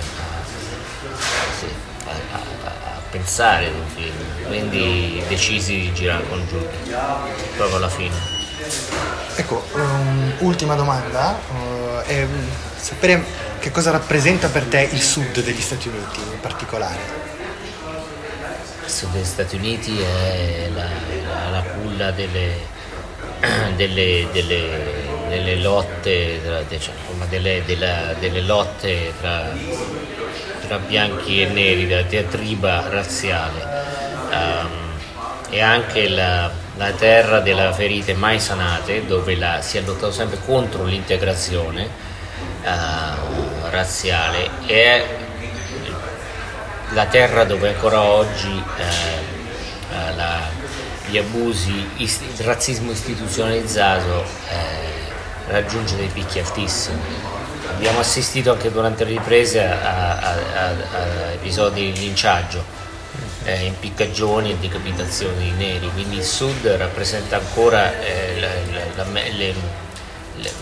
a, 2.05 2.09
a- 2.11 2.39
a- 2.63 2.69
a 2.95 3.01
pensare 3.09 3.65
del 3.71 3.83
film. 3.93 4.47
Quindi 4.47 5.23
decisi 5.27 5.75
di 5.79 5.93
girare 5.93 6.27
con 6.27 6.45
Judy, 6.47 6.93
proprio 7.55 7.77
alla 7.77 7.89
fine. 7.89 8.33
Ecco, 9.37 9.65
um, 9.73 10.33
ultima 10.39 10.75
domanda, 10.75 11.37
uh, 11.51 11.99
è 12.05 12.25
sapere 12.77 13.23
che 13.65 13.71
cosa 13.71 13.89
rappresenta 13.89 14.49
per 14.49 14.65
te 14.65 14.87
il 14.91 15.01
sud 15.01 15.41
degli 15.41 15.59
Stati 15.59 15.87
Uniti 15.87 16.19
in 16.19 16.39
particolare. 16.39 16.99
Il 18.85 18.91
sud 18.91 19.09
degli 19.13 19.23
Stati 19.25 19.55
Uniti 19.55 19.99
è 19.99 20.69
la, 20.71 20.83
la- 20.83 21.49
la 21.49 21.61
culla 21.63 22.11
delle, 22.11 22.57
delle- 23.75 24.27
delle- 24.31 24.93
delle 25.29 25.55
lotte, 25.55 26.39
cioè, 26.77 26.93
delle, 27.27 27.63
delle 27.65 28.41
lotte 28.41 29.11
tra, 29.19 29.51
tra 30.67 30.77
bianchi 30.77 31.41
e 31.41 31.47
neri, 31.47 31.87
della 31.87 32.03
diatriba 32.03 32.87
razziale. 32.87 33.65
Ehm, 34.29 34.69
è 35.49 35.59
anche 35.59 36.07
la, 36.07 36.51
la 36.75 36.91
terra 36.91 37.39
delle 37.39 37.73
ferite 37.73 38.13
mai 38.13 38.39
sanate, 38.39 39.07
dove 39.07 39.35
la- 39.35 39.59
si 39.63 39.79
è 39.79 39.81
lottato 39.81 40.11
sempre 40.11 40.37
contro 40.45 40.83
l'integrazione 40.83 42.13
eh, 42.63 43.53
razziale. 43.75 44.49
È 44.65 45.05
la 46.91 47.05
terra 47.05 47.43
dove 47.43 47.69
ancora 47.69 48.01
oggi 48.01 48.63
eh, 48.77 48.83
eh, 48.83 50.15
la- 50.15 50.63
gli 51.07 51.17
abusi, 51.17 51.87
ist- 51.97 52.21
il 52.37 52.45
razzismo 52.45 52.91
istituzionalizzato 52.91 54.23
eh, 54.49 55.51
raggiunge 55.51 55.95
dei 55.95 56.07
picchi 56.07 56.39
altissimi. 56.39 56.99
Abbiamo 57.69 57.99
assistito 57.99 58.51
anche 58.51 58.71
durante 58.71 59.03
le 59.03 59.11
riprese 59.11 59.63
a, 59.63 59.71
a- 59.81 60.19
a- 60.19 60.67
a 60.67 61.31
episodi 61.33 61.91
di 61.91 61.99
linciaggio, 61.99 62.63
eh, 63.43 63.65
impiccagioni 63.65 64.51
e 64.51 64.57
decapitazioni 64.57 65.51
di 65.51 65.51
neri, 65.51 65.89
quindi 65.93 66.17
il 66.17 66.23
sud 66.23 66.65
rappresenta 66.67 67.35
ancora 67.37 67.99
eh, 67.99 68.39
la- 68.39 69.03
la- 69.03 69.11
le- 69.13 69.53
le- 70.37 70.53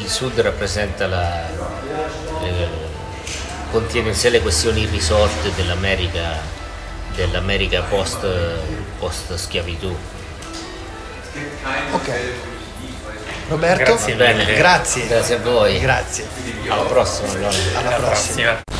il 0.00 0.08
sud 0.08 0.38
rappresenta 0.40 1.06
la, 1.06 1.48
contiene 3.72 4.12
sia 4.12 4.28
le 4.30 4.40
questioni 4.42 4.82
irrisolte 4.82 5.50
dell'America, 5.56 6.38
dell'America 7.16 7.82
post, 7.82 8.24
post 8.98 9.34
schiavitù. 9.34 9.96
Ok. 11.92 12.10
Roberto? 13.48 13.82
Grazie 13.82 14.14
bene. 14.14 14.44
Grazie. 14.54 15.06
Grazie 15.06 15.34
a 15.36 15.38
voi. 15.38 15.80
Grazie. 15.80 16.28
Alla 16.68 16.82
prossima 16.82 17.32
allora. 17.32 17.48
Alla 17.74 17.96
prossima. 17.96 18.71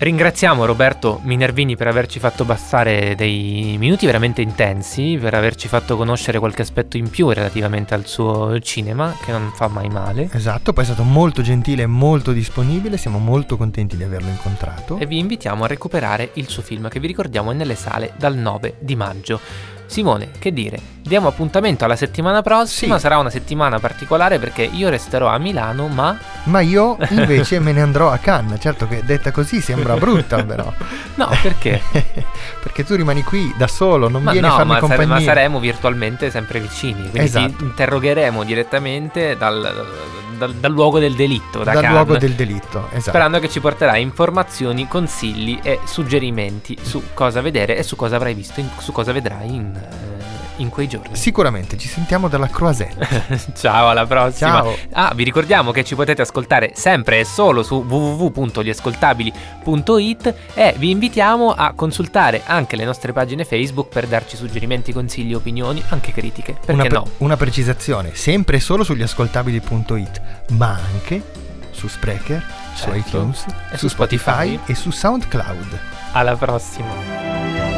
Ringraziamo 0.00 0.64
Roberto 0.64 1.18
Minervini 1.24 1.74
per 1.74 1.88
averci 1.88 2.20
fatto 2.20 2.44
passare 2.44 3.16
dei 3.16 3.74
minuti 3.80 4.06
veramente 4.06 4.40
intensi, 4.40 5.18
per 5.20 5.34
averci 5.34 5.66
fatto 5.66 5.96
conoscere 5.96 6.38
qualche 6.38 6.62
aspetto 6.62 6.96
in 6.96 7.10
più 7.10 7.28
relativamente 7.30 7.94
al 7.94 8.06
suo 8.06 8.60
cinema, 8.60 9.16
che 9.24 9.32
non 9.32 9.50
fa 9.52 9.66
mai 9.66 9.88
male. 9.88 10.28
Esatto, 10.32 10.72
poi 10.72 10.84
è 10.84 10.86
stato 10.86 11.02
molto 11.02 11.42
gentile 11.42 11.82
e 11.82 11.86
molto 11.86 12.30
disponibile, 12.30 12.96
siamo 12.96 13.18
molto 13.18 13.56
contenti 13.56 13.96
di 13.96 14.04
averlo 14.04 14.28
incontrato. 14.28 14.98
E 14.98 15.06
vi 15.06 15.18
invitiamo 15.18 15.64
a 15.64 15.66
recuperare 15.66 16.30
il 16.34 16.46
suo 16.46 16.62
film 16.62 16.88
che 16.88 17.00
vi 17.00 17.08
ricordiamo 17.08 17.50
è 17.50 17.54
nelle 17.54 17.74
sale 17.74 18.12
dal 18.16 18.36
9 18.36 18.76
di 18.78 18.94
maggio. 18.94 19.40
Simone, 19.86 20.30
che 20.38 20.52
dire? 20.52 20.97
Diamo 21.08 21.26
appuntamento 21.28 21.86
alla 21.86 21.96
settimana 21.96 22.42
prossima, 22.42 22.96
Sì. 22.96 23.00
sarà 23.00 23.16
una 23.16 23.30
settimana 23.30 23.78
particolare 23.80 24.38
perché 24.38 24.62
io 24.62 24.90
resterò 24.90 25.26
a 25.28 25.38
Milano, 25.38 25.88
ma 25.88 26.16
Ma 26.44 26.60
io 26.60 26.98
invece 27.10 27.58
me 27.60 27.72
ne 27.72 27.80
andrò 27.80 28.10
a 28.10 28.18
Cannes. 28.18 28.60
Certo 28.60 28.86
che 28.86 29.02
detta 29.04 29.30
così 29.32 29.62
sembra 29.62 29.94
brutta, 29.96 30.42
però. 30.44 30.70
No, 31.14 31.30
perché? 31.42 31.80
Perché 32.62 32.84
tu 32.84 32.94
rimani 32.94 33.22
qui 33.22 33.54
da 33.56 33.66
solo, 33.66 34.08
non 34.08 34.22
Ma 34.22 34.32
vieni 34.32 34.46
no, 34.46 34.52
a 34.52 34.56
farmi 34.56 34.72
ma, 34.72 34.78
sare- 34.80 34.88
compagnia. 34.96 35.14
ma 35.14 35.20
saremo 35.22 35.58
virtualmente 35.60 36.30
sempre 36.30 36.60
vicini. 36.60 37.00
Quindi 37.00 37.18
Esatto. 37.20 37.52
ti 37.56 37.62
interrogheremo 37.64 38.44
direttamente 38.44 39.36
dal, 39.38 39.86
dal- 40.36 40.54
dal 40.54 40.70
luogo 40.72 40.98
del 40.98 41.14
delitto, 41.14 41.58
da 41.64 41.72
Dal 41.72 41.82
Cannes, 41.82 41.90
luogo 41.92 42.18
del 42.18 42.34
delitto, 42.34 42.88
esatto. 42.90 43.08
Sperando 43.08 43.38
che 43.38 43.48
ci 43.48 43.60
porterà 43.60 43.96
informazioni, 43.96 44.86
consigli 44.86 45.58
e 45.62 45.80
suggerimenti 45.86 46.76
su 46.82 47.02
cosa 47.14 47.40
vedere 47.40 47.76
e 47.78 47.82
su 47.82 47.96
cosa 47.96 48.16
avrai 48.16 48.34
visto, 48.34 48.60
in- 48.60 48.68
su 48.78 48.92
cosa 48.92 49.12
vedrai 49.12 49.54
in, 49.54 49.72
in 50.58 50.68
quei 50.70 50.86
giorni. 50.88 51.14
Sicuramente 51.16 51.76
ci 51.76 51.88
sentiamo 51.88 52.28
dalla 52.28 52.46
Croisette. 52.48 53.50
Ciao, 53.56 53.88
alla 53.88 54.06
prossima. 54.06 54.50
Ciao. 54.50 54.76
Ah, 54.92 55.12
vi 55.14 55.24
ricordiamo 55.24 55.70
che 55.72 55.84
ci 55.84 55.94
potete 55.94 56.22
ascoltare 56.22 56.72
sempre 56.74 57.20
e 57.20 57.24
solo 57.24 57.62
su 57.62 57.84
www.gliascoltabili.it 57.86 60.34
e 60.54 60.74
vi 60.76 60.90
invitiamo 60.90 61.52
a 61.52 61.72
consultare 61.74 62.42
anche 62.46 62.76
le 62.76 62.84
nostre 62.84 63.12
pagine 63.12 63.44
Facebook 63.44 63.88
per 63.88 64.06
darci 64.06 64.36
suggerimenti, 64.36 64.92
consigli, 64.92 65.34
opinioni, 65.34 65.82
anche 65.88 66.12
critiche. 66.12 66.52
Perché 66.54 66.72
Una, 66.72 66.82
pre- 66.84 66.92
no? 66.98 67.04
una 67.18 67.36
precisazione, 67.36 68.14
sempre 68.14 68.56
e 68.56 68.60
solo 68.60 68.82
sugli 68.84 69.02
ascoltabili.it, 69.02 70.20
ma 70.50 70.78
anche 70.92 71.22
su 71.70 71.86
Sprecher, 71.88 72.42
su 72.74 72.84
Certo. 72.90 72.96
iTunes, 72.98 73.44
E 73.70 73.76
su 73.76 73.86
su 73.86 73.94
Spotify. 73.94 74.54
Spotify 74.54 74.58
e 74.66 74.74
su 74.74 74.90
SoundCloud. 74.90 75.78
Alla 76.12 76.34
prossima. 76.36 77.77